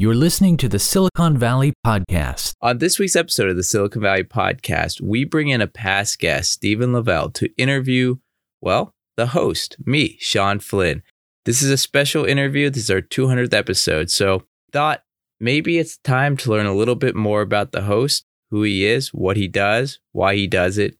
You're 0.00 0.14
listening 0.14 0.56
to 0.56 0.68
the 0.70 0.78
Silicon 0.78 1.36
Valley 1.36 1.74
Podcast. 1.86 2.54
On 2.62 2.78
this 2.78 2.98
week's 2.98 3.16
episode 3.16 3.50
of 3.50 3.56
the 3.56 3.62
Silicon 3.62 4.00
Valley 4.00 4.24
Podcast, 4.24 4.98
we 5.02 5.24
bring 5.24 5.48
in 5.48 5.60
a 5.60 5.66
past 5.66 6.18
guest, 6.18 6.52
Stephen 6.52 6.94
Lavelle, 6.94 7.28
to 7.32 7.54
interview, 7.58 8.16
well, 8.62 8.94
the 9.18 9.26
host, 9.26 9.76
me, 9.84 10.16
Shawn 10.18 10.58
Flynn. 10.58 11.02
This 11.44 11.60
is 11.60 11.68
a 11.68 11.76
special 11.76 12.24
interview. 12.24 12.70
This 12.70 12.84
is 12.84 12.90
our 12.90 13.02
200th 13.02 13.52
episode. 13.52 14.10
So, 14.10 14.44
thought 14.72 15.02
maybe 15.38 15.76
it's 15.76 15.98
time 15.98 16.34
to 16.38 16.50
learn 16.50 16.64
a 16.64 16.74
little 16.74 16.94
bit 16.94 17.14
more 17.14 17.42
about 17.42 17.72
the 17.72 17.82
host, 17.82 18.24
who 18.50 18.62
he 18.62 18.86
is, 18.86 19.12
what 19.12 19.36
he 19.36 19.48
does, 19.48 19.98
why 20.12 20.34
he 20.34 20.46
does 20.46 20.78
it. 20.78 20.96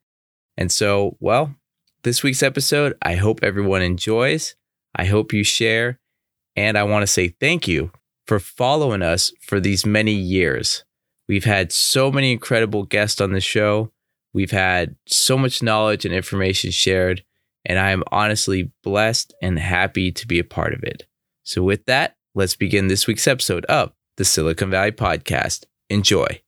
And 0.59 0.71
so, 0.71 1.17
well, 1.21 1.55
this 2.03 2.23
week's 2.23 2.43
episode, 2.43 2.99
I 3.01 3.15
hope 3.15 3.43
everyone 3.43 3.81
enjoys. 3.81 4.57
I 4.95 5.07
hope 5.07 5.33
you 5.33 5.43
share. 5.43 5.99
And 6.55 6.77
I 6.77 6.83
want 6.83 7.03
to 7.05 7.07
say 7.07 7.29
thank 7.41 7.67
you 7.67 7.93
for 8.31 8.39
following 8.39 9.03
us 9.03 9.33
for 9.41 9.59
these 9.59 9.85
many 9.85 10.13
years. 10.13 10.85
We've 11.29 11.43
had 11.43 11.73
so 11.73 12.13
many 12.13 12.31
incredible 12.31 12.85
guests 12.85 13.21
on 13.21 13.33
the 13.33 13.41
show. 13.41 13.91
We've 14.33 14.53
had 14.53 14.95
so 15.09 15.37
much 15.37 15.65
knowledge 15.65 16.05
and 16.05 16.15
information 16.15 16.71
shared, 16.71 17.25
and 17.65 17.77
I 17.77 17.91
am 17.91 18.05
honestly 18.13 18.71
blessed 18.85 19.35
and 19.43 19.59
happy 19.59 20.13
to 20.13 20.29
be 20.29 20.39
a 20.39 20.45
part 20.45 20.75
of 20.75 20.85
it. 20.85 21.07
So, 21.43 21.65
with 21.65 21.87
that, 21.87 22.15
let's 22.37 22.55
begin 22.55 22.87
this 22.87 23.09
week's 23.09 23.27
episode 23.27 23.65
of 23.65 23.91
the 24.17 24.25
Silicon 24.25 24.71
Valley 24.71 24.93
Podcast. 24.93 25.65
Enjoy. 25.89 26.41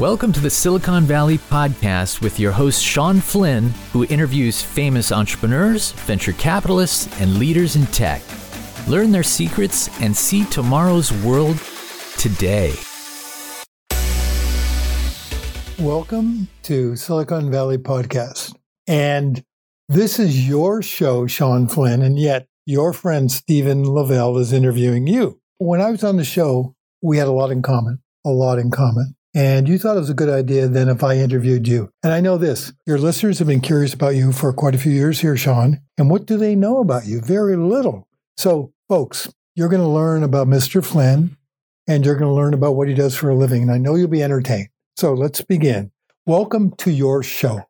Welcome 0.00 0.32
to 0.32 0.40
the 0.40 0.50
Silicon 0.50 1.04
Valley 1.04 1.38
Podcast 1.38 2.22
with 2.22 2.40
your 2.40 2.50
host, 2.50 2.82
Shawn 2.82 3.20
Flynn, 3.20 3.68
who 3.92 4.04
interviews 4.06 4.62
famous 4.62 5.12
entrepreneurs, 5.12 5.92
venture 5.92 6.32
capitalists, 6.32 7.20
and 7.20 7.38
leaders 7.38 7.76
in 7.76 7.86
tech. 7.86 8.20
Learn 8.88 9.12
their 9.12 9.22
secrets 9.22 9.88
and 10.00 10.16
see 10.16 10.44
tomorrow's 10.46 11.12
world 11.12 11.56
today. 12.18 12.74
Welcome 15.78 16.48
to 16.64 16.96
Silicon 16.96 17.48
Valley 17.48 17.78
Podcast. 17.78 18.56
And 18.88 19.44
this 19.88 20.18
is 20.18 20.48
your 20.48 20.82
show, 20.82 21.28
Shawn 21.28 21.68
Flynn, 21.68 22.02
and 22.02 22.18
yet 22.18 22.48
your 22.66 22.92
friend 22.92 23.30
Stephen 23.30 23.84
Lavelle 23.84 24.38
is 24.38 24.52
interviewing 24.52 25.06
you. 25.06 25.40
When 25.58 25.80
I 25.80 25.92
was 25.92 26.02
on 26.02 26.16
the 26.16 26.24
show, 26.24 26.74
we 27.00 27.18
had 27.18 27.28
a 27.28 27.32
lot 27.32 27.52
in 27.52 27.62
common, 27.62 28.02
a 28.26 28.30
lot 28.30 28.58
in 28.58 28.72
common. 28.72 29.14
And 29.32 29.68
you 29.68 29.78
thought 29.78 29.96
it 29.96 30.00
was 30.00 30.10
a 30.10 30.14
good 30.14 30.28
idea 30.28 30.66
then 30.66 30.88
if 30.88 31.04
I 31.04 31.18
interviewed 31.18 31.68
you. 31.68 31.90
And 32.02 32.12
I 32.12 32.20
know 32.20 32.36
this 32.36 32.72
your 32.84 32.98
listeners 32.98 33.38
have 33.38 33.46
been 33.46 33.60
curious 33.60 33.94
about 33.94 34.16
you 34.16 34.32
for 34.32 34.52
quite 34.52 34.74
a 34.74 34.78
few 34.78 34.92
years 34.92 35.20
here, 35.20 35.36
Shawn. 35.36 35.80
And 35.96 36.10
what 36.10 36.26
do 36.26 36.36
they 36.36 36.56
know 36.56 36.78
about 36.78 37.06
you? 37.06 37.20
Very 37.20 37.56
little. 37.56 38.08
So, 38.36 38.72
folks, 38.92 39.32
you're 39.54 39.70
going 39.70 39.80
to 39.80 39.88
learn 39.88 40.22
about 40.22 40.46
Mr. 40.46 40.84
Flynn 40.84 41.34
and 41.88 42.04
you're 42.04 42.14
going 42.14 42.28
to 42.28 42.34
learn 42.34 42.52
about 42.52 42.72
what 42.72 42.88
he 42.88 42.92
does 42.92 43.16
for 43.16 43.30
a 43.30 43.34
living. 43.34 43.62
And 43.62 43.72
I 43.72 43.78
know 43.78 43.94
you'll 43.94 44.06
be 44.06 44.22
entertained. 44.22 44.68
So, 44.98 45.14
let's 45.14 45.40
begin. 45.40 45.90
Welcome 46.26 46.72
to 46.76 46.90
your 46.90 47.22
show. 47.22 47.62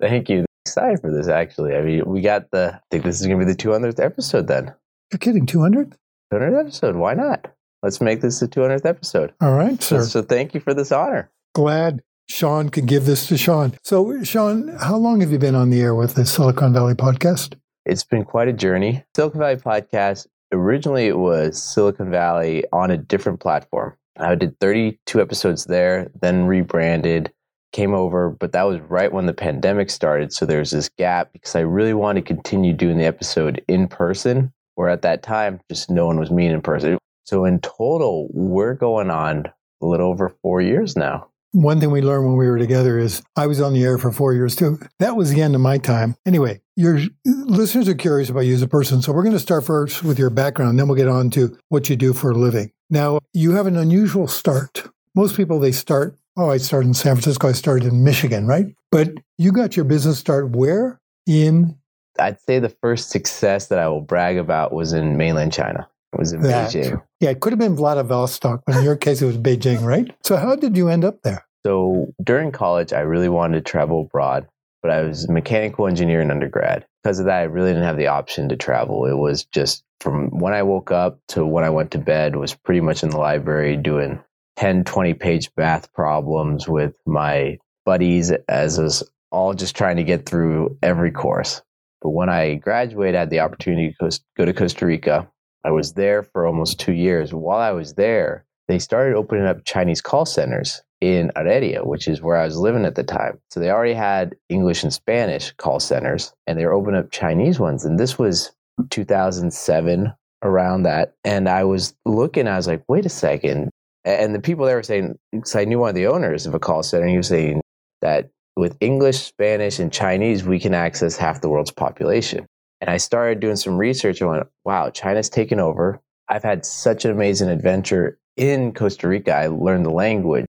Thank 0.00 0.30
you. 0.30 0.46
Excited 0.64 1.02
for 1.02 1.12
this, 1.12 1.28
actually. 1.28 1.76
I 1.76 1.82
mean, 1.82 2.04
we 2.06 2.22
got 2.22 2.50
the, 2.50 2.72
I 2.76 2.80
think 2.90 3.04
this 3.04 3.20
is 3.20 3.26
going 3.26 3.38
to 3.38 3.44
be 3.44 3.52
the 3.52 3.58
200th 3.58 4.02
episode 4.02 4.46
then. 4.46 4.72
You're 5.12 5.18
kidding, 5.18 5.44
200? 5.44 5.98
200th 6.32 6.60
episode. 6.60 6.96
Why 6.96 7.12
not? 7.12 7.52
Let's 7.82 8.00
make 8.00 8.22
this 8.22 8.40
the 8.40 8.48
200th 8.48 8.86
episode. 8.86 9.34
All 9.42 9.52
right, 9.52 9.82
sir. 9.82 10.00
So, 10.04 10.06
so 10.06 10.22
thank 10.22 10.54
you 10.54 10.60
for 10.60 10.72
this 10.72 10.90
honor. 10.90 11.30
Glad 11.54 12.00
Shawn 12.30 12.70
could 12.70 12.86
give 12.86 13.04
this 13.04 13.26
to 13.26 13.36
Shawn. 13.36 13.74
So, 13.84 14.24
Shawn, 14.24 14.68
how 14.80 14.96
long 14.96 15.20
have 15.20 15.30
you 15.30 15.38
been 15.38 15.56
on 15.56 15.68
the 15.68 15.82
air 15.82 15.94
with 15.94 16.14
the 16.14 16.24
Silicon 16.24 16.72
Valley 16.72 16.94
podcast? 16.94 17.56
It's 17.84 18.04
been 18.04 18.24
quite 18.24 18.48
a 18.48 18.54
journey. 18.54 19.04
Silicon 19.14 19.40
Valley 19.40 19.56
podcast, 19.56 20.26
originally 20.52 21.06
it 21.06 21.18
was 21.18 21.62
Silicon 21.62 22.10
Valley 22.10 22.64
on 22.72 22.90
a 22.90 22.96
different 22.96 23.40
platform. 23.40 23.96
I 24.16 24.34
did 24.34 24.58
32 24.60 25.20
episodes 25.20 25.64
there, 25.64 26.10
then 26.20 26.46
rebranded, 26.46 27.32
came 27.72 27.94
over, 27.94 28.30
but 28.30 28.52
that 28.52 28.64
was 28.64 28.80
right 28.80 29.12
when 29.12 29.26
the 29.26 29.32
pandemic 29.32 29.90
started. 29.90 30.32
So 30.32 30.44
there's 30.44 30.70
this 30.70 30.90
gap 30.98 31.32
because 31.32 31.54
I 31.54 31.60
really 31.60 31.94
wanted 31.94 32.26
to 32.26 32.34
continue 32.34 32.72
doing 32.72 32.98
the 32.98 33.04
episode 33.04 33.62
in 33.68 33.88
person, 33.88 34.52
where 34.74 34.88
at 34.88 35.02
that 35.02 35.22
time, 35.22 35.60
just 35.70 35.90
no 35.90 36.06
one 36.06 36.18
was 36.18 36.30
meeting 36.30 36.56
in 36.56 36.62
person. 36.62 36.98
So 37.24 37.44
in 37.44 37.60
total, 37.60 38.28
we're 38.32 38.74
going 38.74 39.10
on 39.10 39.46
a 39.80 39.86
little 39.86 40.08
over 40.08 40.28
four 40.42 40.60
years 40.60 40.96
now. 40.96 41.29
One 41.52 41.80
thing 41.80 41.90
we 41.90 42.00
learned 42.00 42.26
when 42.26 42.36
we 42.36 42.46
were 42.46 42.58
together 42.58 42.98
is 42.98 43.22
I 43.36 43.46
was 43.46 43.60
on 43.60 43.74
the 43.74 43.82
air 43.82 43.98
for 43.98 44.12
four 44.12 44.34
years 44.34 44.54
too. 44.54 44.78
That 45.00 45.16
was 45.16 45.30
the 45.30 45.42
end 45.42 45.54
of 45.54 45.60
my 45.60 45.78
time. 45.78 46.14
Anyway, 46.24 46.60
your 46.76 47.00
listeners 47.24 47.88
are 47.88 47.94
curious 47.94 48.30
about 48.30 48.40
you 48.40 48.54
as 48.54 48.62
a 48.62 48.68
person. 48.68 49.02
So 49.02 49.12
we're 49.12 49.24
going 49.24 49.34
to 49.34 49.40
start 49.40 49.64
first 49.64 50.04
with 50.04 50.18
your 50.18 50.30
background, 50.30 50.78
then 50.78 50.86
we'll 50.86 50.96
get 50.96 51.08
on 51.08 51.28
to 51.30 51.58
what 51.68 51.90
you 51.90 51.96
do 51.96 52.12
for 52.12 52.30
a 52.30 52.34
living. 52.34 52.70
Now, 52.88 53.18
you 53.32 53.52
have 53.52 53.66
an 53.66 53.76
unusual 53.76 54.28
start. 54.28 54.84
Most 55.14 55.36
people, 55.36 55.58
they 55.58 55.72
start, 55.72 56.16
oh, 56.36 56.50
I 56.50 56.58
started 56.58 56.88
in 56.88 56.94
San 56.94 57.16
Francisco, 57.16 57.48
I 57.48 57.52
started 57.52 57.88
in 57.88 58.04
Michigan, 58.04 58.46
right? 58.46 58.66
But 58.92 59.10
you 59.38 59.50
got 59.50 59.76
your 59.76 59.84
business 59.84 60.18
start 60.18 60.50
where? 60.50 61.00
In? 61.26 61.76
I'd 62.18 62.40
say 62.40 62.58
the 62.58 62.68
first 62.68 63.10
success 63.10 63.66
that 63.68 63.78
I 63.78 63.88
will 63.88 64.00
brag 64.00 64.36
about 64.38 64.72
was 64.72 64.92
in 64.92 65.16
mainland 65.16 65.52
China. 65.52 65.88
It 66.12 66.18
was 66.18 66.32
in 66.32 66.42
that. 66.42 66.70
Beijing. 66.70 67.02
Yeah, 67.20 67.30
it 67.30 67.40
could 67.40 67.52
have 67.52 67.58
been 67.58 67.76
Vladivostok, 67.76 68.62
but 68.66 68.76
in 68.76 68.84
your 68.84 68.96
case, 68.96 69.20
it 69.20 69.26
was 69.26 69.36
Beijing, 69.36 69.82
right? 69.82 70.10
So, 70.24 70.36
how 70.36 70.56
did 70.56 70.74
you 70.74 70.88
end 70.88 71.04
up 71.04 71.20
there? 71.22 71.44
So, 71.66 72.14
during 72.24 72.50
college, 72.50 72.94
I 72.94 73.00
really 73.00 73.28
wanted 73.28 73.62
to 73.62 73.70
travel 73.70 74.02
abroad, 74.02 74.48
but 74.82 74.90
I 74.90 75.02
was 75.02 75.24
a 75.24 75.32
mechanical 75.32 75.86
engineer 75.86 76.22
in 76.22 76.30
undergrad. 76.30 76.86
Because 77.02 77.18
of 77.18 77.26
that, 77.26 77.40
I 77.40 77.42
really 77.42 77.70
didn't 77.70 77.84
have 77.84 77.98
the 77.98 78.06
option 78.06 78.48
to 78.48 78.56
travel. 78.56 79.04
It 79.04 79.18
was 79.18 79.44
just 79.44 79.84
from 80.00 80.38
when 80.38 80.54
I 80.54 80.62
woke 80.62 80.90
up 80.90 81.20
to 81.28 81.44
when 81.44 81.62
I 81.62 81.70
went 81.70 81.90
to 81.90 81.98
bed 81.98 82.36
was 82.36 82.54
pretty 82.54 82.80
much 82.80 83.02
in 83.02 83.10
the 83.10 83.18
library 83.18 83.76
doing 83.76 84.18
10, 84.56 84.84
20 84.84 85.14
page 85.14 85.50
math 85.58 85.92
problems 85.92 86.66
with 86.66 86.94
my 87.06 87.58
buddies 87.84 88.30
as 88.48 88.78
was 88.78 89.02
all 89.30 89.52
just 89.52 89.76
trying 89.76 89.96
to 89.96 90.04
get 90.04 90.26
through 90.26 90.78
every 90.82 91.10
course. 91.10 91.60
But 92.00 92.10
when 92.10 92.30
I 92.30 92.54
graduated, 92.54 93.14
I 93.14 93.20
had 93.20 93.30
the 93.30 93.40
opportunity 93.40 93.94
to 94.00 94.20
go 94.36 94.46
to 94.46 94.54
Costa 94.54 94.86
Rica 94.86 95.28
I 95.64 95.70
was 95.70 95.92
there 95.94 96.22
for 96.22 96.46
almost 96.46 96.80
two 96.80 96.92
years. 96.92 97.32
While 97.32 97.60
I 97.60 97.72
was 97.72 97.94
there, 97.94 98.44
they 98.68 98.78
started 98.78 99.16
opening 99.16 99.46
up 99.46 99.64
Chinese 99.64 100.00
call 100.00 100.24
centers 100.24 100.82
in 101.00 101.32
Heredia, 101.36 101.84
which 101.84 102.08
is 102.08 102.22
where 102.22 102.36
I 102.36 102.44
was 102.44 102.58
living 102.58 102.84
at 102.84 102.94
the 102.94 103.04
time. 103.04 103.40
So 103.50 103.60
they 103.60 103.70
already 103.70 103.94
had 103.94 104.36
English 104.48 104.82
and 104.82 104.92
Spanish 104.92 105.52
call 105.52 105.80
centers, 105.80 106.32
and 106.46 106.58
they 106.58 106.66
were 106.66 106.72
opening 106.72 107.00
up 107.00 107.10
Chinese 107.10 107.58
ones. 107.58 107.84
And 107.84 107.98
this 107.98 108.18
was 108.18 108.52
2007, 108.90 110.12
around 110.42 110.82
that. 110.84 111.14
And 111.24 111.48
I 111.48 111.64
was 111.64 111.94
looking, 112.04 112.48
I 112.48 112.56
was 112.56 112.66
like, 112.66 112.82
wait 112.88 113.06
a 113.06 113.10
second. 113.10 113.70
And 114.04 114.34
the 114.34 114.40
people 114.40 114.64
there 114.64 114.76
were 114.76 114.82
saying, 114.82 115.18
because 115.32 115.54
I 115.54 115.64
knew 115.64 115.78
one 115.78 115.90
of 115.90 115.94
the 115.94 116.06
owners 116.06 116.46
of 116.46 116.54
a 116.54 116.58
call 116.58 116.82
center, 116.82 117.02
and 117.02 117.10
he 117.10 117.16
was 117.16 117.28
saying 117.28 117.60
that 118.00 118.30
with 118.56 118.76
English, 118.80 119.18
Spanish, 119.18 119.78
and 119.78 119.92
Chinese, 119.92 120.44
we 120.44 120.58
can 120.58 120.74
access 120.74 121.16
half 121.16 121.40
the 121.40 121.48
world's 121.48 121.70
population. 121.70 122.46
And 122.80 122.88
I 122.88 122.96
started 122.96 123.40
doing 123.40 123.56
some 123.56 123.76
research 123.76 124.20
and 124.20 124.30
went, 124.30 124.46
wow, 124.64 124.90
China's 124.90 125.28
taken 125.28 125.60
over. 125.60 126.00
I've 126.28 126.42
had 126.42 126.64
such 126.64 127.04
an 127.04 127.10
amazing 127.10 127.50
adventure 127.50 128.18
in 128.36 128.72
Costa 128.72 129.08
Rica. 129.08 129.34
I 129.34 129.48
learned 129.48 129.84
the 129.84 129.90
language, 129.90 130.46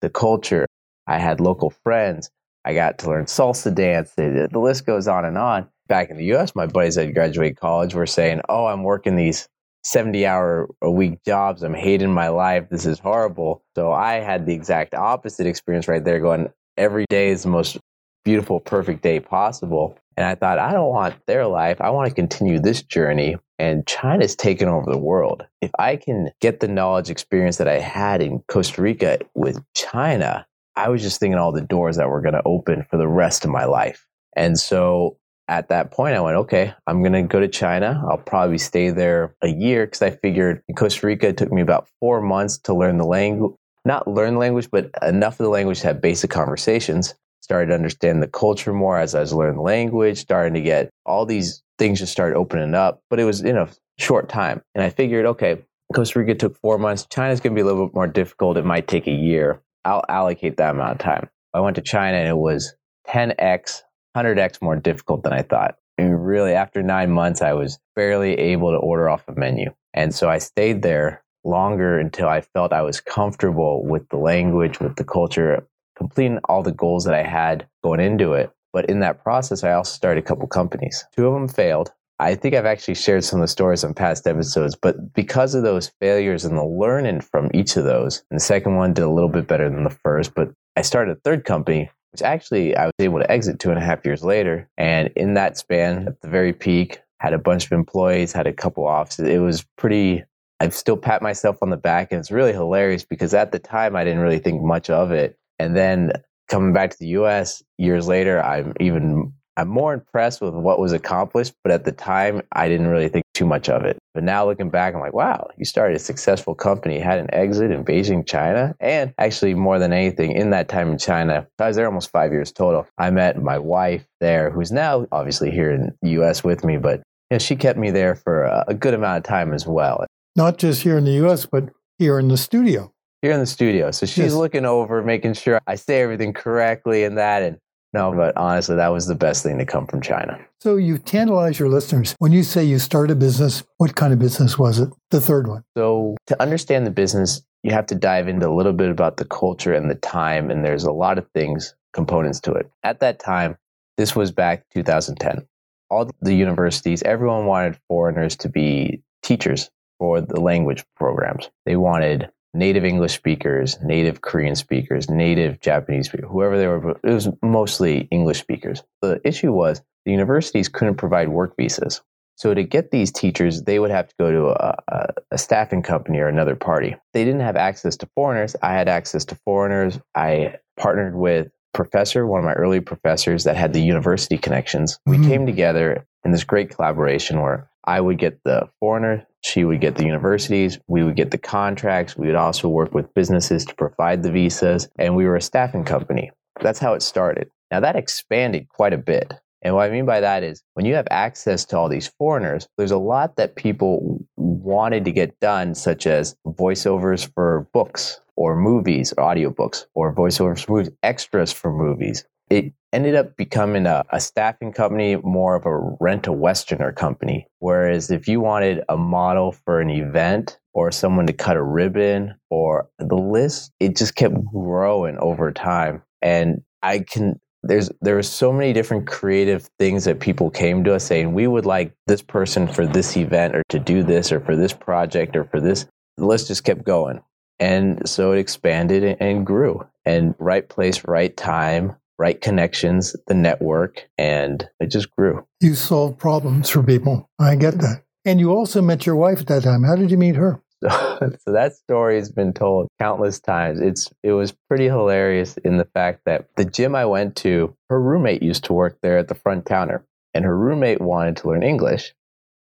the 0.00 0.10
culture. 0.10 0.66
I 1.06 1.18
had 1.18 1.40
local 1.40 1.70
friends. 1.70 2.30
I 2.64 2.74
got 2.74 2.98
to 2.98 3.08
learn 3.08 3.24
salsa 3.26 3.74
dance. 3.74 4.12
The, 4.16 4.48
the 4.50 4.58
list 4.58 4.86
goes 4.86 5.08
on 5.08 5.24
and 5.24 5.36
on. 5.36 5.68
Back 5.88 6.10
in 6.10 6.16
the 6.16 6.32
US, 6.34 6.54
my 6.54 6.66
buddies 6.66 6.94
that 6.94 7.12
graduate 7.12 7.56
college 7.56 7.94
were 7.94 8.06
saying, 8.06 8.40
oh, 8.48 8.66
I'm 8.66 8.84
working 8.84 9.16
these 9.16 9.48
70 9.82 10.26
hour 10.26 10.68
a 10.80 10.90
week 10.90 11.22
jobs. 11.24 11.62
I'm 11.62 11.74
hating 11.74 12.12
my 12.12 12.28
life. 12.28 12.68
This 12.70 12.86
is 12.86 12.98
horrible. 12.98 13.62
So 13.74 13.92
I 13.92 14.14
had 14.14 14.46
the 14.46 14.54
exact 14.54 14.94
opposite 14.94 15.46
experience 15.46 15.88
right 15.88 16.02
there 16.02 16.20
going, 16.20 16.50
every 16.76 17.04
day 17.10 17.28
is 17.28 17.42
the 17.42 17.50
most 17.50 17.78
beautiful, 18.24 18.60
perfect 18.60 19.02
day 19.02 19.20
possible. 19.20 19.98
And 20.16 20.26
I 20.26 20.34
thought, 20.34 20.58
I 20.58 20.72
don't 20.72 20.90
want 20.90 21.14
their 21.26 21.46
life. 21.46 21.80
I 21.80 21.90
want 21.90 22.08
to 22.08 22.14
continue 22.14 22.58
this 22.58 22.82
journey. 22.82 23.36
And 23.58 23.86
China's 23.86 24.34
taken 24.36 24.68
over 24.68 24.90
the 24.90 24.98
world. 24.98 25.44
If 25.60 25.70
I 25.78 25.96
can 25.96 26.30
get 26.40 26.60
the 26.60 26.68
knowledge 26.68 27.10
experience 27.10 27.56
that 27.58 27.68
I 27.68 27.78
had 27.78 28.22
in 28.22 28.40
Costa 28.48 28.82
Rica 28.82 29.18
with 29.34 29.62
China, 29.74 30.46
I 30.76 30.88
was 30.88 31.02
just 31.02 31.20
thinking 31.20 31.38
all 31.38 31.52
the 31.52 31.60
doors 31.60 31.96
that 31.96 32.08
were 32.08 32.20
going 32.20 32.34
to 32.34 32.42
open 32.44 32.84
for 32.90 32.96
the 32.96 33.08
rest 33.08 33.44
of 33.44 33.50
my 33.50 33.64
life. 33.64 34.06
And 34.36 34.58
so 34.58 35.18
at 35.46 35.68
that 35.68 35.90
point, 35.90 36.16
I 36.16 36.20
went, 36.20 36.36
okay, 36.36 36.74
I'm 36.86 37.02
going 37.02 37.12
to 37.12 37.22
go 37.22 37.38
to 37.38 37.48
China. 37.48 38.02
I'll 38.08 38.18
probably 38.18 38.58
stay 38.58 38.90
there 38.90 39.34
a 39.42 39.48
year 39.48 39.86
because 39.86 40.02
I 40.02 40.10
figured 40.10 40.62
in 40.68 40.74
Costa 40.74 41.06
Rica, 41.06 41.28
it 41.28 41.36
took 41.36 41.52
me 41.52 41.60
about 41.60 41.88
four 42.00 42.20
months 42.20 42.58
to 42.58 42.74
learn 42.74 42.98
the 42.98 43.06
language, 43.06 43.54
not 43.84 44.08
learn 44.08 44.34
the 44.34 44.40
language, 44.40 44.68
but 44.70 44.90
enough 45.02 45.38
of 45.38 45.44
the 45.44 45.50
language 45.50 45.80
to 45.80 45.88
have 45.88 46.00
basic 46.00 46.30
conversations 46.30 47.14
started 47.44 47.66
to 47.66 47.74
understand 47.74 48.22
the 48.22 48.26
culture 48.26 48.72
more 48.72 48.98
as 48.98 49.14
I 49.14 49.20
was 49.20 49.34
learning 49.34 49.56
the 49.56 49.62
language, 49.62 50.18
starting 50.18 50.54
to 50.54 50.62
get 50.62 50.88
all 51.04 51.26
these 51.26 51.62
things 51.78 51.98
just 51.98 52.10
started 52.10 52.36
opening 52.36 52.74
up. 52.74 53.02
But 53.10 53.20
it 53.20 53.24
was 53.24 53.42
in 53.42 53.58
a 53.58 53.68
short 53.98 54.30
time. 54.30 54.62
And 54.74 54.82
I 54.82 54.88
figured, 54.88 55.26
okay, 55.26 55.62
Costa 55.94 56.18
Rica 56.18 56.34
took 56.34 56.58
four 56.58 56.78
months. 56.78 57.06
China's 57.10 57.40
going 57.40 57.54
to 57.54 57.54
be 57.54 57.60
a 57.60 57.66
little 57.66 57.86
bit 57.86 57.94
more 57.94 58.06
difficult. 58.06 58.56
It 58.56 58.64
might 58.64 58.88
take 58.88 59.06
a 59.06 59.12
year. 59.12 59.60
I'll 59.84 60.04
allocate 60.08 60.56
that 60.56 60.74
amount 60.74 60.92
of 60.92 60.98
time. 60.98 61.28
I 61.52 61.60
went 61.60 61.76
to 61.76 61.82
China 61.82 62.16
and 62.16 62.28
it 62.28 62.38
was 62.38 62.74
10x, 63.08 63.82
100x 64.16 64.62
more 64.62 64.76
difficult 64.76 65.22
than 65.22 65.34
I 65.34 65.42
thought. 65.42 65.76
And 65.98 66.26
really, 66.26 66.54
after 66.54 66.82
nine 66.82 67.10
months, 67.10 67.42
I 67.42 67.52
was 67.52 67.78
barely 67.94 68.32
able 68.32 68.70
to 68.70 68.78
order 68.78 69.10
off 69.10 69.28
a 69.28 69.34
menu. 69.34 69.72
And 69.92 70.14
so 70.14 70.30
I 70.30 70.38
stayed 70.38 70.80
there 70.80 71.22
longer 71.44 71.98
until 71.98 72.26
I 72.28 72.40
felt 72.40 72.72
I 72.72 72.80
was 72.80 73.02
comfortable 73.02 73.84
with 73.84 74.08
the 74.08 74.16
language, 74.16 74.80
with 74.80 74.96
the 74.96 75.04
culture, 75.04 75.68
completing 75.96 76.38
all 76.44 76.62
the 76.62 76.72
goals 76.72 77.04
that 77.04 77.14
I 77.14 77.22
had 77.22 77.66
going 77.82 78.00
into 78.00 78.32
it. 78.32 78.50
But 78.72 78.86
in 78.86 79.00
that 79.00 79.22
process, 79.22 79.62
I 79.62 79.72
also 79.72 79.94
started 79.94 80.22
a 80.22 80.26
couple 80.26 80.46
companies. 80.48 81.04
Two 81.14 81.26
of 81.26 81.34
them 81.34 81.48
failed. 81.48 81.92
I 82.18 82.34
think 82.34 82.54
I've 82.54 82.66
actually 82.66 82.94
shared 82.94 83.24
some 83.24 83.40
of 83.40 83.44
the 83.44 83.48
stories 83.48 83.82
on 83.82 83.94
past 83.94 84.26
episodes, 84.26 84.76
but 84.76 85.12
because 85.14 85.54
of 85.54 85.64
those 85.64 85.92
failures 86.00 86.44
and 86.44 86.56
the 86.56 86.64
learning 86.64 87.20
from 87.20 87.50
each 87.52 87.76
of 87.76 87.84
those, 87.84 88.22
and 88.30 88.38
the 88.38 88.44
second 88.44 88.76
one 88.76 88.92
did 88.92 89.02
a 89.02 89.10
little 89.10 89.28
bit 89.28 89.48
better 89.48 89.68
than 89.68 89.84
the 89.84 89.90
first, 89.90 90.34
but 90.34 90.52
I 90.76 90.82
started 90.82 91.16
a 91.16 91.20
third 91.20 91.44
company, 91.44 91.90
which 92.12 92.22
actually 92.22 92.76
I 92.76 92.86
was 92.86 92.92
able 93.00 93.18
to 93.18 93.30
exit 93.30 93.58
two 93.58 93.70
and 93.70 93.78
a 93.78 93.84
half 93.84 94.04
years 94.04 94.22
later. 94.22 94.68
And 94.76 95.10
in 95.16 95.34
that 95.34 95.56
span, 95.56 96.06
at 96.06 96.20
the 96.20 96.28
very 96.28 96.52
peak, 96.52 97.00
had 97.18 97.32
a 97.32 97.38
bunch 97.38 97.66
of 97.66 97.72
employees, 97.72 98.32
had 98.32 98.46
a 98.46 98.52
couple 98.52 98.86
offices. 98.86 99.28
It 99.28 99.38
was 99.38 99.64
pretty 99.76 100.24
I've 100.60 100.74
still 100.74 100.96
pat 100.96 101.20
myself 101.20 101.58
on 101.62 101.70
the 101.70 101.76
back, 101.76 102.12
and 102.12 102.20
it's 102.20 102.30
really 102.30 102.52
hilarious 102.52 103.04
because 103.04 103.34
at 103.34 103.52
the 103.52 103.58
time 103.58 103.96
I 103.96 104.04
didn't 104.04 104.20
really 104.20 104.38
think 104.38 104.62
much 104.62 104.88
of 104.88 105.10
it. 105.10 105.36
And 105.58 105.76
then 105.76 106.12
coming 106.48 106.72
back 106.72 106.90
to 106.90 106.96
the 106.98 107.08
U.S. 107.08 107.62
years 107.78 108.08
later, 108.08 108.42
I'm 108.42 108.74
even 108.80 109.32
I'm 109.56 109.68
more 109.68 109.94
impressed 109.94 110.40
with 110.40 110.52
what 110.52 110.80
was 110.80 110.92
accomplished. 110.92 111.54
But 111.62 111.72
at 111.72 111.84
the 111.84 111.92
time, 111.92 112.42
I 112.52 112.68
didn't 112.68 112.88
really 112.88 113.08
think 113.08 113.24
too 113.34 113.46
much 113.46 113.68
of 113.68 113.84
it. 113.84 113.98
But 114.12 114.24
now 114.24 114.46
looking 114.46 114.68
back, 114.68 114.94
I'm 114.94 115.00
like, 115.00 115.14
wow, 115.14 115.48
you 115.56 115.64
started 115.64 115.94
a 115.94 116.00
successful 116.00 116.56
company, 116.56 116.98
had 116.98 117.20
an 117.20 117.32
exit 117.32 117.70
in 117.70 117.84
Beijing, 117.84 118.26
China, 118.26 118.74
and 118.80 119.14
actually 119.18 119.54
more 119.54 119.78
than 119.78 119.92
anything, 119.92 120.32
in 120.32 120.50
that 120.50 120.68
time 120.68 120.90
in 120.90 120.98
China, 120.98 121.46
I 121.58 121.68
was 121.68 121.76
there 121.76 121.86
almost 121.86 122.10
five 122.10 122.32
years 122.32 122.50
total. 122.50 122.86
I 122.98 123.10
met 123.10 123.40
my 123.40 123.58
wife 123.58 124.04
there, 124.20 124.50
who's 124.50 124.72
now 124.72 125.06
obviously 125.12 125.50
here 125.50 125.70
in 125.70 125.94
the 126.02 126.10
U.S. 126.10 126.42
with 126.42 126.64
me, 126.64 126.76
but 126.78 126.98
you 127.30 127.36
know, 127.36 127.38
she 127.38 127.56
kept 127.56 127.78
me 127.78 127.90
there 127.90 128.16
for 128.16 128.44
a 128.66 128.74
good 128.74 128.94
amount 128.94 129.18
of 129.18 129.24
time 129.24 129.52
as 129.52 129.66
well 129.66 130.04
not 130.36 130.58
just 130.58 130.82
here 130.82 130.98
in 130.98 131.04
the 131.04 131.24
US, 131.26 131.46
but 131.46 131.70
here 131.98 132.18
in 132.18 132.28
the 132.28 132.36
studio. 132.36 132.92
Here 133.24 133.32
in 133.32 133.40
the 133.40 133.46
studio. 133.46 133.90
So 133.90 134.04
she's 134.04 134.18
yes. 134.18 134.32
looking 134.34 134.66
over, 134.66 135.02
making 135.02 135.32
sure 135.32 135.58
I 135.66 135.76
say 135.76 136.02
everything 136.02 136.34
correctly 136.34 137.04
and 137.04 137.16
that. 137.16 137.42
And 137.42 137.56
no, 137.94 138.12
but 138.12 138.36
honestly, 138.36 138.76
that 138.76 138.88
was 138.88 139.06
the 139.06 139.14
best 139.14 139.42
thing 139.42 139.56
to 139.56 139.64
come 139.64 139.86
from 139.86 140.02
China. 140.02 140.38
So 140.60 140.76
you 140.76 140.98
tantalize 140.98 141.58
your 141.58 141.70
listeners. 141.70 142.14
When 142.18 142.32
you 142.32 142.42
say 142.42 142.66
you 142.66 142.78
start 142.78 143.10
a 143.10 143.14
business, 143.14 143.64
what 143.78 143.94
kind 143.94 144.12
of 144.12 144.18
business 144.18 144.58
was 144.58 144.78
it? 144.78 144.90
The 145.10 145.22
third 145.22 145.48
one. 145.48 145.64
So 145.74 146.18
to 146.26 146.42
understand 146.42 146.86
the 146.86 146.90
business, 146.90 147.40
you 147.62 147.72
have 147.72 147.86
to 147.86 147.94
dive 147.94 148.28
into 148.28 148.46
a 148.46 148.52
little 148.52 148.74
bit 148.74 148.90
about 148.90 149.16
the 149.16 149.24
culture 149.24 149.72
and 149.72 149.90
the 149.90 149.94
time. 149.94 150.50
And 150.50 150.62
there's 150.62 150.84
a 150.84 150.92
lot 150.92 151.16
of 151.16 151.26
things, 151.32 151.74
components 151.94 152.40
to 152.40 152.52
it. 152.52 152.70
At 152.82 153.00
that 153.00 153.20
time, 153.20 153.56
this 153.96 154.14
was 154.14 154.32
back 154.32 154.66
2010. 154.74 155.46
All 155.88 156.10
the 156.20 156.34
universities, 156.34 157.02
everyone 157.04 157.46
wanted 157.46 157.78
foreigners 157.88 158.36
to 158.36 158.50
be 158.50 159.00
teachers 159.22 159.70
for 159.98 160.20
the 160.20 160.40
language 160.40 160.84
programs. 160.94 161.48
They 161.64 161.76
wanted 161.76 162.28
native 162.54 162.84
English 162.84 163.14
speakers, 163.14 163.76
native 163.82 164.20
Korean 164.20 164.54
speakers, 164.54 165.10
native 165.10 165.60
Japanese 165.60 166.06
speakers, 166.06 166.28
whoever 166.30 166.56
they 166.56 166.66
were. 166.66 166.92
It 167.02 167.12
was 167.12 167.28
mostly 167.42 168.08
English 168.10 168.38
speakers. 168.38 168.82
The 169.02 169.20
issue 169.24 169.52
was 169.52 169.82
the 170.04 170.12
universities 170.12 170.68
couldn't 170.68 170.96
provide 170.96 171.28
work 171.28 171.54
visas. 171.56 172.00
So 172.36 172.52
to 172.52 172.62
get 172.64 172.90
these 172.90 173.12
teachers, 173.12 173.62
they 173.62 173.78
would 173.78 173.90
have 173.90 174.08
to 174.08 174.14
go 174.18 174.30
to 174.32 174.46
a, 174.48 174.76
a, 174.88 175.14
a, 175.32 175.38
staffing 175.38 175.82
company 175.82 176.18
or 176.18 176.26
another 176.26 176.56
party. 176.56 176.96
They 177.12 177.24
didn't 177.24 177.42
have 177.42 177.56
access 177.56 177.96
to 177.98 178.08
foreigners. 178.14 178.56
I 178.60 178.72
had 178.72 178.88
access 178.88 179.24
to 179.26 179.36
foreigners. 179.44 180.00
I 180.16 180.56
partnered 180.76 181.14
with 181.14 181.48
professor, 181.72 182.26
one 182.26 182.40
of 182.40 182.44
my 182.44 182.54
early 182.54 182.80
professors 182.80 183.44
that 183.44 183.56
had 183.56 183.72
the 183.72 183.80
university 183.80 184.36
connections. 184.36 184.98
We 185.06 185.16
mm-hmm. 185.16 185.28
came 185.28 185.46
together 185.46 186.06
in 186.24 186.32
this 186.32 186.44
great 186.44 186.70
collaboration 186.70 187.40
where 187.40 187.70
I 187.84 188.00
would 188.00 188.18
get 188.18 188.42
the 188.44 188.68
foreigner, 188.80 189.26
she 189.44 189.64
would 189.64 189.80
get 189.80 189.96
the 189.96 190.06
universities, 190.06 190.78
we 190.88 191.04
would 191.04 191.16
get 191.16 191.30
the 191.30 191.38
contracts, 191.38 192.16
we 192.16 192.26
would 192.26 192.34
also 192.34 192.68
work 192.68 192.94
with 192.94 193.12
businesses 193.12 193.64
to 193.66 193.74
provide 193.74 194.22
the 194.22 194.32
visas, 194.32 194.88
and 194.98 195.14
we 195.14 195.26
were 195.26 195.36
a 195.36 195.42
staffing 195.42 195.84
company. 195.84 196.30
That's 196.60 196.78
how 196.78 196.94
it 196.94 197.02
started. 197.02 197.50
Now 197.70 197.80
that 197.80 197.94
expanded 197.94 198.68
quite 198.68 198.94
a 198.94 198.98
bit. 198.98 199.34
And 199.60 199.74
what 199.74 199.88
I 199.88 199.92
mean 199.92 200.06
by 200.06 200.20
that 200.20 200.42
is 200.42 200.62
when 200.74 200.86
you 200.86 200.94
have 200.94 201.08
access 201.10 201.64
to 201.66 201.78
all 201.78 201.88
these 201.88 202.06
foreigners, 202.06 202.68
there's 202.78 202.90
a 202.90 202.98
lot 202.98 203.36
that 203.36 203.56
people 203.56 204.24
wanted 204.36 205.04
to 205.04 205.12
get 205.12 205.38
done, 205.40 205.74
such 205.74 206.06
as 206.06 206.36
voiceovers 206.46 207.30
for 207.34 207.68
books 207.72 208.20
or 208.36 208.56
movies 208.56 209.12
or 209.16 209.24
audiobooks 209.24 209.86
or 209.94 210.14
voiceovers 210.14 210.64
for 210.64 210.72
movies, 210.72 210.90
extras 211.02 211.52
for 211.52 211.72
movies. 211.72 212.24
It 212.54 212.72
ended 212.92 213.16
up 213.16 213.36
becoming 213.36 213.86
a, 213.86 214.04
a 214.10 214.20
staffing 214.20 214.72
company, 214.72 215.16
more 215.16 215.56
of 215.56 215.66
a 215.66 215.76
rent 216.00 216.28
a 216.28 216.32
Westerner 216.32 216.92
company. 216.92 217.48
Whereas 217.58 218.12
if 218.12 218.28
you 218.28 218.40
wanted 218.40 218.84
a 218.88 218.96
model 218.96 219.50
for 219.50 219.80
an 219.80 219.90
event 219.90 220.58
or 220.72 220.92
someone 220.92 221.26
to 221.26 221.32
cut 221.32 221.56
a 221.56 221.62
ribbon 221.62 222.36
or 222.50 222.88
the 223.00 223.16
list, 223.16 223.72
it 223.80 223.96
just 223.96 224.14
kept 224.14 224.34
mm-hmm. 224.34 224.56
growing 224.56 225.18
over 225.18 225.50
time. 225.50 226.02
And 226.22 226.62
I 226.82 227.00
can 227.00 227.40
there's 227.64 227.90
there 228.02 228.14
were 228.14 228.22
so 228.22 228.52
many 228.52 228.72
different 228.72 229.06
creative 229.06 229.68
things 229.78 230.04
that 230.04 230.20
people 230.20 230.50
came 230.50 230.84
to 230.84 230.94
us 230.94 231.04
saying 231.04 231.32
we 231.32 231.46
would 231.46 231.66
like 231.66 231.92
this 232.06 232.22
person 232.22 232.68
for 232.68 232.86
this 232.86 233.16
event 233.16 233.56
or 233.56 233.62
to 233.70 233.78
do 233.78 234.02
this 234.02 234.30
or 234.30 234.38
for 234.40 234.54
this 234.54 234.72
project 234.72 235.34
or 235.34 235.44
for 235.44 235.60
this 235.60 235.86
the 236.18 236.26
list 236.26 236.48
just 236.48 236.64
kept 236.64 236.84
going 236.84 237.22
and 237.58 238.06
so 238.06 238.32
it 238.32 238.38
expanded 238.38 239.16
and 239.18 239.46
grew 239.46 239.82
and 240.04 240.34
right 240.38 240.68
place 240.68 241.06
right 241.06 241.36
time 241.38 241.96
right 242.18 242.40
connections, 242.40 243.16
the 243.26 243.34
network, 243.34 244.08
and 244.18 244.68
it 244.80 244.90
just 244.90 245.10
grew. 245.10 245.46
You 245.60 245.74
solve 245.74 246.18
problems 246.18 246.70
for 246.70 246.82
people. 246.82 247.28
I 247.38 247.56
get 247.56 247.78
that. 247.78 248.02
And 248.24 248.40
you 248.40 248.52
also 248.52 248.80
met 248.80 249.04
your 249.04 249.16
wife 249.16 249.40
at 249.40 249.46
that 249.48 249.64
time. 249.64 249.82
How 249.82 249.96
did 249.96 250.10
you 250.10 250.18
meet 250.18 250.36
her? 250.36 250.60
So, 251.20 251.30
so 251.44 251.52
that 251.52 251.76
story 251.76 252.16
has 252.16 252.30
been 252.30 252.52
told 252.52 252.88
countless 252.98 253.40
times. 253.40 253.80
It's 253.80 254.12
it 254.22 254.32
was 254.32 254.52
pretty 254.68 254.86
hilarious 254.86 255.56
in 255.58 255.78
the 255.78 255.84
fact 255.84 256.22
that 256.26 256.48
the 256.56 256.64
gym 256.64 256.94
I 256.94 257.06
went 257.06 257.36
to, 257.36 257.74
her 257.88 258.00
roommate 258.00 258.42
used 258.42 258.64
to 258.64 258.72
work 258.72 258.98
there 259.00 259.16
at 259.16 259.28
the 259.28 259.34
front 259.34 259.64
counter, 259.64 260.04
and 260.34 260.44
her 260.44 260.58
roommate 260.58 261.00
wanted 261.00 261.36
to 261.38 261.48
learn 261.48 261.62
English, 261.62 262.12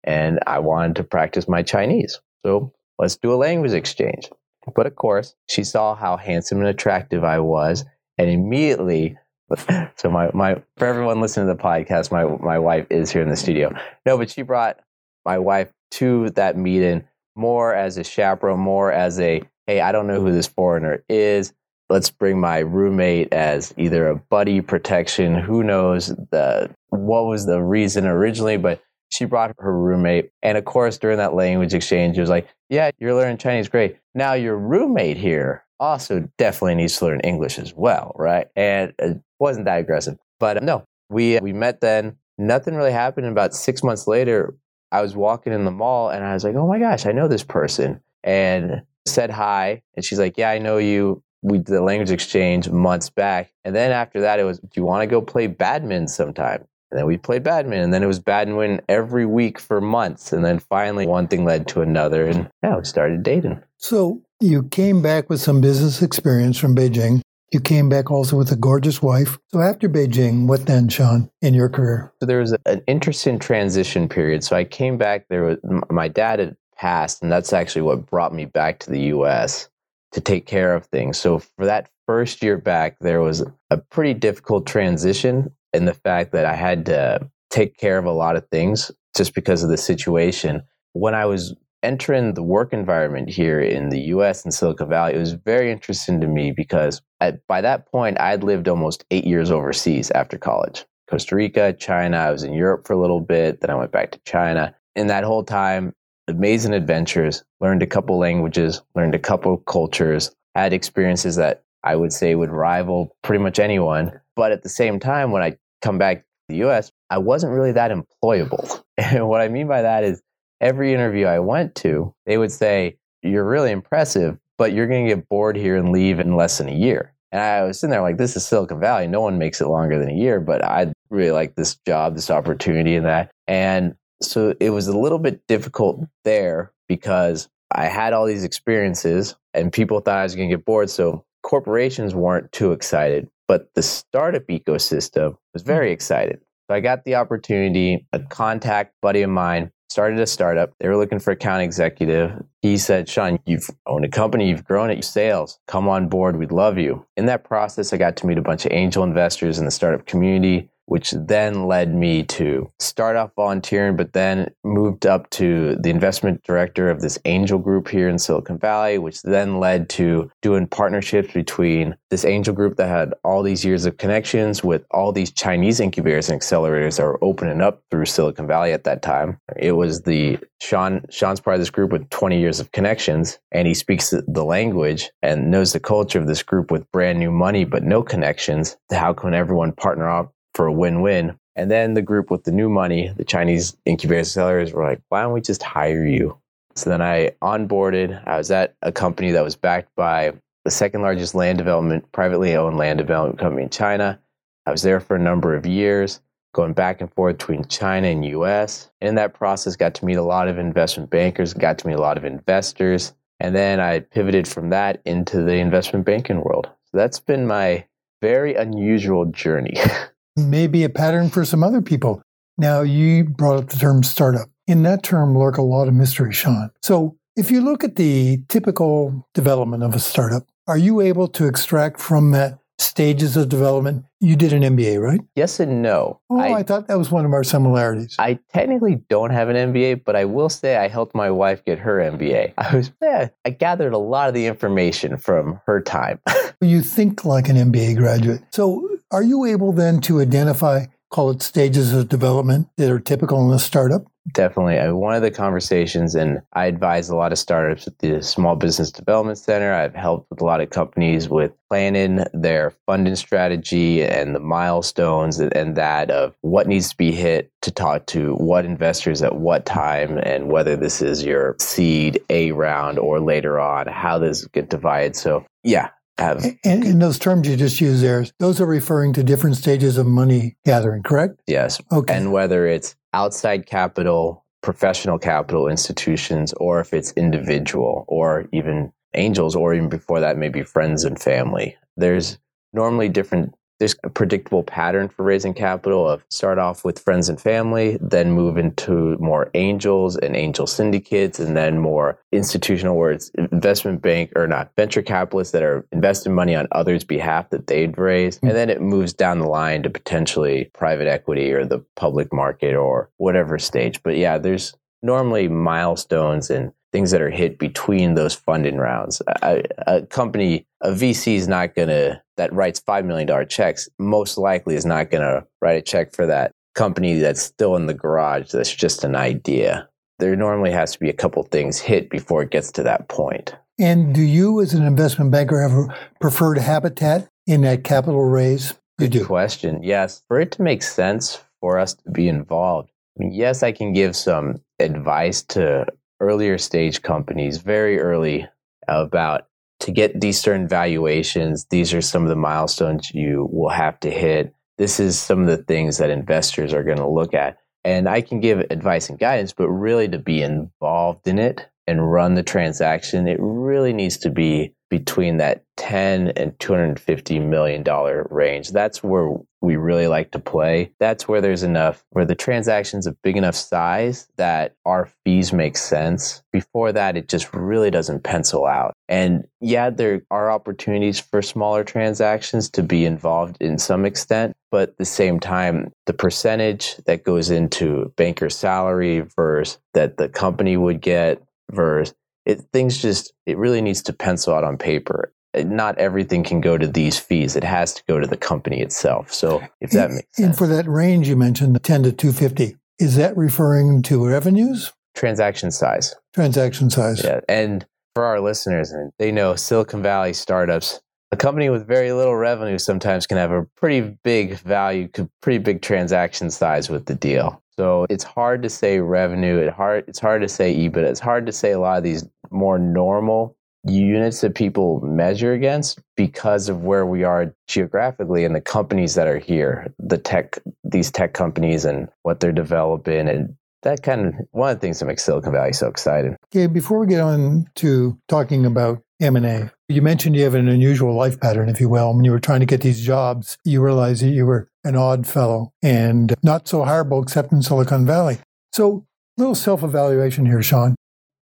and 0.05 0.39
I 0.47 0.59
wanted 0.59 0.97
to 0.97 1.05
practice 1.05 1.49
my 1.49 1.63
Chinese. 1.63 2.21
So 2.45 2.73
let's 2.99 3.17
do 3.17 3.33
a 3.33 3.37
language 3.37 3.73
exchange. 3.73 4.31
But 4.75 4.87
of 4.87 4.95
course, 4.95 5.35
she 5.49 5.65
saw 5.65 5.95
how 5.95 6.17
handsome 6.17 6.59
and 6.59 6.69
attractive 6.69 7.25
I 7.25 7.41
was, 7.41 7.85
and 8.19 8.31
immediately 8.31 9.19
so 9.97 10.11
my 10.11 10.31
my 10.33 10.61
for 10.77 10.87
everyone 10.87 11.21
listening 11.21 11.47
to 11.47 11.55
the 11.55 11.63
podcast, 11.63 12.11
my 12.11 12.25
my 12.45 12.59
wife 12.59 12.87
is 12.91 13.11
here 13.11 13.23
in 13.23 13.29
the 13.29 13.37
studio. 13.37 13.75
No, 14.07 14.19
but 14.19 14.31
she 14.31 14.43
brought 14.43 14.81
my 15.25 15.39
wife 15.39 15.71
to 15.93 16.31
that 16.31 16.57
meeting 16.57 17.05
more 17.37 17.75
as 17.75 17.99
a 17.99 18.05
chaperone, 18.05 18.61
more 18.61 18.93
as 18.93 19.19
a 19.21 19.43
hey, 19.67 19.81
I 19.81 19.93
don't 19.93 20.07
know 20.07 20.21
who 20.21 20.33
this 20.33 20.47
foreigner 20.47 21.05
is. 21.09 21.53
Let's 21.89 22.11
bring 22.11 22.41
my 22.41 22.59
roommate 22.59 23.33
as 23.33 23.75
either 23.77 24.09
a 24.09 24.17
buddy 24.17 24.61
protection. 24.61 25.35
Who 25.35 25.63
knows 25.63 26.09
the 26.09 26.71
what 26.89 27.27
was 27.27 27.47
the 27.47 27.63
reason 27.63 28.07
originally, 28.07 28.57
but 28.57 28.83
she 29.11 29.27
brought 29.27 29.55
her 29.59 29.79
roommate. 29.79 30.31
And 30.43 30.57
of 30.57 30.65
course, 30.65 30.97
during 30.97 31.19
that 31.19 31.35
language 31.35 31.75
exchange, 31.75 32.17
it 32.17 32.21
was 32.23 32.31
like, 32.31 32.49
yeah, 32.71 32.91
you're 32.99 33.15
learning 33.15 33.37
Chinese, 33.39 33.69
great. 33.69 33.99
Now 34.15 34.33
your 34.33 34.57
roommate 34.57 35.19
here 35.19 35.65
also 35.83 36.29
definitely 36.39 36.77
needs 36.77 36.97
to 36.99 37.07
learn 37.07 37.21
English 37.21 37.59
as 37.59 37.75
well, 37.75 38.15
right? 38.17 38.47
And 38.57 38.95
it 38.99 39.21
wasn't 39.39 39.67
that 39.67 39.81
aggressive. 39.81 40.17
But 40.39 40.59
uh, 40.59 40.61
no, 40.61 40.85
we 41.11 41.39
we 41.41 41.53
met 41.53 41.81
then. 41.81 42.17
Nothing 42.39 42.75
really 42.75 42.93
happened. 42.93 43.27
about 43.27 43.55
six 43.55 43.83
months 43.83 44.07
later, 44.07 44.55
I 44.91 45.03
was 45.03 45.15
walking 45.15 45.53
in 45.53 45.65
the 45.65 45.71
mall 45.71 46.11
and 46.11 46.25
I 46.25 46.35
was 46.35 46.45
like, 46.45 46.55
oh 46.55 46.67
my 46.67 46.79
gosh, 46.79 47.05
I 47.07 47.13
know 47.13 47.29
this 47.29 47.45
person. 47.45 48.01
And 48.25 48.83
said 49.07 49.31
hi. 49.31 49.83
And 49.97 50.05
she's 50.05 50.19
like, 50.19 50.39
yeah, 50.39 50.51
I 50.51 50.59
know 50.59 50.79
you. 50.79 51.23
We 51.43 51.59
did 51.59 51.67
the 51.67 51.83
language 51.83 52.11
exchange 52.11 52.69
months 52.71 53.11
back. 53.11 53.53
And 53.65 53.75
then 53.75 53.91
after 53.91 54.21
that, 54.21 54.39
it 54.39 54.45
was, 54.45 54.61
do 54.61 54.69
you 54.77 54.85
want 54.85 55.03
to 55.03 55.09
go 55.09 55.21
play 55.21 55.49
badminton 55.49 56.07
sometime? 56.07 56.65
And 56.91 56.99
then 56.99 57.07
we 57.07 57.17
played 57.17 57.43
badminton. 57.43 57.85
And 57.85 57.93
then 57.93 58.03
it 58.03 58.07
was 58.07 58.21
badminton 58.21 58.81
every 58.89 59.27
week 59.27 59.59
for 59.59 59.81
months. 59.81 60.33
And 60.33 60.45
then 60.45 60.61
finally, 60.61 61.07
one 61.07 61.27
thing 61.27 61.45
led 61.45 61.67
to 61.69 61.81
another. 61.81 62.27
And 62.27 62.49
yeah, 62.63 62.77
we 62.77 62.85
started 62.85 63.25
dating. 63.25 63.61
So 63.77 64.23
you 64.43 64.65
came 64.65 65.03
back 65.03 65.31
with 65.31 65.41
some 65.41 65.61
business 65.61 66.03
experience 66.03 66.59
from 66.59 66.75
Beijing. 66.75 67.21
You 67.53 67.61
came 67.61 67.89
back 67.89 68.11
also 68.11 68.37
with 68.37 68.51
a 68.51 68.57
gorgeous 68.57 69.03
wife. 69.03 69.39
So 69.49 69.61
after 69.61 69.89
Beijing, 69.89 70.47
what 70.47 70.67
then, 70.67 70.89
Shawn, 70.89 71.31
in 71.43 71.55
your 71.55 71.69
career? 71.69 72.13
So 72.21 72.27
there 72.27 72.41
was 72.41 72.57
an 72.67 72.83
interesting 72.87 73.39
transition 73.39 74.09
period. 74.09 74.43
So 74.43 74.57
I 74.57 74.65
came 74.65 74.97
back. 74.97 75.27
There 75.29 75.45
was 75.45 75.59
my 75.91 76.09
dad 76.09 76.39
had 76.39 76.57
passed, 76.77 77.23
and 77.23 77.31
that's 77.31 77.53
actually 77.53 77.83
what 77.83 78.07
brought 78.07 78.35
me 78.35 78.47
back 78.47 78.79
to 78.81 78.91
the 78.91 79.01
U.S. 79.01 79.69
to 80.13 80.21
take 80.21 80.47
care 80.47 80.75
of 80.75 80.87
things. 80.87 81.19
So 81.19 81.39
for 81.39 81.67
that 81.67 81.91
first 82.07 82.43
year 82.43 82.57
back, 82.57 82.97
there 83.01 83.21
was 83.21 83.45
a 83.71 83.77
pretty 83.77 84.15
difficult 84.15 84.67
transition 84.67 85.53
in 85.75 85.85
the 85.85 85.95
fact 85.95 86.33
that 86.33 86.47
I 86.47 86.57
had 86.57 86.87
to 86.87 87.31
take 87.51 87.77
care 87.77 87.99
of 87.99 88.07
a 88.07 88.13
lot 88.13 88.37
of 88.37 88.49
things 88.49 88.91
just 89.15 89.35
because 89.35 89.63
of 89.63 89.69
the 89.69 89.77
situation. 89.77 90.63
When 90.95 91.15
I 91.15 91.27
was 91.27 91.55
entering 91.83 92.35
the 92.35 92.43
work 92.43 92.73
environment 92.73 93.29
here 93.29 93.61
in 93.61 93.89
the 93.89 94.01
US 94.01 94.45
and 94.45 94.55
Silicon 94.55 94.89
Valley, 94.89 95.15
it 95.15 95.19
was 95.19 95.33
very 95.33 95.71
interesting 95.71 96.21
to 96.21 96.27
me 96.27 96.53
because 96.53 97.03
by 97.47 97.61
that 97.61 97.91
point, 97.91 98.21
I'd 98.21 98.43
lived 98.43 98.69
almost 98.69 99.05
eight 99.11 99.25
years 99.25 99.51
overseas 99.51 100.11
after 100.13 100.39
college. 100.39 100.85
Costa 101.09 101.37
Rica, 101.37 101.73
China, 101.75 102.17
I 102.17 102.31
was 102.31 102.43
in 102.43 102.55
Europe 102.55 102.87
for 102.87 102.95
a 102.95 103.01
little 103.01 103.21
bit, 103.21 103.61
then 103.61 103.71
I 103.71 103.75
went 103.75 103.93
back 103.93 104.13
to 104.13 104.21
China. 104.25 104.75
In 104.97 105.09
that 105.09 105.25
whole 105.25 105.45
time, 105.45 105.95
amazing 106.29 106.73
adventures, 106.73 107.45
learned 107.61 107.83
a 107.83 107.87
couple 107.87 108.19
languages, 108.19 108.81
learned 108.95 109.15
a 109.15 109.19
couple 109.19 109.59
cultures, 109.59 110.35
had 110.55 110.73
experiences 110.73 111.37
that 111.37 111.65
I 111.85 111.97
would 111.97 112.13
say 112.13 112.35
would 112.35 112.51
rival 112.51 113.15
pretty 113.23 113.43
much 113.43 113.59
anyone. 113.59 114.21
But 114.37 114.53
at 114.53 114.63
the 114.63 114.69
same 114.69 115.01
time, 115.01 115.33
when 115.33 115.43
I 115.43 115.57
come 115.83 115.99
back 115.99 116.19
to 116.19 116.25
the 116.49 116.69
US, 116.69 116.93
I 117.11 117.19
wasn't 117.19 117.53
really 117.53 117.73
that 117.73 117.91
employable. 117.91 118.83
And 118.99 119.27
what 119.27 119.41
I 119.41 119.49
mean 119.49 119.67
by 119.67 119.83
that 119.83 120.05
is 120.05 120.23
every 120.63 120.95
interview 120.95 121.27
I 121.27 121.41
went 121.41 121.75
to, 121.77 122.15
they 122.25 122.39
would 122.39 122.53
say, 122.53 122.97
You're 123.23 123.45
really 123.45 123.73
impressive, 123.73 124.39
but 124.57 124.73
you're 124.73 124.87
going 124.87 125.07
to 125.07 125.15
get 125.15 125.29
bored 125.29 125.57
here 125.57 125.77
and 125.77 125.91
leave 125.91 126.21
in 126.21 126.37
less 126.37 126.59
than 126.59 126.69
a 126.69 126.75
year. 126.75 127.13
And 127.33 127.41
I 127.41 127.63
was 127.63 127.81
sitting 127.81 127.91
there 127.91 128.03
like, 128.03 128.17
This 128.17 128.37
is 128.37 128.47
Silicon 128.47 128.81
Valley. 128.81 129.09
No 129.09 129.21
one 129.21 129.39
makes 129.39 129.61
it 129.61 129.67
longer 129.67 129.99
than 129.99 130.09
a 130.09 130.15
year, 130.15 130.41
but 130.41 130.65
I 130.65 130.93
really 131.11 131.33
like 131.33 131.57
this 131.57 131.77
job, 131.87 132.15
this 132.15 132.31
opportunity, 132.31 132.95
and 132.95 133.05
that. 133.05 133.31
And 133.47 133.95
so 134.23 134.55
it 134.61 134.71
was 134.71 134.87
a 134.87 134.97
little 134.97 135.19
bit 135.19 135.43
difficult 135.49 136.01
there 136.25 136.73
because 136.89 137.49
I 137.73 137.87
had 137.87 138.13
all 138.13 138.27
these 138.27 138.45
experiences 138.45 139.35
and 139.55 139.73
people 139.73 140.01
thought 140.01 140.19
I 140.19 140.23
was 140.23 140.37
going 140.37 140.49
to 140.49 140.57
get 140.57 140.65
bored. 140.65 140.91
So 140.91 141.25
corporations 141.43 142.15
weren't 142.15 142.53
too 142.53 142.73
excited, 142.73 143.29
but 143.49 143.75
the 143.75 143.83
startup 143.83 144.47
ecosystem 144.47 145.37
was 145.53 145.63
very 145.63 145.89
hmm. 145.89 145.95
excited. 145.95 146.41
So 146.71 146.77
I 146.77 146.81
got 146.81 147.05
the 147.05 147.17
opportunity, 147.17 148.07
a 148.13 148.21
contact 148.21 148.95
buddy 149.03 149.23
of 149.23 149.31
mine 149.31 149.73
started 149.93 150.19
a 150.19 150.27
startup. 150.27 150.73
They 150.81 150.89
were 150.89 150.97
looking 150.97 151.19
for 151.19 151.33
account 151.33 151.63
executive. 151.63 152.43
He 152.63 152.79
said, 152.79 153.09
Shawn, 153.09 153.39
you've 153.45 153.69
owned 153.87 154.07
a 154.07 154.09
company, 154.09 154.49
you've 154.49 154.65
grown 154.65 154.91
it, 154.91 154.97
you 154.97 155.03
sales, 155.03 155.59
come 155.67 155.87
on 155.87 156.09
board, 156.09 156.37
we'd 156.37 156.51
love 156.51 156.79
you. 156.79 157.07
In 157.17 157.27
that 157.27 157.45
process, 157.45 157.93
I 157.93 157.99
got 157.99 158.17
to 158.17 158.27
meet 158.27 158.39
a 158.39 158.43
bunch 158.43 158.65
of 158.65 158.73
angel 158.73 159.05
investors 159.05 159.59
in 159.59 159.67
the 159.67 159.71
startup 159.71 160.07
community 160.07 160.71
which 160.87 161.13
then 161.13 161.67
led 161.67 161.95
me 161.95 162.23
to 162.25 162.71
start 162.79 163.17
off 163.17 163.31
volunteering, 163.37 163.97
but 163.97 164.13
then 164.13 164.53
moved 164.65 165.07
up 165.07 165.29
to 165.31 165.77
the 165.77 165.91
investment 165.91 166.43
director 166.45 166.91
of 166.91 167.01
this 167.01 167.19
angel 167.25 167.59
group 167.59 167.89
here 167.89 168.09
in 168.09 168.19
Silicon 168.19 168.59
Valley, 168.59 168.99
which 168.99 169.23
then 169.23 169.59
led 169.59 169.89
to 169.89 170.31
doing 170.43 170.67
partnerships 170.67 171.33
between 171.33 171.97
this 172.11 172.25
angel 172.25 172.55
group 172.55 172.77
that 172.77 172.89
had 172.89 173.15
all 173.25 173.43
these 173.43 173.65
years 173.65 173.87
of 173.87 173.97
connections 173.97 174.63
with 174.63 174.85
all 174.91 175.13
these 175.13 175.33
Chinese 175.33 175.81
incubators 175.81 176.29
and 176.29 176.41
accelerators 176.41 176.97
that 176.97 177.05
were 177.05 177.23
opening 177.25 177.61
up 177.61 177.83
through 177.91 178.07
Silicon 178.07 178.47
Valley 178.47 178.73
at 178.73 178.85
that 178.85 179.03
time. 179.03 179.39
It 179.57 179.73
was 179.73 180.03
the 180.03 180.39
Shawn 180.61 181.05
Shawn's 181.11 181.41
part 181.41 181.55
of 181.55 181.61
this 181.61 181.71
group 181.71 181.91
with 181.91 182.09
20 182.11 182.39
years 182.39 182.61
of 182.61 182.73
connections, 182.73 183.39
and 183.51 183.67
he 183.67 183.75
speaks 183.75 184.11
the 184.11 184.45
language 184.45 185.11
and 185.23 185.51
knows 185.51 185.73
the 185.73 185.81
culture 185.81 186.19
of 186.19 186.27
this 186.27 186.43
group 186.43 186.71
with 186.71 186.91
brand 186.93 187.19
new 187.19 187.31
money 187.31 187.65
but 187.65 187.83
no 187.83 188.03
connections. 188.03 188.77
How 188.91 189.13
can 189.13 189.35
everyone 189.35 189.73
partner 189.73 190.09
up 190.09 190.33
for 190.55 190.67
a 190.67 190.73
win-win. 190.73 191.39
And 191.55 191.71
then 191.71 191.95
the 191.95 192.03
group 192.03 192.31
with 192.31 192.45
the 192.45 192.53
new 192.53 192.69
money, 192.69 193.13
the 193.17 193.25
Chinese 193.25 193.77
incubator 193.85 194.25
sellers, 194.25 194.73
were 194.73 194.85
like, 194.85 195.01
why 195.09 195.23
don't 195.23 195.33
we 195.33 195.41
just 195.41 195.63
hire 195.63 196.07
you? 196.07 196.39
So 196.75 196.89
then 196.89 197.03
I 197.03 197.33
onboarded. 197.43 198.27
I 198.27 198.39
was 198.39 198.51
at 198.51 198.75
a 198.83 198.91
company 198.91 199.33
that 199.33 199.45
was 199.45 199.57
backed 199.57 199.95
by 199.95 200.33
the 200.65 200.71
second 200.71 201.03
largest 201.03 201.35
land 201.35 201.59
development, 201.59 202.11
privately 202.13 202.55
owned 202.57 202.79
land 202.79 202.99
development 202.99 203.39
company 203.39 203.65
in 203.65 203.71
China. 203.71 204.19
I 204.65 204.71
was 204.71 204.83
there 204.83 205.01
for 205.01 205.17
a 205.17 205.21
number 205.21 205.55
of 205.55 205.67
years, 205.67 206.21
going 206.55 206.73
back 206.73 207.01
and 207.01 207.13
forth 207.13 207.39
between 207.39 207.65
China 207.67 208.09
and 208.09 208.25
US. 208.25 208.91
And 209.01 209.09
in 209.09 209.15
that 209.17 209.35
process, 209.35 209.77
got 209.77 209.95
to 209.95 210.05
meet 210.05 210.15
a 210.15 210.23
lot 210.23 210.49
of 210.49 210.59
investment 210.59 211.11
bankers, 211.11 211.53
got 211.53 211.79
to 211.79 211.87
meet 211.87 211.95
a 211.95 212.01
lot 212.01 212.17
of 212.17 212.25
investors. 212.25 213.13
And 213.41 213.57
then 213.57 213.81
I 213.81 214.01
pivoted 214.01 214.47
from 214.47 214.71
that 214.71 215.03
into 215.05 215.43
the 215.43 215.57
investment 215.57 216.07
banking 216.07 216.43
world. 216.43 216.71
So 216.85 216.97
that's 216.97 217.19
been 217.19 217.47
my 217.47 217.85
very 218.21 218.55
unusual 218.55 219.27
journey. 219.27 219.77
may 220.37 220.67
be 220.67 220.85
a 220.85 220.89
pattern 220.89 221.31
for 221.31 221.45
some 221.45 221.63
other 221.63 221.83
people. 221.83 222.23
Now, 222.59 222.83
you 222.83 223.25
brought 223.25 223.59
up 223.59 223.71
the 223.71 223.77
term 223.77 224.03
startup. 224.03 224.49
In 224.67 224.83
that 224.85 225.03
term 225.03 225.37
lurk 225.37 225.59
a 225.59 225.63
lot 225.63 225.89
of 225.89 225.95
mystery, 225.95 226.33
Shawn. 226.33 226.71
So, 226.83 227.17
if 227.37 227.51
you 227.51 227.63
look 227.63 227.83
at 227.83 227.97
the 227.97 228.43
typical 228.49 229.27
development 229.35 229.83
of 229.83 229.95
a 229.95 229.99
startup, 229.99 230.47
are 230.67 230.77
you 230.77 231.01
able 231.01 231.29
to 231.29 231.47
extract 231.47 231.99
from 231.99 232.31
that 232.33 232.59
stages 232.79 233.37
of 233.37 233.49
development? 233.49 234.05
You 234.21 234.37
did 234.37 234.53
an 234.53 234.63
MBA, 234.63 235.01
right? 235.01 235.21
Yes 235.35 235.59
and 235.59 235.83
no. 235.83 236.21
Oh, 236.31 236.39
I, 236.39 236.59
I, 236.59 236.63
thought 236.63 236.89
that 236.89 236.99
was 236.99 237.11
one 237.11 237.25
of 237.25 237.33
our 237.33 237.45
similarities. 237.45 238.17
I 238.19 238.39
technically 238.53 238.97
don't 239.09 239.31
have 239.31 239.49
an 239.49 239.73
MBA, 239.73 240.05
but 240.05 240.15
I 240.15 240.25
will 240.25 240.49
say 240.49 240.77
I 240.77 240.89
helped 240.89 241.15
my 241.15 241.31
wife 241.31 241.65
get 241.65 241.79
her 241.79 241.99
MBA. 241.99 242.55
I 242.59 242.77
was 242.77 242.93
yeah, 243.03 243.29
I 243.45 243.51
gathered 243.51 243.93
a 243.93 243.99
lot 243.99 244.29
of 244.29 244.35
the 244.35 244.47
information 244.47 245.17
from 245.17 245.61
her 245.67 245.81
time. 245.81 246.21
you 246.61 246.83
think 246.83 247.25
like 247.25 247.49
an 247.49 247.57
MBA 247.57 247.97
graduate. 247.97 248.43
So 248.53 248.89
are 249.13 249.23
you 249.23 249.45
able 249.45 249.73
then 249.73 250.01
to 250.01 250.21
identify, 250.21 250.87
call 251.11 251.31
it 251.31 251.43
stages 251.43 251.93
of 251.93 252.09
development 252.09 252.69
that 252.79 252.91
are 252.91 252.99
typical 252.99 253.47
in 253.47 253.55
a 253.55 253.59
startup? 253.59 254.07
Definitely. 254.33 254.93
One 254.93 255.15
of 255.15 255.23
the 255.23 255.33
conversations, 255.33 256.15
and 256.15 256.41
I 256.53 256.67
advise 256.67 257.09
a 257.09 257.17
lot 257.17 257.33
of 257.33 257.39
startups 257.39 257.89
at 257.89 257.99
the 257.99 258.23
Small 258.23 258.55
Business 258.55 258.93
Development 258.93 259.37
Center. 259.37 259.75
I've 259.75 259.97
helped 259.97 260.31
with 260.31 260.41
a 260.41 260.45
lot 260.45 260.61
of 260.61 260.71
companies 260.71 261.29
with 261.29 261.53
planning 261.69 262.25
their 262.33 262.73
funding 262.87 263.17
strategy 263.17 264.05
and 264.05 264.33
the 264.33 264.41
milestones 264.41 265.41
and 265.41 265.77
that 265.77 266.11
of 266.13 266.37
what 266.43 266.69
needs 266.69 266.91
to 266.91 266.97
be 266.97 267.11
hit 267.11 267.51
to 267.63 267.73
talk 267.73 268.07
to 268.07 268.35
what 268.37 268.65
investors 268.65 269.23
at 269.23 269.37
what 269.37 269.67
time 269.67 270.19
and 270.19 270.53
whether 270.53 270.77
this 270.77 271.03
is 271.03 271.25
your 271.25 271.57
seed 271.59 272.23
A 272.31 272.53
round 272.53 273.01
or 273.01 273.19
later 273.19 273.59
on, 273.59 273.89
how 273.89 274.19
this 274.19 274.47
get 274.47 274.71
divided. 274.71 275.17
So, 275.17 275.45
yeah, 275.65 275.91
have. 276.23 276.45
And 276.65 276.85
in 276.85 276.99
those 276.99 277.19
terms 277.19 277.49
you 277.49 277.57
just 277.57 277.81
used 277.81 278.03
there, 278.03 278.25
those 278.39 278.61
are 278.61 278.67
referring 278.67 279.13
to 279.15 279.23
different 279.23 279.57
stages 279.57 279.99
of 279.99 280.07
money 280.07 280.57
gathering, 280.65 281.03
correct? 281.03 281.41
Yes. 281.47 281.81
Okay. 281.91 282.15
And 282.15 282.33
whether 282.33 282.67
it's 282.67 282.97
outside 283.13 283.67
capital, 283.67 284.45
professional 284.63 285.19
capital 285.19 285.69
institutions, 285.69 286.53
or 286.55 286.81
if 286.81 286.95
it's 286.95 287.13
individual 287.13 288.05
or 288.09 288.49
even 288.53 288.93
angels, 289.15 289.55
or 289.55 289.75
even 289.75 289.89
before 289.89 290.21
that, 290.21 290.39
maybe 290.39 290.63
friends 290.63 291.05
and 291.05 291.21
family. 291.21 291.77
There's 291.97 292.39
normally 292.73 293.09
different 293.09 293.55
there's 293.83 293.97
a 294.05 294.11
predictable 294.11 294.63
pattern 294.63 295.09
for 295.09 295.25
raising 295.25 295.53
capital 295.53 296.09
of 296.09 296.25
start 296.29 296.57
off 296.57 296.85
with 296.85 297.01
friends 297.01 297.29
and 297.29 297.41
family, 297.41 297.99
then 298.01 298.31
move 298.31 298.57
into 298.57 299.17
more 299.19 299.51
angels 299.55 300.17
and 300.17 300.37
angel 300.37 300.69
syndicates, 300.69 301.41
and 301.41 301.57
then 301.57 301.81
more 301.81 302.17
institutional 302.31 302.97
where 302.97 303.11
it's 303.11 303.31
investment 303.31 304.01
bank 304.01 304.31
or 304.37 304.47
not 304.47 304.71
venture 304.77 305.03
capitalists 305.03 305.51
that 305.51 305.65
are 305.65 305.85
investing 305.91 306.33
money 306.33 306.55
on 306.55 306.69
others' 306.71 307.03
behalf 307.03 307.51
that 307.51 307.67
they'd 307.67 307.99
raise. 307.99 308.39
Hmm. 308.39 308.47
And 308.47 308.57
then 308.57 308.71
it 308.71 308.81
moves 308.81 309.13
down 309.13 309.41
the 309.41 309.49
line 309.49 309.83
to 309.83 309.91
potentially 309.91 310.71
private 310.75 311.09
equity 311.09 311.51
or 311.53 311.65
the 311.65 311.81
public 311.97 312.33
market 312.33 312.77
or 312.77 313.11
whatever 313.17 313.59
stage. 313.59 314.01
But 314.05 314.17
yeah, 314.17 314.39
there's 314.39 314.77
normally 315.03 315.49
milestones 315.49 316.51
and 316.51 316.73
things 316.93 317.11
that 317.11 317.23
are 317.23 317.31
hit 317.31 317.59
between 317.59 318.15
those 318.15 318.35
funding 318.35 318.77
rounds. 318.77 319.23
A, 319.43 319.65
a 319.87 320.03
company, 320.03 320.67
a 320.83 320.91
VC 320.91 321.37
is 321.37 321.49
not 321.49 321.75
going 321.75 321.89
to, 321.89 322.23
that 322.37 322.53
writes 322.53 322.81
$5 322.81 323.05
million 323.05 323.49
checks, 323.49 323.89
most 323.99 324.39
likely 324.39 324.75
is 324.75 324.87
not 324.87 325.11
going 325.11 325.23
to 325.23 325.47
write 325.61 325.77
a 325.77 325.83
check 325.83 326.15
for 326.15 326.27
that 326.27 326.53
company 326.75 327.19
that's 327.19 327.43
still 327.43 327.77
in 327.77 327.87
the 327.87 327.95
garage 327.95 328.51
that's 328.51 328.75
just 328.75 329.05
an 329.05 329.17
idea. 329.17 329.89
There 330.19 330.37
normally 330.37 330.71
has 330.71 330.93
to 330.93 331.01
be 331.01 331.11
a 331.11 331.15
couple 331.15 331.43
things 331.45 331.79
hit 331.79 332.11
before 332.11 332.43
it 332.43 332.51
gets 332.51 332.71
to 332.73 332.83
that 332.85 333.09
point. 333.09 333.55
And 333.79 334.15
do 334.15 334.23
you, 334.23 334.61
as 334.61 334.75
an 334.75 334.85
investment 334.85 335.31
banker, 335.31 335.61
have 335.61 335.73
a 335.73 335.95
preferred 336.21 336.59
habitat 336.59 337.29
in 337.47 337.63
that 337.63 337.85
capital 337.85 338.23
raise? 338.23 338.75
You 338.99 339.09
do. 339.09 339.25
Question. 339.25 339.83
Yes. 339.83 340.23
For 340.29 340.41
it 340.41 340.53
to 340.53 340.63
make 340.63 340.83
sense 340.83 341.43
for 341.61 341.79
us 341.79 341.95
to 341.95 342.11
be 342.11 342.29
involved, 342.29 342.91
I 343.17 343.25
mean, 343.25 343.33
yes, 343.33 343.63
I 343.63 343.73
can 343.73 343.93
give 343.93 344.15
some 344.15 344.63
advice 344.79 345.43
to 345.43 345.87
earlier 346.23 346.57
stage 346.57 347.03
companies 347.03 347.59
very 347.59 347.99
early 347.99 348.49
about 348.87 349.49
to 349.81 349.91
get 349.91 350.21
these 350.21 350.41
certain 350.41 350.69
valuations, 350.69 351.67
these 351.67 351.93
are 351.93 352.01
some 352.01 352.23
of 352.23 352.29
the 352.29 352.37
milestones 352.37 353.11
you 353.13 353.49
will 353.53 353.69
have 353.69 353.99
to 354.01 354.11
hit. 354.11 354.55
This 354.79 355.01
is 355.01 355.19
some 355.19 355.41
of 355.41 355.49
the 355.49 355.57
things 355.57 355.99
that 355.99 356.11
investors 356.11 356.73
are 356.73 356.85
going 356.85 356.99
to 356.99 357.09
look 357.09 357.35
at. 357.35 357.59
And 357.85 358.09
I 358.09 358.21
can 358.21 358.39
give 358.39 358.61
advice 358.61 359.09
and 359.09 359.19
guidance, 359.19 359.53
but 359.53 359.69
really 359.69 360.09
to 360.09 360.19
be 360.19 360.41
involved 360.41 361.27
in 361.27 361.41
it 361.41 361.69
and 361.89 362.13
run 362.13 362.35
the 362.35 362.45
transaction, 362.45 363.27
it 363.27 363.39
really 363.41 363.93
needs 363.93 364.17
to 364.19 364.31
be 364.31 364.73
between 364.93 365.39
that 365.39 365.65
10 365.79 366.33
and 366.37 366.61
250 366.61 367.39
million 367.39 367.83
dollar 367.83 368.27
range. 368.29 368.73
That's 368.73 369.03
where 369.03 369.33
we 369.63 369.77
really 369.77 370.07
like 370.07 370.33
to 370.33 370.39
play. 370.39 370.93
That's 371.01 371.27
where 371.27 371.41
there's 371.41 371.63
enough 371.63 372.05
where 372.11 372.27
the 372.27 372.35
transaction's 372.35 373.07
a 373.07 373.17
big 373.23 373.39
enough 373.39 373.55
size 373.55 374.29
that 374.37 374.75
our 374.85 375.09
fees 375.25 375.51
make 375.51 375.79
sense. 375.79 376.43
Before 376.53 376.93
that 376.93 377.17
it 377.17 377.31
just 377.31 377.55
really 377.55 377.91
doesn't 377.91 378.23
pencil 378.23 378.67
out. 378.67 378.93
And 379.09 379.47
yeah, 379.63 379.89
there 379.89 380.21
are 380.31 380.51
opportunities 380.51 381.19
for 381.19 381.41
smaller 381.41 381.85
transactions 381.85 382.69
to 382.69 382.83
be 382.83 383.07
involved 383.07 383.57
in 383.63 383.79
some 383.79 384.05
extent, 384.05 384.53
but 384.71 384.91
at 384.91 384.99
the 384.99 385.07
same 385.07 385.41
time 385.41 385.91
the 386.05 386.13
percentage 386.13 386.97
that 387.07 387.25
goes 387.25 387.49
into 387.49 388.13
banker 388.19 388.51
salary 388.51 389.25
versus 389.37 389.79
that 389.95 390.19
the 390.19 390.29
company 390.29 390.77
would 390.77 391.01
get 391.01 391.43
versus 391.71 392.15
it 392.47 392.61
things 392.73 393.01
just 393.01 393.33
it 393.47 393.57
really 393.57 393.81
needs 393.81 394.03
to 394.03 394.13
pencil 394.13 394.55
out 394.55 394.65
on 394.65 394.77
paper 394.77 395.33
not 395.55 395.99
everything 395.99 396.43
can 396.43 396.61
go 396.61 396.79
to 396.79 396.87
these 396.87 397.19
fees 397.19 397.57
it 397.57 397.65
has 397.65 397.93
to 397.93 398.03
go 398.09 398.19
to 398.19 398.27
the 398.27 398.37
company 398.37 398.81
itself 398.81 399.33
so 399.33 399.63
if 399.81 399.91
that 399.91 400.11
makes 400.11 400.37
sense 400.37 400.47
and 400.47 400.57
for 400.57 400.67
that 400.67 400.87
range 400.89 401.29
you 401.29 401.37
mentioned 401.37 401.83
10 401.83 402.03
to 402.05 402.13
250 402.13 402.77
is 402.99 403.17
that 403.17 403.37
referring 403.37 404.03
to 404.03 404.27
revenues 404.27 404.93
transaction 405.15 405.71
size. 405.71 406.15
Transaction 406.35 406.91
size. 406.91 407.23
Yeah. 407.25 407.41
And 407.49 407.87
for 408.15 408.25
our 408.25 408.41
listeners, 408.41 408.91
and 408.91 409.13
they 409.19 409.33
know 409.33 409.57
Silicon 409.57 410.03
Valley 410.03 410.33
startups, 410.33 411.01
a 411.31 411.37
company 411.37 411.71
with 411.71 411.87
very 411.87 412.13
little 412.13 412.37
revenue 412.37 412.79
sometimes 412.79 413.27
can 413.27 413.39
have 413.39 413.53
a 413.53 413.65
pretty 413.77 414.17
big 414.23 414.59
value, 414.59 415.09
pretty 415.41 415.59
big 415.59 415.81
transaction 415.81 416.51
size 416.51 416.91
with 416.91 417.07
the 417.07 417.15
deal. 417.15 417.62
So 417.77 418.07
it's 418.11 418.25
hard 418.25 418.63
to 418.63 418.69
say 418.69 419.01
revenue. 419.01 419.59
It 419.59 419.73
hard. 419.73 420.05
It's 420.09 420.19
hard 420.19 420.43
to 420.43 420.49
say 420.49 420.75
EBITDA. 420.75 421.05
It's 421.05 421.21
hard 421.21 421.47
to 421.47 421.53
say 421.53 421.73
a 421.73 421.81
lot 421.81 421.99
of 421.99 422.05
these 422.05 422.25
more 422.51 422.79
normal 422.79 423.57
units 423.85 424.43
that 424.43 424.55
people 424.55 425.01
measure 425.01 425.53
against 425.53 425.99
because 426.17 426.69
of 426.69 426.85
where 426.85 427.05
we 427.05 427.25
are 427.25 427.55
geographically 427.67 428.45
and 428.45 428.55
the 428.55 428.61
companies 428.61 429.15
that 429.15 429.27
are 429.27 429.39
here, 429.39 429.93
the 429.99 430.19
tech, 430.19 430.59
these 430.85 431.11
tech 431.11 431.33
companies 431.35 431.85
and 431.85 432.09
what 432.23 432.41
they're 432.41 432.53
developing 432.53 433.29
and 433.29 433.57
that 433.83 434.03
kind 434.03 434.27
of 434.27 434.35
one 434.53 434.71
of 434.71 434.77
the 434.77 434.81
things 434.81 435.01
that 435.01 435.07
makes 435.07 435.25
Silicon 435.25 435.53
Valley 435.53 435.73
so 435.73 435.89
exciting. 435.89 436.37
Okay, 436.55 436.69
before 436.69 437.01
we 437.01 437.07
get 437.07 437.21
on 437.21 437.67
to 437.77 438.17
talking 438.29 438.65
about 438.65 439.03
M&A, 439.21 439.71
you 439.93 440.03
mentioned 440.03 440.37
you 440.37 440.45
have 440.45 440.55
an 440.55 440.69
unusual 440.69 441.15
life 441.15 441.41
pattern, 441.41 441.69
if 441.69 441.81
you 441.81 441.89
will. 441.89 442.15
When 442.15 442.25
you 442.25 442.31
were 442.31 442.41
trying 442.41 442.61
to 442.61 442.67
get 442.67 442.81
these 442.81 443.05
jobs, 443.05 443.59
you 443.65 443.83
realized 443.83 444.23
that 444.23 444.31
you 444.31 444.47
were 444.47 444.69
an 444.85 444.97
odd 444.97 445.27
fellow 445.27 445.73
and 445.83 446.35
not 446.43 446.69
so 446.69 446.81
hireable 446.81 447.23
except 447.23 447.53
in 447.53 447.63
Silicon 447.63 448.07
Valley. 448.07 448.39
So, 448.73 449.07
a 449.39 449.41
little 449.41 449.55
self-evaluation 449.55 450.47
here, 450.47 450.63
Shawn. 450.63 450.95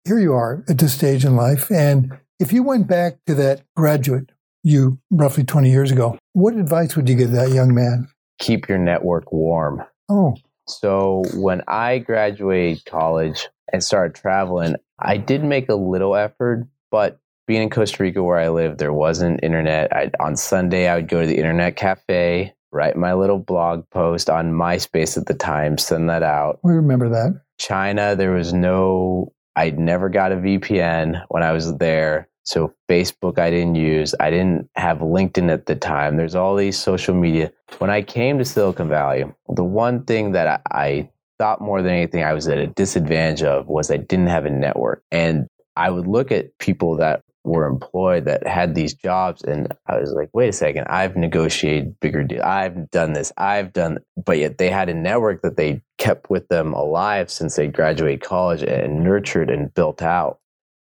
Here 0.05 0.19
you 0.19 0.33
are 0.33 0.63
at 0.67 0.77
this 0.77 0.93
stage 0.93 1.25
in 1.25 1.35
life, 1.35 1.71
and 1.71 2.17
if 2.39 2.51
you 2.51 2.63
went 2.63 2.87
back 2.87 3.17
to 3.27 3.35
that 3.35 3.63
graduate 3.75 4.31
you 4.63 4.99
roughly 5.11 5.43
20 5.43 5.69
years 5.69 5.91
ago, 5.91 6.17
what 6.33 6.55
advice 6.55 6.95
would 6.95 7.09
you 7.09 7.15
give 7.15 7.31
that 7.31 7.51
young 7.51 7.73
man? 7.73 8.07
Keep 8.39 8.67
your 8.67 8.77
network 8.77 9.31
warm. 9.31 9.83
Oh, 10.09 10.35
so 10.67 11.23
when 11.35 11.61
I 11.67 11.99
graduated 11.99 12.85
college 12.85 13.49
and 13.71 13.83
started 13.83 14.15
traveling, 14.15 14.75
I 14.99 15.17
did 15.17 15.43
make 15.43 15.69
a 15.69 15.75
little 15.75 16.15
effort, 16.15 16.67
but 16.89 17.19
being 17.47 17.63
in 17.63 17.69
Costa 17.69 18.03
Rica 18.03 18.23
where 18.23 18.39
I 18.39 18.49
lived, 18.49 18.79
there 18.79 18.93
wasn't 18.93 19.43
internet. 19.43 19.91
I, 19.93 20.11
on 20.19 20.35
Sunday, 20.35 20.87
I 20.87 20.95
would 20.95 21.07
go 21.07 21.21
to 21.21 21.27
the 21.27 21.37
internet 21.37 21.75
cafe, 21.75 22.53
write 22.71 22.95
my 22.95 23.13
little 23.13 23.39
blog 23.39 23.89
post 23.89 24.29
on 24.29 24.53
MySpace 24.53 25.17
at 25.17 25.25
the 25.25 25.33
time, 25.33 25.77
send 25.77 26.09
that 26.09 26.23
out. 26.23 26.59
We 26.63 26.73
remember 26.73 27.09
that. 27.09 27.41
China, 27.57 28.15
there 28.15 28.31
was 28.31 28.53
no, 28.53 29.33
I'd 29.55 29.79
never 29.79 30.09
got 30.09 30.31
a 30.31 30.37
VPN 30.37 31.23
when 31.29 31.43
I 31.43 31.51
was 31.51 31.77
there. 31.77 32.27
So 32.45 32.73
Facebook 32.89 33.39
I 33.39 33.49
didn't 33.49 33.75
use. 33.75 34.13
I 34.19 34.29
didn't 34.29 34.69
have 34.75 34.97
LinkedIn 34.97 35.49
at 35.49 35.65
the 35.65 35.75
time. 35.75 36.17
There's 36.17 36.35
all 36.35 36.57
these 36.57 36.77
social 36.77 37.15
media. 37.15 37.53
When 37.77 37.89
I 37.89 38.01
came 38.01 38.37
to 38.37 38.45
Silicon 38.45 38.89
Valley, 38.89 39.23
the 39.47 39.63
one 39.63 40.03
thing 40.03 40.33
that 40.33 40.61
I 40.69 41.09
thought 41.39 41.61
more 41.61 41.81
than 41.81 41.93
anything 41.93 42.23
I 42.23 42.33
was 42.33 42.47
at 42.47 42.57
a 42.57 42.67
disadvantage 42.67 43.43
of 43.43 43.67
was 43.67 43.89
I 43.89 43.97
didn't 43.97 44.27
have 44.27 44.45
a 44.45 44.49
network. 44.49 45.03
And 45.09 45.47
I 45.75 45.89
would 45.89 46.05
look 46.05 46.31
at 46.31 46.57
people 46.59 46.97
that 46.97 47.23
were 47.43 47.65
employed 47.65 48.25
that 48.25 48.47
had 48.47 48.73
these 48.73 48.93
jobs 48.93 49.43
and 49.43 49.73
I 49.87 49.99
was 49.99 50.11
like, 50.11 50.29
wait 50.33 50.49
a 50.49 50.53
second, 50.53 50.85
I've 50.87 51.15
negotiated 51.15 51.99
bigger 51.99 52.23
deals. 52.23 52.43
I've 52.43 52.89
done 52.91 53.13
this. 53.13 53.31
I've 53.37 53.73
done 53.73 53.99
but 54.25 54.37
yet 54.37 54.57
they 54.57 54.69
had 54.69 54.89
a 54.89 54.93
network 54.93 55.41
that 55.41 55.57
they 55.57 55.81
kept 55.97 56.29
with 56.29 56.47
them 56.47 56.73
alive 56.73 57.29
since 57.29 57.55
they 57.55 57.67
graduated 57.67 58.21
college 58.21 58.63
and 58.63 59.03
nurtured 59.03 59.49
and 59.49 59.73
built 59.73 60.01
out. 60.01 60.39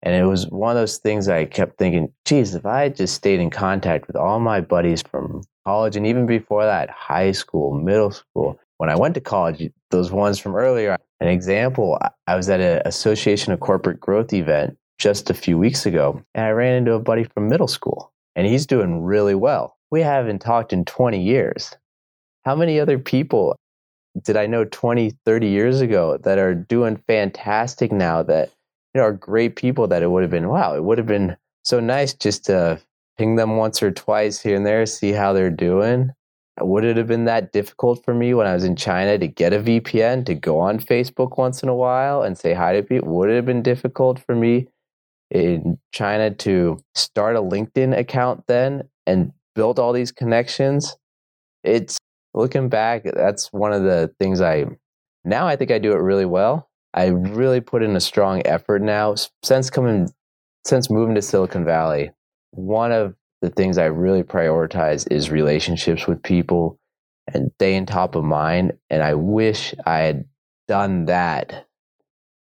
And 0.03 0.15
it 0.15 0.25
was 0.25 0.47
one 0.49 0.71
of 0.71 0.81
those 0.81 0.99
things 0.99 1.29
I 1.29 1.47
kept 1.47 1.79
thinking, 1.79 2.13
geez, 2.25 2.55
if 2.55 2.65
I 2.65 2.83
had 2.83 2.97
just 2.97 3.15
stayed 3.15 3.41
in 3.41 3.51
contact 3.51 4.07
with 4.07 4.15
all 4.15 4.39
my 4.39 4.61
buddies 4.61 5.03
from 5.03 5.43
college 5.65 5.97
and 5.97 6.07
even 6.07 6.27
before 6.27 6.65
that, 6.65 6.91
high 6.91 7.33
school, 7.33 7.75
middle 7.75 8.13
school, 8.13 8.61
when 8.77 8.91
I 8.91 8.95
went 8.95 9.15
to 9.15 9.21
college, 9.21 9.71
those 9.91 10.13
ones 10.13 10.39
from 10.39 10.55
earlier, 10.55 10.97
an 11.21 11.29
example, 11.29 11.99
I 12.27 12.37
was 12.37 12.49
at 12.49 12.61
an 12.61 12.83
Association 12.85 13.53
of 13.53 13.61
Corporate 13.61 13.99
Growth 13.99 14.33
event 14.33 14.77
just 14.99 15.31
a 15.31 15.35
few 15.35 15.59
weeks 15.59 15.87
ago, 15.87 16.23
and 16.35 16.45
I 16.45 16.51
ran 16.51 16.75
into 16.75 16.95
a 16.95 17.01
buddy 17.01 17.25
from 17.25 17.49
middle 17.49 17.69
school, 17.69 18.13
and 18.35 18.47
he's 18.47 18.67
doing 18.67 19.03
really 19.03 19.35
well. 19.35 19.77
We 19.91 20.01
haven't 20.03 20.41
talked 20.41 20.73
in 20.73 20.85
20 20.85 21.23
years. 21.23 21.77
How 22.45 22.55
many 22.55 22.81
other 22.81 22.99
people 22.99 23.57
did 24.23 24.37
I 24.37 24.47
know 24.47 24.65
20, 24.65 25.11
30 25.25 25.47
years 25.47 25.81
ago 25.81 26.19
that 26.19 26.39
are 26.39 26.55
doing 26.55 26.97
fantastic 27.07 27.93
now 27.93 28.23
that 28.23 28.51
you 28.95 29.01
know, 29.01 29.07
are 29.09 29.13
great 29.13 29.57
people 29.57 29.87
that 29.89 30.03
it 30.03 30.11
would 30.11 30.23
have 30.23 30.31
been, 30.31 30.49
wow, 30.49 30.75
it 30.75 30.85
would 30.85 30.99
have 30.99 31.07
been 31.07 31.37
so 31.65 31.81
nice 31.81 32.15
just 32.15 32.47
to 32.47 32.81
ping 33.19 33.37
them 33.37 33.57
once 33.57 33.83
or 33.83 33.91
twice 33.91 34.41
here 34.41 34.57
and 34.57 34.65
there, 34.65 34.87
see 34.87 35.13
how 35.13 35.33
they're 35.33 35.51
doing. 35.51 36.11
Would 36.61 36.85
it 36.85 36.97
have 36.97 37.07
been 37.07 37.27
that 37.27 37.53
difficult 37.53 38.03
for 38.03 38.15
me 38.15 38.33
when 38.33 38.47
I 38.47 38.55
was 38.55 38.65
in 38.65 38.77
China 38.77 39.19
to 39.19 39.27
get 39.27 39.53
a 39.53 39.59
VPN, 39.59 40.25
to 40.27 40.35
go 40.35 40.59
on 40.59 40.79
Facebook 40.79 41.37
once 41.37 41.63
in 41.63 41.69
a 41.69 41.75
while 41.75 42.23
and 42.23 42.39
say 42.39 42.55
hi 42.55 42.73
to 42.75 42.83
people? 42.83 43.15
Would 43.15 43.29
it 43.29 43.37
have 43.37 43.45
been 43.45 43.63
difficult 43.63 44.19
for 44.19 44.35
me 44.35 44.69
in 45.31 45.79
China 45.93 46.31
to 46.31 46.79
start 46.95 47.37
a 47.37 47.43
LinkedIn 47.43 47.97
account 47.97 48.45
then 48.47 48.89
and 49.07 49.33
build 49.55 49.79
all 49.79 49.93
these 49.93 50.13
connections? 50.13 50.97
It's 51.65 51.99
looking 52.35 52.69
back, 52.69 53.05
that's 53.05 53.53
one 53.53 53.73
of 53.73 53.83
the 53.83 54.15
things 54.21 54.41
I 54.41 54.67
now 55.25 55.49
I 55.49 55.57
think 55.57 55.73
I 55.73 55.79
do 55.79 55.93
it 55.93 55.97
really 55.97 56.25
well. 56.25 56.71
I 56.95 57.07
really 57.09 57.61
put 57.61 57.83
in 57.83 57.97
a 57.97 58.01
strong 58.01 58.43
effort 58.47 58.81
now 58.81 59.17
since 59.43 59.69
coming 59.69 60.09
since 60.65 60.91
moving 60.91 61.15
to 61.15 61.23
Silicon 61.23 61.65
Valley. 61.65 62.11
One 62.53 62.93
of 62.93 63.15
the 63.43 63.51
things 63.51 63.77
I 63.79 63.87
really 63.87 64.23
prioritize 64.23 65.11
is 65.11 65.31
relationships 65.31 66.07
with 66.07 66.23
people 66.23 66.79
and 67.33 67.51
staying 67.57 67.87
top 67.87 68.15
of 68.15 68.25
mind. 68.25 68.73
And 68.89 69.03
I 69.03 69.15
wish 69.15 69.75
I 69.85 69.99
had 69.99 70.25
done 70.69 71.07
that 71.07 71.67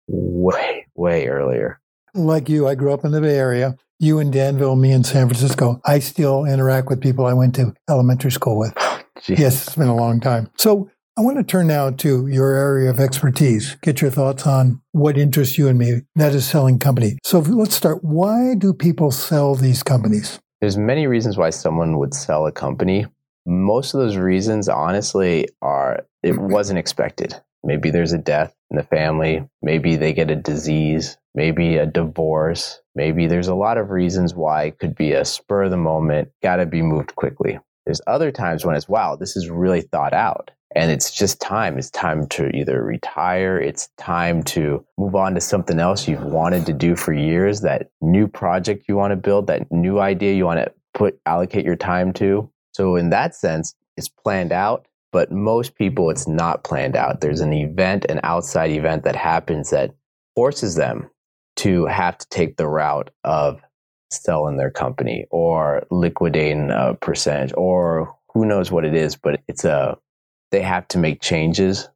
way, 0.07 0.87
way 0.95 1.27
earlier. 1.27 1.79
Like 2.15 2.47
you, 2.47 2.65
I 2.67 2.75
grew 2.75 2.93
up 2.93 3.03
in 3.03 3.11
the 3.11 3.19
Bay 3.19 3.37
Area. 3.37 3.75
You 3.99 4.19
in 4.19 4.31
Danville, 4.31 4.77
me 4.77 4.91
in 4.91 5.03
San 5.03 5.27
Francisco. 5.27 5.81
I 5.85 5.99
still 5.99 6.45
interact 6.45 6.87
with 6.87 7.01
people 7.01 7.25
I 7.25 7.33
went 7.33 7.55
to 7.55 7.73
elementary 7.89 8.31
school 8.31 8.57
with. 8.57 8.73
yes, 9.27 9.67
it's 9.67 9.75
been 9.75 9.87
a 9.87 9.95
long 9.95 10.21
time. 10.21 10.49
So 10.57 10.89
I 11.17 11.21
want 11.21 11.37
to 11.37 11.43
turn 11.43 11.67
now 11.67 11.91
to 11.91 12.27
your 12.27 12.55
area 12.55 12.89
of 12.89 13.01
expertise. 13.01 13.75
Get 13.81 14.01
your 14.01 14.11
thoughts 14.11 14.47
on 14.47 14.81
what 14.93 15.17
interests 15.17 15.57
you 15.57 15.67
and 15.67 15.77
me. 15.77 16.01
That 16.15 16.33
is 16.33 16.47
selling 16.47 16.79
company. 16.79 17.17
So 17.23 17.39
let's 17.39 17.75
start. 17.75 18.01
Why 18.01 18.55
do 18.55 18.73
people 18.73 19.11
sell 19.11 19.55
these 19.55 19.83
companies? 19.83 20.39
There's 20.61 20.77
many 20.77 21.07
reasons 21.07 21.37
why 21.37 21.49
someone 21.49 21.97
would 21.97 22.13
sell 22.13 22.47
a 22.47 22.51
company. 22.51 23.07
Most 23.45 23.93
of 23.93 23.99
those 23.99 24.15
reasons, 24.15 24.69
honestly, 24.69 25.47
are 25.61 26.05
it 26.23 26.37
wasn't 26.37 26.79
expected. 26.79 27.35
Maybe 27.63 27.91
there's 27.91 28.13
a 28.13 28.17
death 28.17 28.55
in 28.71 28.77
the 28.77 28.83
family. 28.83 29.47
Maybe 29.61 29.97
they 29.97 30.13
get 30.13 30.31
a 30.31 30.35
disease. 30.35 31.17
Maybe 31.35 31.77
a 31.77 31.85
divorce. 31.85 32.81
Maybe 32.95 33.27
there's 33.27 33.49
a 33.49 33.55
lot 33.55 33.77
of 33.77 33.91
reasons 33.91 34.33
why 34.33 34.63
it 34.63 34.79
could 34.79 34.95
be 34.95 35.11
a 35.11 35.25
spur 35.25 35.63
of 35.63 35.71
the 35.71 35.77
moment, 35.77 36.29
got 36.41 36.55
to 36.55 36.65
be 36.65 36.81
moved 36.81 37.15
quickly. 37.15 37.59
There's 37.85 38.01
other 38.07 38.31
times 38.31 38.65
when 38.65 38.75
it's, 38.75 38.89
wow, 38.89 39.15
this 39.15 39.35
is 39.35 39.49
really 39.49 39.81
thought 39.81 40.13
out 40.13 40.51
and 40.75 40.91
it's 40.91 41.09
just 41.09 41.39
time 41.39 41.77
it's 41.77 41.89
time 41.89 42.27
to 42.27 42.49
either 42.55 42.83
retire 42.83 43.57
it's 43.57 43.89
time 43.97 44.43
to 44.43 44.85
move 44.97 45.15
on 45.15 45.33
to 45.33 45.41
something 45.41 45.79
else 45.79 46.07
you've 46.07 46.23
wanted 46.23 46.65
to 46.65 46.73
do 46.73 46.95
for 46.95 47.13
years 47.13 47.61
that 47.61 47.89
new 48.01 48.27
project 48.27 48.85
you 48.87 48.95
want 48.95 49.11
to 49.11 49.15
build 49.15 49.47
that 49.47 49.71
new 49.71 49.99
idea 49.99 50.33
you 50.33 50.45
want 50.45 50.59
to 50.59 50.71
put 50.93 51.19
allocate 51.25 51.65
your 51.65 51.75
time 51.75 52.13
to 52.13 52.49
so 52.73 52.95
in 52.95 53.09
that 53.09 53.33
sense 53.33 53.73
it's 53.97 54.09
planned 54.09 54.51
out 54.51 54.85
but 55.11 55.31
most 55.31 55.75
people 55.75 56.09
it's 56.09 56.27
not 56.27 56.63
planned 56.63 56.95
out 56.95 57.21
there's 57.21 57.41
an 57.41 57.53
event 57.53 58.05
an 58.09 58.19
outside 58.23 58.71
event 58.71 59.03
that 59.03 59.15
happens 59.15 59.69
that 59.69 59.91
forces 60.35 60.75
them 60.75 61.09
to 61.65 61.85
have 61.85 62.17
to 62.17 62.27
take 62.29 62.57
the 62.57 62.67
route 62.67 63.09
of 63.23 63.61
selling 64.11 64.57
their 64.57 64.71
company 64.71 65.25
or 65.31 65.85
liquidating 65.91 66.69
a 66.71 66.93
percentage 67.01 67.53
or 67.57 68.15
who 68.33 68.45
knows 68.45 68.71
what 68.71 68.85
it 68.85 68.93
is 68.93 69.15
but 69.15 69.41
it's 69.47 69.65
a 69.65 69.97
they 70.51 70.61
have 70.61 70.87
to 70.87 70.97
make 70.97 71.21
changes 71.21 71.89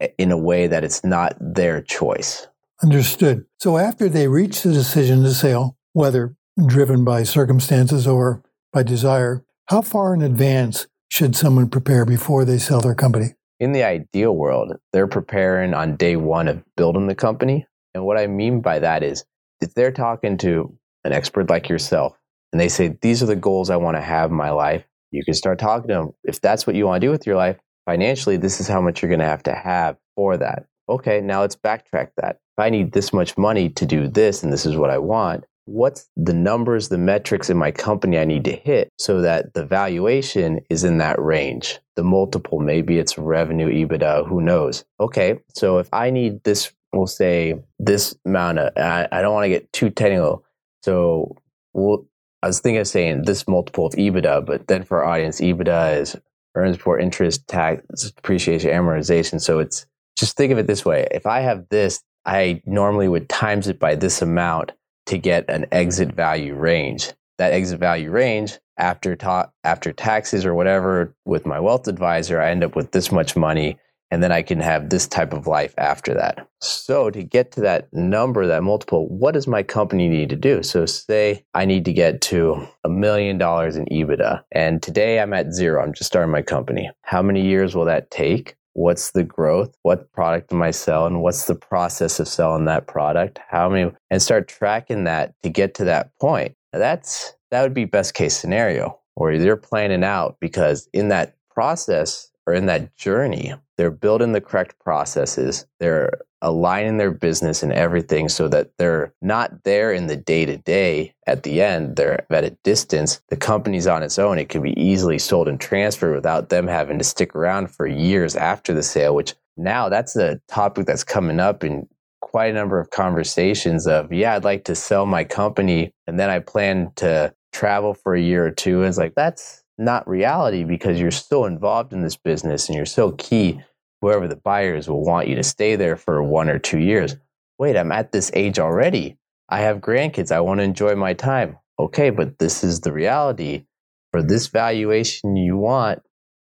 eh, 0.00 0.08
in 0.18 0.30
a 0.30 0.36
way 0.36 0.66
that 0.66 0.84
it's 0.84 1.04
not 1.04 1.36
their 1.40 1.80
choice. 1.80 2.46
Understood. 2.82 3.46
So 3.58 3.78
after 3.78 4.08
they 4.08 4.28
reach 4.28 4.62
the 4.62 4.72
decision 4.72 5.22
to 5.22 5.32
sell, 5.32 5.78
whether 5.92 6.36
driven 6.66 7.04
by 7.04 7.22
circumstances 7.22 8.06
or 8.06 8.42
by 8.72 8.82
desire, 8.82 9.44
how 9.66 9.82
far 9.82 10.14
in 10.14 10.22
advance 10.22 10.86
should 11.08 11.36
someone 11.36 11.70
prepare 11.70 12.04
before 12.04 12.44
they 12.44 12.58
sell 12.58 12.80
their 12.80 12.94
company? 12.94 13.34
In 13.60 13.72
the 13.72 13.84
ideal 13.84 14.36
world, 14.36 14.72
they're 14.92 15.06
preparing 15.06 15.72
on 15.72 15.96
day 15.96 16.16
one 16.16 16.48
of 16.48 16.62
building 16.76 17.06
the 17.06 17.14
company. 17.14 17.66
And 17.94 18.04
what 18.04 18.18
I 18.18 18.26
mean 18.26 18.60
by 18.60 18.78
that 18.78 19.02
is 19.02 19.24
if 19.60 19.74
they're 19.74 19.92
talking 19.92 20.36
to 20.38 20.76
an 21.04 21.12
expert 21.12 21.50
like 21.50 21.68
yourself 21.68 22.16
and 22.52 22.60
they 22.60 22.68
say, 22.68 22.96
These 23.00 23.22
are 23.22 23.26
the 23.26 23.36
goals 23.36 23.70
I 23.70 23.76
want 23.76 23.96
to 23.96 24.02
have 24.02 24.30
in 24.30 24.36
my 24.36 24.50
life, 24.50 24.84
you 25.10 25.24
can 25.24 25.34
start 25.34 25.58
talking 25.58 25.88
to 25.88 25.94
them. 25.94 26.12
If 26.24 26.40
that's 26.40 26.66
what 26.66 26.76
you 26.76 26.86
want 26.86 27.00
to 27.00 27.06
do 27.06 27.10
with 27.10 27.26
your 27.26 27.36
life, 27.36 27.58
financially, 27.86 28.36
this 28.36 28.60
is 28.60 28.68
how 28.68 28.80
much 28.80 29.02
you're 29.02 29.10
going 29.10 29.20
to 29.20 29.26
have 29.26 29.42
to 29.44 29.54
have 29.54 29.96
for 30.16 30.36
that. 30.36 30.66
Okay, 30.88 31.20
now 31.20 31.40
let's 31.40 31.56
backtrack 31.56 32.10
that. 32.16 32.40
If 32.56 32.64
I 32.64 32.70
need 32.70 32.92
this 32.92 33.12
much 33.12 33.38
money 33.38 33.68
to 33.70 33.86
do 33.86 34.08
this 34.08 34.42
and 34.42 34.52
this 34.52 34.66
is 34.66 34.76
what 34.76 34.90
I 34.90 34.98
want, 34.98 35.44
what's 35.66 36.08
the 36.16 36.34
numbers, 36.34 36.88
the 36.88 36.98
metrics 36.98 37.48
in 37.48 37.56
my 37.56 37.70
company 37.70 38.18
I 38.18 38.24
need 38.24 38.44
to 38.44 38.52
hit 38.52 38.90
so 38.98 39.20
that 39.20 39.54
the 39.54 39.64
valuation 39.64 40.60
is 40.68 40.84
in 40.84 40.98
that 40.98 41.20
range? 41.20 41.78
The 41.96 42.04
multiple, 42.04 42.58
maybe 42.58 42.98
it's 42.98 43.16
revenue, 43.16 43.68
EBITDA, 43.68 44.28
who 44.28 44.40
knows? 44.40 44.84
Okay, 44.98 45.40
so 45.54 45.78
if 45.78 45.88
I 45.92 46.10
need 46.10 46.42
this 46.44 46.72
we'll 46.92 47.06
say 47.06 47.54
this 47.78 48.14
amount 48.24 48.58
of, 48.58 48.76
I, 48.76 49.08
I 49.10 49.22
don't 49.22 49.34
want 49.34 49.44
to 49.44 49.48
get 49.48 49.72
too 49.72 49.90
technical. 49.90 50.44
So 50.82 51.36
we'll, 51.72 52.06
I 52.42 52.48
was 52.48 52.60
thinking 52.60 52.80
of 52.80 52.88
saying 52.88 53.22
this 53.22 53.46
multiple 53.46 53.86
of 53.86 53.92
EBITDA, 53.94 54.44
but 54.44 54.66
then 54.66 54.82
for 54.82 55.04
our 55.04 55.12
audience, 55.12 55.40
EBITDA 55.40 56.00
is 56.00 56.16
earnings 56.54 56.76
before 56.76 56.98
interest, 56.98 57.46
tax, 57.48 58.10
depreciation, 58.10 58.70
amortization. 58.70 59.40
So 59.40 59.58
it's 59.58 59.86
just 60.18 60.36
think 60.36 60.52
of 60.52 60.58
it 60.58 60.66
this 60.66 60.84
way. 60.84 61.08
If 61.10 61.26
I 61.26 61.40
have 61.40 61.68
this, 61.70 62.02
I 62.26 62.62
normally 62.66 63.08
would 63.08 63.28
times 63.28 63.68
it 63.68 63.78
by 63.78 63.94
this 63.94 64.22
amount 64.22 64.72
to 65.06 65.18
get 65.18 65.48
an 65.48 65.66
exit 65.72 66.14
value 66.14 66.54
range. 66.54 67.12
That 67.38 67.52
exit 67.52 67.80
value 67.80 68.10
range 68.10 68.58
after 68.76 69.16
ta- 69.16 69.50
after 69.64 69.92
taxes 69.92 70.44
or 70.44 70.54
whatever 70.54 71.14
with 71.24 71.46
my 71.46 71.58
wealth 71.58 71.88
advisor, 71.88 72.40
I 72.40 72.50
end 72.50 72.64
up 72.64 72.76
with 72.76 72.92
this 72.92 73.10
much 73.10 73.36
money 73.36 73.78
and 74.12 74.22
then 74.22 74.30
I 74.30 74.42
can 74.42 74.60
have 74.60 74.90
this 74.90 75.08
type 75.08 75.32
of 75.32 75.46
life 75.46 75.72
after 75.78 76.12
that. 76.12 76.46
So 76.60 77.08
to 77.08 77.22
get 77.22 77.50
to 77.52 77.62
that 77.62 77.90
number, 77.94 78.46
that 78.46 78.62
multiple, 78.62 79.08
what 79.08 79.32
does 79.32 79.46
my 79.46 79.62
company 79.62 80.06
need 80.06 80.28
to 80.28 80.36
do? 80.36 80.62
So 80.62 80.84
say 80.84 81.46
I 81.54 81.64
need 81.64 81.86
to 81.86 81.94
get 81.94 82.20
to 82.22 82.68
a 82.84 82.90
million 82.90 83.38
dollars 83.38 83.74
in 83.74 83.86
EBITDA 83.86 84.44
and 84.52 84.82
today 84.82 85.18
I'm 85.18 85.32
at 85.32 85.54
zero. 85.54 85.82
I'm 85.82 85.94
just 85.94 86.08
starting 86.08 86.30
my 86.30 86.42
company. 86.42 86.90
How 87.00 87.22
many 87.22 87.40
years 87.40 87.74
will 87.74 87.86
that 87.86 88.10
take? 88.10 88.54
What's 88.74 89.12
the 89.12 89.24
growth? 89.24 89.74
What 89.80 90.12
product 90.12 90.52
am 90.52 90.60
I 90.60 90.72
selling? 90.72 91.20
What's 91.20 91.46
the 91.46 91.54
process 91.54 92.20
of 92.20 92.28
selling 92.28 92.66
that 92.66 92.86
product? 92.86 93.40
How 93.48 93.70
many 93.70 93.92
and 94.10 94.20
start 94.20 94.46
tracking 94.46 95.04
that 95.04 95.32
to 95.42 95.48
get 95.48 95.72
to 95.76 95.84
that 95.84 96.10
point. 96.20 96.54
Now 96.74 96.80
that's 96.80 97.32
that 97.50 97.62
would 97.62 97.74
be 97.74 97.86
best 97.86 98.12
case 98.12 98.36
scenario 98.36 98.98
or 99.16 99.32
you're 99.32 99.56
planning 99.56 100.04
out 100.04 100.36
because 100.38 100.86
in 100.92 101.08
that 101.08 101.34
process 101.50 102.30
or 102.46 102.54
in 102.54 102.66
that 102.66 102.96
journey, 102.96 103.54
they're 103.82 103.90
building 103.90 104.30
the 104.30 104.40
correct 104.40 104.78
processes. 104.78 105.66
They're 105.80 106.20
aligning 106.40 106.98
their 106.98 107.10
business 107.10 107.64
and 107.64 107.72
everything 107.72 108.28
so 108.28 108.46
that 108.46 108.70
they're 108.78 109.12
not 109.20 109.64
there 109.64 109.92
in 109.92 110.06
the 110.06 110.16
day 110.16 110.46
to 110.46 110.56
day 110.56 111.16
at 111.26 111.42
the 111.42 111.60
end. 111.60 111.96
They're 111.96 112.24
at 112.32 112.44
a 112.44 112.56
distance. 112.62 113.20
The 113.28 113.36
company's 113.36 113.88
on 113.88 114.04
its 114.04 114.20
own. 114.20 114.38
It 114.38 114.50
can 114.50 114.62
be 114.62 114.80
easily 114.80 115.18
sold 115.18 115.48
and 115.48 115.60
transferred 115.60 116.14
without 116.14 116.48
them 116.48 116.68
having 116.68 116.96
to 116.98 117.02
stick 117.02 117.34
around 117.34 117.72
for 117.72 117.88
years 117.88 118.36
after 118.36 118.72
the 118.72 118.84
sale, 118.84 119.16
which 119.16 119.34
now 119.56 119.88
that's 119.88 120.14
a 120.14 120.40
topic 120.46 120.86
that's 120.86 121.02
coming 121.02 121.40
up 121.40 121.64
in 121.64 121.88
quite 122.20 122.52
a 122.52 122.54
number 122.54 122.78
of 122.78 122.90
conversations 122.90 123.88
of, 123.88 124.12
yeah, 124.12 124.36
I'd 124.36 124.44
like 124.44 124.62
to 124.66 124.76
sell 124.76 125.06
my 125.06 125.24
company 125.24 125.92
and 126.06 126.20
then 126.20 126.30
I 126.30 126.38
plan 126.38 126.92
to 126.98 127.34
travel 127.52 127.94
for 127.94 128.14
a 128.14 128.22
year 128.22 128.46
or 128.46 128.52
two. 128.52 128.78
And 128.78 128.86
it's 128.86 128.96
like, 128.96 129.16
that's 129.16 129.64
not 129.78 130.08
reality 130.08 130.64
because 130.64 131.00
you're 131.00 131.10
still 131.10 131.44
involved 131.44 131.92
in 131.92 132.02
this 132.02 132.16
business 132.16 132.68
and 132.68 132.76
you're 132.76 132.86
so 132.86 133.12
key. 133.12 133.60
Whoever 134.02 134.26
the 134.26 134.36
buyers 134.36 134.88
will 134.88 135.04
want 135.04 135.28
you 135.28 135.36
to 135.36 135.44
stay 135.44 135.76
there 135.76 135.96
for 135.96 136.22
one 136.22 136.48
or 136.48 136.58
two 136.58 136.80
years. 136.80 137.16
Wait, 137.58 137.76
I'm 137.76 137.92
at 137.92 138.10
this 138.10 138.32
age 138.34 138.58
already. 138.58 139.16
I 139.48 139.60
have 139.60 139.78
grandkids. 139.78 140.32
I 140.32 140.40
want 140.40 140.58
to 140.58 140.64
enjoy 140.64 140.96
my 140.96 141.14
time. 141.14 141.56
Okay, 141.78 142.10
but 142.10 142.38
this 142.40 142.64
is 142.64 142.80
the 142.80 142.92
reality. 142.92 143.64
For 144.10 144.20
this 144.20 144.48
valuation 144.48 145.36
you 145.36 145.56
want, 145.56 146.02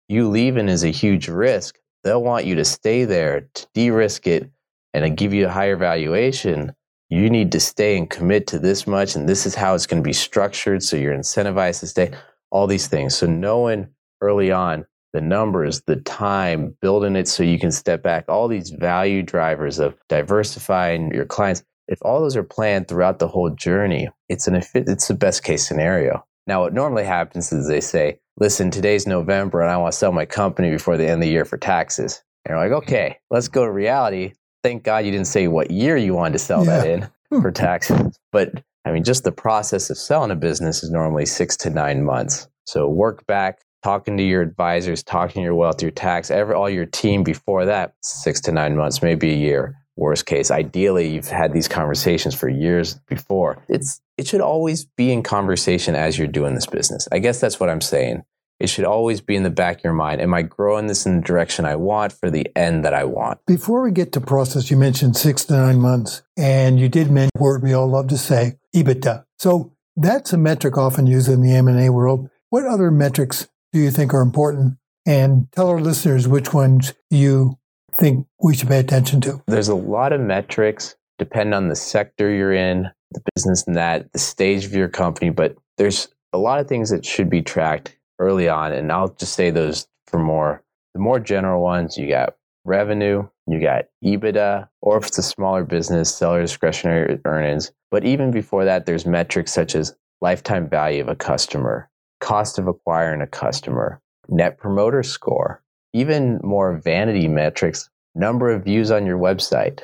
you 0.08 0.28
leaving 0.28 0.68
is 0.68 0.84
a 0.84 0.90
huge 0.90 1.28
risk. 1.28 1.78
They'll 2.04 2.22
want 2.22 2.44
you 2.44 2.56
to 2.56 2.64
stay 2.64 3.04
there 3.06 3.48
to 3.54 3.66
de 3.74 3.90
risk 3.90 4.26
it 4.26 4.50
and 4.92 5.16
give 5.16 5.32
you 5.32 5.46
a 5.46 5.50
higher 5.50 5.76
valuation. 5.76 6.74
You 7.08 7.30
need 7.30 7.52
to 7.52 7.60
stay 7.60 7.96
and 7.96 8.10
commit 8.10 8.46
to 8.48 8.58
this 8.58 8.86
much, 8.86 9.16
and 9.16 9.28
this 9.28 9.46
is 9.46 9.54
how 9.54 9.74
it's 9.74 9.86
going 9.86 10.02
to 10.02 10.06
be 10.06 10.12
structured. 10.12 10.82
So 10.82 10.96
you're 10.96 11.16
incentivized 11.16 11.80
to 11.80 11.86
stay 11.86 12.12
all 12.50 12.66
these 12.66 12.86
things. 12.86 13.16
So 13.16 13.26
knowing 13.26 13.88
early 14.20 14.52
on 14.52 14.84
the 15.12 15.20
numbers, 15.20 15.82
the 15.86 15.96
time, 15.96 16.76
building 16.80 17.16
it 17.16 17.28
so 17.28 17.42
you 17.42 17.58
can 17.58 17.70
step 17.70 18.02
back, 18.02 18.24
all 18.28 18.48
these 18.48 18.70
value 18.70 19.22
drivers 19.22 19.78
of 19.78 19.94
diversifying 20.08 21.12
your 21.12 21.24
clients. 21.24 21.64
If 21.88 21.98
all 22.02 22.20
those 22.20 22.36
are 22.36 22.42
planned 22.42 22.88
throughout 22.88 23.18
the 23.18 23.28
whole 23.28 23.50
journey, 23.50 24.08
it's 24.28 24.46
an 24.46 24.62
it's 24.74 25.08
the 25.08 25.14
best 25.14 25.44
case 25.44 25.66
scenario. 25.66 26.24
Now, 26.46 26.62
what 26.62 26.74
normally 26.74 27.04
happens 27.04 27.52
is 27.52 27.68
they 27.68 27.80
say, 27.80 28.18
"Listen, 28.38 28.70
today's 28.70 29.06
November, 29.06 29.62
and 29.62 29.70
I 29.70 29.76
want 29.76 29.92
to 29.92 29.98
sell 29.98 30.12
my 30.12 30.26
company 30.26 30.70
before 30.70 30.96
the 30.96 31.04
end 31.04 31.14
of 31.14 31.20
the 31.20 31.28
year 31.28 31.44
for 31.44 31.56
taxes." 31.56 32.22
And 32.44 32.52
you're 32.52 32.58
like, 32.58 32.70
mm-hmm. 32.70 32.92
"Okay, 32.92 33.18
let's 33.30 33.48
go 33.48 33.64
to 33.64 33.70
reality." 33.70 34.32
Thank 34.62 34.82
God 34.82 35.04
you 35.04 35.12
didn't 35.12 35.28
say 35.28 35.46
what 35.46 35.70
year 35.70 35.96
you 35.96 36.14
wanted 36.14 36.32
to 36.32 36.38
sell 36.40 36.64
yeah. 36.64 36.78
that 36.78 36.90
in 36.90 37.08
hmm. 37.30 37.40
for 37.40 37.52
taxes. 37.52 38.18
But 38.32 38.64
I 38.84 38.92
mean, 38.92 39.04
just 39.04 39.24
the 39.24 39.32
process 39.32 39.90
of 39.90 39.98
selling 39.98 40.30
a 40.30 40.36
business 40.36 40.82
is 40.82 40.90
normally 40.90 41.26
six 41.26 41.56
to 41.58 41.70
nine 41.70 42.04
months. 42.04 42.48
So 42.66 42.88
work 42.88 43.26
back, 43.26 43.60
talking 43.86 44.16
to 44.16 44.22
your 44.24 44.42
advisors, 44.42 45.04
talking 45.04 45.42
to 45.42 45.44
your 45.44 45.54
wealth, 45.54 45.80
your 45.80 45.92
tax, 45.92 46.28
every, 46.28 46.56
all 46.56 46.68
your 46.68 46.86
team 46.86 47.22
before 47.22 47.64
that, 47.66 47.94
six 48.02 48.40
to 48.40 48.50
nine 48.50 48.74
months, 48.74 49.00
maybe 49.00 49.30
a 49.30 49.36
year. 49.36 49.76
Worst 49.94 50.26
case, 50.26 50.50
ideally, 50.50 51.08
you've 51.08 51.28
had 51.28 51.52
these 51.52 51.68
conversations 51.68 52.34
for 52.34 52.48
years 52.48 52.94
before. 53.06 53.62
It's 53.68 54.00
it 54.18 54.26
should 54.26 54.40
always 54.40 54.84
be 54.84 55.12
in 55.12 55.22
conversation 55.22 55.94
as 55.94 56.18
you're 56.18 56.26
doing 56.26 56.56
this 56.56 56.66
business. 56.66 57.06
I 57.12 57.20
guess 57.20 57.40
that's 57.40 57.60
what 57.60 57.70
I'm 57.70 57.80
saying. 57.80 58.24
It 58.58 58.68
should 58.68 58.84
always 58.84 59.20
be 59.20 59.36
in 59.36 59.44
the 59.44 59.50
back 59.50 59.78
of 59.78 59.84
your 59.84 59.92
mind. 59.92 60.20
Am 60.20 60.34
I 60.34 60.42
growing 60.42 60.88
this 60.88 61.06
in 61.06 61.16
the 61.16 61.22
direction 61.22 61.64
I 61.64 61.76
want 61.76 62.12
for 62.12 62.28
the 62.28 62.50
end 62.56 62.84
that 62.84 62.92
I 62.92 63.04
want? 63.04 63.38
Before 63.46 63.82
we 63.82 63.92
get 63.92 64.12
to 64.14 64.20
process, 64.20 64.68
you 64.68 64.76
mentioned 64.76 65.16
six 65.16 65.44
to 65.44 65.52
nine 65.52 65.80
months, 65.80 66.22
and 66.36 66.80
you 66.80 66.88
did 66.88 67.08
mention 67.08 67.30
a 67.36 67.40
word 67.40 67.62
we 67.62 67.72
all 67.72 67.86
love 67.86 68.08
to 68.08 68.18
say, 68.18 68.58
EBITDA. 68.74 69.24
So 69.38 69.74
that's 69.94 70.32
a 70.32 70.38
metric 70.38 70.76
often 70.76 71.06
used 71.06 71.28
in 71.28 71.40
the 71.40 71.54
M&A 71.54 71.88
world. 71.90 72.28
What 72.50 72.64
other 72.64 72.90
metrics 72.90 73.48
do 73.76 73.82
you 73.82 73.90
think 73.90 74.14
are 74.14 74.22
important? 74.22 74.78
And 75.04 75.52
tell 75.52 75.68
our 75.68 75.80
listeners 75.80 76.26
which 76.26 76.54
ones 76.54 76.94
you 77.10 77.58
think 77.92 78.26
we 78.42 78.54
should 78.54 78.68
pay 78.68 78.78
attention 78.78 79.20
to. 79.20 79.42
There's 79.46 79.68
a 79.68 79.74
lot 79.74 80.14
of 80.14 80.20
metrics, 80.20 80.96
depend 81.18 81.54
on 81.54 81.68
the 81.68 81.76
sector 81.76 82.30
you're 82.30 82.54
in, 82.54 82.90
the 83.10 83.20
business 83.34 83.66
and 83.66 83.76
that, 83.76 84.10
the 84.14 84.18
stage 84.18 84.64
of 84.64 84.72
your 84.72 84.88
company, 84.88 85.30
but 85.30 85.56
there's 85.76 86.08
a 86.32 86.38
lot 86.38 86.58
of 86.58 86.68
things 86.68 86.88
that 86.88 87.04
should 87.04 87.28
be 87.28 87.42
tracked 87.42 87.96
early 88.18 88.48
on. 88.48 88.72
And 88.72 88.90
I'll 88.90 89.08
just 89.08 89.34
say 89.34 89.50
those 89.50 89.86
for 90.06 90.18
more, 90.18 90.62
the 90.94 91.00
more 91.00 91.20
general 91.20 91.62
ones, 91.62 91.98
you 91.98 92.08
got 92.08 92.34
revenue, 92.64 93.28
you 93.46 93.60
got 93.60 93.84
EBITDA, 94.02 94.68
or 94.80 94.96
if 94.96 95.06
it's 95.06 95.18
a 95.18 95.22
smaller 95.22 95.64
business, 95.64 96.14
seller 96.14 96.40
discretionary 96.40 97.20
earnings. 97.26 97.72
But 97.90 98.04
even 98.04 98.30
before 98.30 98.64
that, 98.64 98.86
there's 98.86 99.04
metrics 99.04 99.52
such 99.52 99.74
as 99.74 99.94
lifetime 100.22 100.66
value 100.66 101.02
of 101.02 101.08
a 101.08 101.14
customer, 101.14 101.90
cost 102.20 102.58
of 102.58 102.66
acquiring 102.66 103.20
a 103.20 103.26
customer, 103.26 104.00
net 104.28 104.58
promoter 104.58 105.02
score, 105.02 105.62
even 105.92 106.40
more 106.42 106.76
vanity 106.76 107.28
metrics, 107.28 107.88
number 108.14 108.50
of 108.50 108.64
views 108.64 108.90
on 108.90 109.06
your 109.06 109.18
website. 109.18 109.82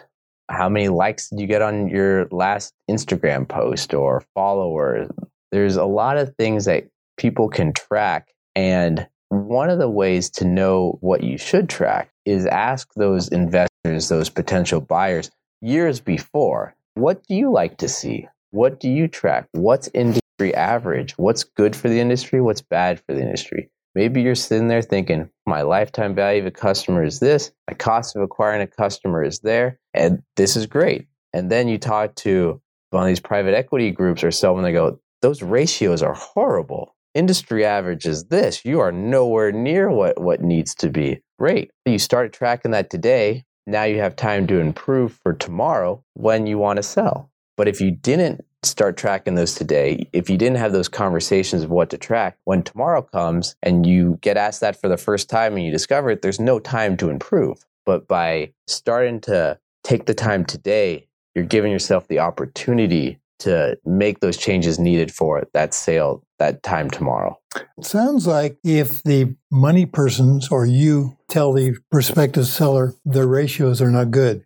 How 0.49 0.69
many 0.69 0.89
likes 0.89 1.31
did 1.31 1.41
you 1.41 1.47
get 1.47 1.63
on 1.63 1.89
your 1.89 2.27
last 2.31 2.75
Instagram 2.91 3.49
post 3.49 3.95
or 3.95 4.23
followers? 4.35 5.09
There's 5.51 5.77
a 5.77 5.85
lot 5.85 6.17
of 6.17 6.35
things 6.37 6.65
that 6.65 6.89
people 7.17 7.49
can 7.49 7.73
track. 7.73 8.29
And 8.55 9.07
one 9.29 9.71
of 9.71 9.79
the 9.79 9.89
ways 9.89 10.29
to 10.31 10.45
know 10.45 10.99
what 11.01 11.23
you 11.23 11.39
should 11.39 11.69
track 11.69 12.11
is 12.25 12.47
ask 12.47 12.93
those 12.95 13.29
investors, 13.29 14.09
those 14.09 14.29
potential 14.29 14.81
buyers, 14.81 15.31
years 15.61 16.01
before, 16.01 16.75
what 16.95 17.27
do 17.27 17.35
you 17.35 17.51
like 17.51 17.79
to 17.79 17.89
see? 17.89 18.29
What 18.51 18.81
do 18.81 18.91
you 18.91 19.09
track? 19.09 19.47
What's 19.53 19.89
industry 19.95 20.22
average? 20.41 21.13
What's 21.19 21.45
good 21.45 21.77
for 21.77 21.89
the 21.89 22.01
industry? 22.01 22.41
What's 22.41 22.63
bad 22.63 23.01
for 23.01 23.15
the 23.15 23.23
industry? 23.23 23.71
Maybe 23.95 24.23
you're 24.23 24.35
sitting 24.35 24.69
there 24.69 24.83
thinking, 24.83 25.29
my 25.47 25.63
lifetime 25.63 26.15
value 26.15 26.41
of 26.41 26.47
a 26.47 26.51
customer 26.51 27.05
is 27.05 27.21
this, 27.21 27.53
my 27.69 27.75
cost 27.75 28.17
of 28.17 28.23
acquiring 28.23 28.63
a 28.63 28.67
customer 28.67 29.23
is 29.23 29.41
there, 29.41 29.79
and 29.95 30.23
this 30.37 30.57
is 30.57 30.67
great. 30.67 31.07
And 31.33 31.51
then 31.51 31.69
you 31.69 31.79
talk 31.79 32.15
to 32.17 32.61
one 32.91 33.03
of 33.03 33.09
these 33.09 33.21
private 33.21 33.55
equity 33.55 33.91
groups 33.91 34.25
or 34.25 34.31
someone, 34.31 34.65
they 34.65 34.73
go, 34.73 34.99
those 35.21 35.43
ratios 35.43 36.03
are 36.03 36.15
horrible 36.15 36.97
industry 37.15 37.65
average 37.65 38.07
is 38.07 38.25
this. 38.25 38.65
You 38.65 38.81
are 38.81 38.93
nowhere 38.93 39.53
near 39.53 39.91
what, 39.91 40.21
what 40.21 40.41
needs 40.41 40.75
to 40.77 40.89
be. 40.89 41.21
Great. 41.39 41.71
You 41.85 41.99
start 41.99 42.33
tracking 42.33 42.71
that 42.73 42.91
today. 42.91 43.45
Now 43.67 43.85
you 43.85 43.99
have 43.99 44.17
time 44.17 44.47
to 44.49 44.61
improve 44.61 45.19
for 45.23 45.33
tomorrow 45.33 46.05
when 46.15 46.47
you 46.47 46.59
want 46.59 46.79
to 46.79 46.83
sell. 46.83 47.31
But 47.57 47.69
if 47.69 47.81
you 47.81 47.91
didn't 47.91 48.45
start 48.65 48.97
tracking 48.97 49.35
those 49.35 49.55
today, 49.55 50.09
if 50.13 50.31
you 50.31 50.37
didn't 50.37 50.59
have 50.59 50.73
those 50.73 50.89
conversations 50.89 51.63
of 51.63 51.71
what 51.71 51.91
to 51.91 51.99
track, 51.99 52.37
when 52.45 52.63
tomorrow 52.63 53.03
comes 53.03 53.57
and 53.63 53.87
you 53.87 54.19
get 54.21 54.37
asked 54.37 54.61
that 54.61 54.81
for 54.81 54.89
the 54.89 54.97
first 54.97 55.29
time 55.29 55.57
and 55.57 55.65
you 55.65 55.73
discover 55.73 56.11
it, 56.11 56.23
there's 56.23 56.41
no 56.41 56.59
time 56.59 56.97
to 56.99 57.11
improve. 57.11 57.65
But 57.85 58.07
by 58.07 58.53
starting 58.69 59.21
to 59.23 59.59
take 59.83 60.07
the 60.07 60.15
time 60.15 60.45
today, 60.45 61.09
you're 61.35 61.45
giving 61.45 61.73
yourself 61.73 62.07
the 62.09 62.21
opportunity 62.21 63.19
to 63.41 63.77
make 63.85 64.21
those 64.21 64.37
changes 64.37 64.79
needed 64.79 65.13
for 65.13 65.49
that 65.53 65.75
sale 65.75 66.23
that 66.39 66.63
time 66.63 66.89
tomorrow. 66.89 67.37
Sounds 67.81 68.27
like 68.27 68.57
if 68.63 69.03
the 69.03 69.35
money 69.51 69.85
persons 69.85 70.49
or 70.49 70.65
you 70.65 71.17
tell 71.29 71.53
the 71.53 71.77
prospective 71.91 72.47
seller 72.47 72.95
their 73.05 73.27
ratios 73.27 73.83
are 73.83 73.91
not 73.91 74.13
good, 74.13 74.45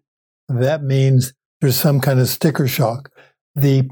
that 0.48 0.82
means 0.82 1.34
there's 1.60 1.76
some 1.76 2.00
kind 2.00 2.20
of 2.20 2.28
sticker 2.28 2.66
shock. 2.66 3.10
The 3.54 3.90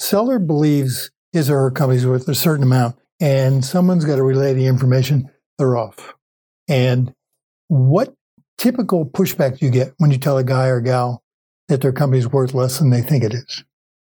seller 0.00 0.38
believes 0.38 1.10
his 1.32 1.50
or 1.50 1.60
her 1.60 1.70
company's 1.70 2.06
worth 2.06 2.28
a 2.28 2.34
certain 2.34 2.62
amount, 2.62 2.96
and 3.20 3.64
someone's 3.64 4.04
got 4.04 4.16
to 4.16 4.22
relay 4.22 4.54
the 4.54 4.66
information, 4.66 5.30
they're 5.58 5.76
off. 5.76 6.14
And 6.68 7.12
what 7.68 8.14
typical 8.56 9.06
pushback 9.06 9.58
do 9.58 9.66
you 9.66 9.72
get 9.72 9.94
when 9.98 10.10
you 10.10 10.18
tell 10.18 10.38
a 10.38 10.44
guy 10.44 10.66
or 10.66 10.80
gal 10.80 11.22
that 11.68 11.80
their 11.80 11.92
company's 11.92 12.28
worth 12.28 12.54
less 12.54 12.78
than 12.78 12.90
they 12.90 13.02
think 13.02 13.24
it 13.24 13.34
is? 13.34 13.64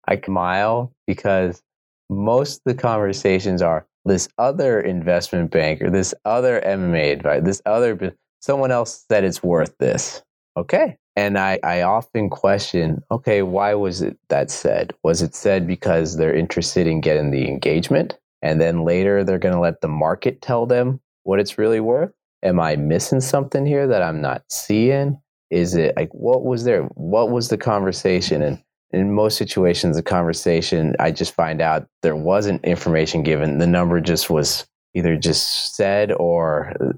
I 0.08 0.20
smile 0.20 0.92
because 1.06 1.62
most 2.08 2.62
of 2.66 2.76
the 2.76 2.80
conversations 2.80 3.62
are 3.62 3.86
this 4.04 4.28
other 4.38 4.80
investment 4.80 5.50
banker, 5.50 5.90
this 5.90 6.14
other 6.24 6.60
M&A 6.60 7.12
advisor, 7.12 7.42
this 7.42 7.62
other 7.66 8.14
someone 8.40 8.70
else 8.70 9.04
said 9.10 9.24
it's 9.24 9.42
worth 9.42 9.76
this. 9.78 10.22
Okay. 10.56 10.96
And 11.20 11.36
I, 11.36 11.58
I 11.62 11.82
often 11.82 12.30
question, 12.30 13.02
okay, 13.10 13.42
why 13.42 13.74
was 13.74 14.00
it 14.00 14.16
that 14.30 14.50
said? 14.50 14.94
Was 15.02 15.20
it 15.20 15.34
said 15.34 15.66
because 15.66 16.16
they're 16.16 16.34
interested 16.34 16.86
in 16.86 17.02
getting 17.02 17.30
the 17.30 17.46
engagement? 17.46 18.16
And 18.40 18.58
then 18.58 18.84
later 18.84 19.22
they're 19.22 19.38
going 19.38 19.52
to 19.52 19.60
let 19.60 19.82
the 19.82 19.88
market 19.88 20.40
tell 20.40 20.64
them 20.64 20.98
what 21.24 21.38
it's 21.38 21.58
really 21.58 21.78
worth? 21.78 22.10
Am 22.42 22.58
I 22.58 22.76
missing 22.76 23.20
something 23.20 23.66
here 23.66 23.86
that 23.86 24.00
I'm 24.00 24.22
not 24.22 24.44
seeing? 24.48 25.20
Is 25.50 25.74
it 25.74 25.94
like, 25.94 26.08
what 26.14 26.42
was 26.42 26.64
there? 26.64 26.84
What 26.94 27.30
was 27.30 27.48
the 27.48 27.58
conversation? 27.58 28.40
And 28.40 28.58
in 28.90 29.12
most 29.12 29.36
situations, 29.36 29.96
the 29.96 30.02
conversation, 30.02 30.96
I 30.98 31.10
just 31.10 31.34
find 31.34 31.60
out 31.60 31.86
there 32.00 32.16
wasn't 32.16 32.64
information 32.64 33.22
given. 33.22 33.58
The 33.58 33.66
number 33.66 34.00
just 34.00 34.30
was 34.30 34.66
either 34.94 35.16
just 35.18 35.76
said 35.76 36.12
or, 36.12 36.74
uh, 36.80 36.92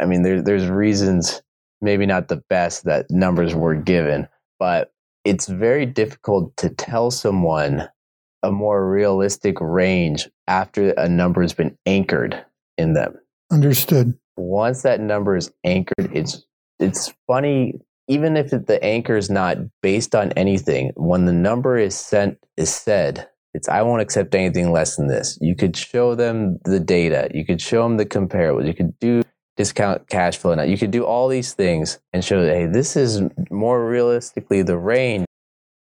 I 0.00 0.06
mean, 0.06 0.22
there, 0.22 0.42
there's 0.42 0.66
reasons, 0.66 1.42
maybe 1.80 2.06
not 2.06 2.28
the 2.28 2.42
best, 2.48 2.84
that 2.84 3.10
numbers 3.10 3.54
were 3.54 3.74
given, 3.74 4.28
but 4.58 4.92
it's 5.24 5.46
very 5.46 5.86
difficult 5.86 6.56
to 6.56 6.70
tell 6.70 7.10
someone 7.10 7.88
a 8.42 8.52
more 8.52 8.88
realistic 8.88 9.60
range 9.60 10.28
after 10.46 10.90
a 10.92 11.08
number 11.08 11.42
has 11.42 11.52
been 11.52 11.76
anchored 11.86 12.44
in 12.76 12.94
them. 12.94 13.14
Understood. 13.50 14.14
Once 14.36 14.82
that 14.82 15.00
number 15.00 15.36
is 15.36 15.52
anchored, 15.64 16.10
it's 16.12 16.44
it's 16.78 17.12
funny 17.26 17.80
even 18.08 18.36
if 18.36 18.50
the 18.50 18.82
anchor 18.82 19.16
is 19.16 19.28
not 19.28 19.58
based 19.82 20.14
on 20.14 20.32
anything, 20.32 20.92
when 20.96 21.26
the 21.26 21.32
number 21.32 21.76
is 21.76 21.94
sent 21.94 22.38
is 22.56 22.74
said, 22.74 23.28
it's 23.52 23.68
I 23.68 23.82
won't 23.82 24.00
accept 24.00 24.34
anything 24.34 24.72
less 24.72 24.96
than 24.96 25.08
this. 25.08 25.38
You 25.40 25.54
could 25.54 25.76
show 25.76 26.14
them 26.14 26.58
the 26.64 26.80
data, 26.80 27.28
you 27.32 27.44
could 27.44 27.60
show 27.60 27.82
them 27.82 27.98
the 27.98 28.06
comparables, 28.06 28.66
you 28.66 28.74
could 28.74 28.98
do 28.98 29.22
discount 29.58 30.08
cash 30.08 30.36
flow 30.38 30.54
now. 30.54 30.62
You 30.62 30.78
could 30.78 30.92
do 30.92 31.04
all 31.04 31.28
these 31.28 31.52
things 31.52 31.98
and 32.12 32.24
show 32.24 32.42
hey, 32.46 32.66
this 32.66 32.96
is 32.96 33.22
more 33.50 33.86
realistically 33.86 34.62
the 34.62 34.78
range. 34.78 35.26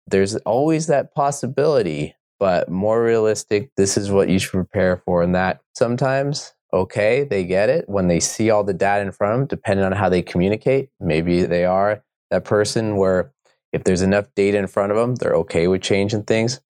There's 0.06 0.36
always 0.36 0.86
that 0.86 1.14
possibility, 1.14 2.16
but 2.40 2.70
more 2.70 3.04
realistic, 3.04 3.70
this 3.76 3.98
is 3.98 4.10
what 4.10 4.30
you 4.30 4.38
should 4.38 4.52
prepare 4.52 4.96
for. 4.96 5.22
And 5.22 5.34
that 5.34 5.60
sometimes 5.74 6.54
okay, 6.72 7.24
they 7.24 7.44
get 7.44 7.70
it 7.70 7.88
when 7.88 8.08
they 8.08 8.20
see 8.20 8.50
all 8.50 8.64
the 8.64 8.74
data 8.74 9.02
in 9.02 9.12
front 9.12 9.32
of 9.32 9.40
them, 9.40 9.46
depending 9.46 9.84
on 9.86 9.92
how 9.92 10.08
they 10.08 10.22
communicate. 10.22 10.90
Maybe 11.00 11.44
they 11.44 11.64
are 11.64 12.02
that 12.30 12.44
person 12.44 12.96
where 12.96 13.32
if 13.72 13.84
there's 13.84 14.02
enough 14.02 14.26
data 14.34 14.58
in 14.58 14.66
front 14.66 14.92
of 14.92 14.98
them, 14.98 15.14
they're 15.14 15.34
okay 15.36 15.66
with 15.66 15.82
changing 15.82 16.24
things. 16.24 16.60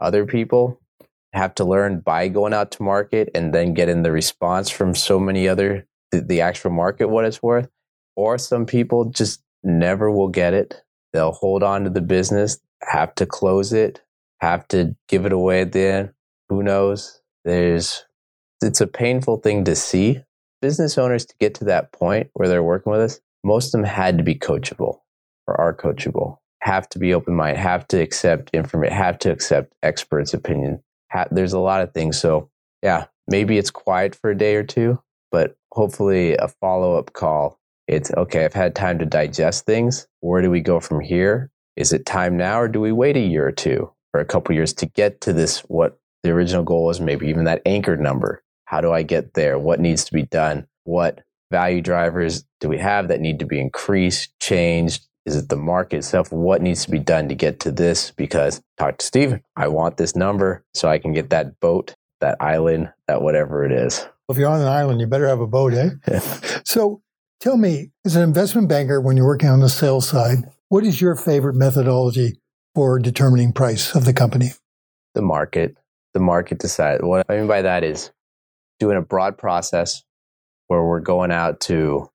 Other 0.00 0.26
people 0.26 0.80
have 1.32 1.54
to 1.56 1.64
learn 1.64 2.00
by 2.00 2.28
going 2.28 2.52
out 2.52 2.70
to 2.72 2.82
market 2.82 3.30
and 3.34 3.52
then 3.52 3.74
getting 3.74 4.02
the 4.02 4.12
response 4.12 4.70
from 4.70 4.94
so 4.94 5.18
many 5.18 5.48
other 5.48 5.86
the, 6.12 6.40
actual 6.40 6.70
market 6.70 7.08
what 7.08 7.24
it's 7.24 7.42
worth. 7.42 7.68
Or 8.16 8.38
some 8.38 8.66
people 8.66 9.06
just 9.06 9.42
never 9.62 10.10
will 10.10 10.28
get 10.28 10.54
it. 10.54 10.82
They'll 11.12 11.32
hold 11.32 11.62
on 11.62 11.84
to 11.84 11.90
the 11.90 12.00
business, 12.00 12.58
have 12.82 13.14
to 13.16 13.26
close 13.26 13.72
it, 13.72 14.02
have 14.40 14.66
to 14.68 14.96
give 15.08 15.26
it 15.26 15.32
away 15.32 15.62
at 15.62 15.72
the 15.72 15.80
end. 15.80 16.12
Who 16.48 16.62
knows? 16.62 17.20
There's 17.44 18.04
it's 18.62 18.80
a 18.80 18.86
painful 18.86 19.38
thing 19.38 19.64
to 19.64 19.74
see. 19.74 20.20
Business 20.60 20.96
owners 20.96 21.26
to 21.26 21.34
get 21.40 21.54
to 21.56 21.64
that 21.64 21.92
point 21.92 22.30
where 22.34 22.48
they're 22.48 22.62
working 22.62 22.92
with 22.92 23.00
us, 23.00 23.20
most 23.42 23.66
of 23.66 23.72
them 23.72 23.84
had 23.84 24.18
to 24.18 24.24
be 24.24 24.36
coachable 24.36 25.00
or 25.46 25.60
are 25.60 25.74
coachable, 25.74 26.38
have 26.60 26.88
to 26.90 26.98
be 26.98 27.12
open 27.12 27.34
minded, 27.34 27.58
have 27.58 27.88
to 27.88 28.00
accept 28.00 28.50
information, 28.52 28.96
have 28.96 29.18
to 29.20 29.32
accept 29.32 29.72
experts' 29.82 30.32
opinion. 30.32 30.82
There's 31.30 31.52
a 31.52 31.58
lot 31.58 31.82
of 31.82 31.92
things. 31.92 32.20
So, 32.20 32.50
yeah, 32.82 33.06
maybe 33.26 33.58
it's 33.58 33.70
quiet 33.70 34.14
for 34.14 34.30
a 34.30 34.38
day 34.38 34.54
or 34.54 34.62
two, 34.62 35.02
but 35.32 35.56
hopefully 35.72 36.36
a 36.36 36.48
follow 36.48 36.96
up 36.98 37.12
call. 37.12 37.58
It's 37.88 38.12
okay, 38.12 38.44
I've 38.44 38.54
had 38.54 38.74
time 38.74 38.98
to 39.00 39.06
digest 39.06 39.66
things. 39.66 40.06
Where 40.20 40.42
do 40.42 40.50
we 40.50 40.60
go 40.60 40.80
from 40.80 41.00
here? 41.00 41.50
Is 41.76 41.92
it 41.92 42.06
time 42.06 42.36
now, 42.36 42.60
or 42.60 42.68
do 42.68 42.80
we 42.80 42.92
wait 42.92 43.16
a 43.16 43.20
year 43.20 43.48
or 43.48 43.52
two 43.52 43.90
or 44.14 44.20
a 44.20 44.26
couple 44.26 44.54
years 44.54 44.74
to 44.74 44.86
get 44.86 45.22
to 45.22 45.32
this, 45.32 45.60
what 45.60 45.98
the 46.22 46.30
original 46.30 46.62
goal 46.62 46.90
is, 46.90 47.00
maybe 47.00 47.28
even 47.28 47.44
that 47.44 47.62
anchored 47.66 48.00
number? 48.00 48.42
How 48.66 48.80
do 48.80 48.92
I 48.92 49.02
get 49.02 49.34
there? 49.34 49.58
What 49.58 49.80
needs 49.80 50.04
to 50.04 50.12
be 50.12 50.22
done? 50.22 50.66
What 50.84 51.22
value 51.50 51.80
drivers 51.80 52.44
do 52.60 52.68
we 52.68 52.78
have 52.78 53.08
that 53.08 53.20
need 53.20 53.38
to 53.38 53.46
be 53.46 53.60
increased, 53.60 54.38
changed? 54.40 55.06
Is 55.24 55.36
it 55.36 55.48
the 55.48 55.56
market 55.56 55.98
itself? 55.98 56.32
What 56.32 56.62
needs 56.62 56.84
to 56.84 56.90
be 56.90 56.98
done 56.98 57.28
to 57.28 57.34
get 57.34 57.60
to 57.60 57.70
this? 57.70 58.10
Because 58.10 58.60
talk 58.76 58.98
to 58.98 59.06
Steven, 59.06 59.42
I 59.56 59.68
want 59.68 59.96
this 59.96 60.16
number 60.16 60.64
so 60.74 60.88
I 60.88 60.98
can 60.98 61.12
get 61.12 61.30
that 61.30 61.60
boat, 61.60 61.94
that 62.20 62.36
island, 62.40 62.92
that 63.08 63.22
whatever 63.22 63.64
it 63.64 63.72
is. 63.72 64.06
If 64.28 64.38
you're 64.38 64.48
on 64.48 64.60
an 64.60 64.68
island, 64.68 65.00
you 65.00 65.06
better 65.06 65.28
have 65.28 65.40
a 65.40 65.46
boat, 65.46 65.74
eh? 65.74 65.90
so 66.64 67.02
tell 67.40 67.56
me, 67.56 67.90
as 68.04 68.16
an 68.16 68.22
investment 68.22 68.68
banker, 68.68 69.00
when 69.00 69.16
you're 69.16 69.26
working 69.26 69.48
on 69.48 69.60
the 69.60 69.68
sales 69.68 70.08
side, 70.08 70.38
what 70.68 70.84
is 70.84 71.00
your 71.00 71.16
favorite 71.16 71.54
methodology 71.54 72.38
for 72.74 72.98
determining 72.98 73.52
price 73.52 73.94
of 73.94 74.04
the 74.04 74.12
company? 74.12 74.50
The 75.14 75.22
market. 75.22 75.76
The 76.14 76.20
market 76.20 76.58
decides. 76.58 77.02
What 77.02 77.26
I 77.28 77.36
mean 77.36 77.46
by 77.46 77.62
that 77.62 77.84
is 77.84 78.10
doing 78.78 78.96
a 78.96 79.02
broad 79.02 79.36
process 79.38 80.02
where 80.68 80.82
we're 80.82 81.00
going 81.00 81.30
out 81.30 81.60
to 81.60 82.08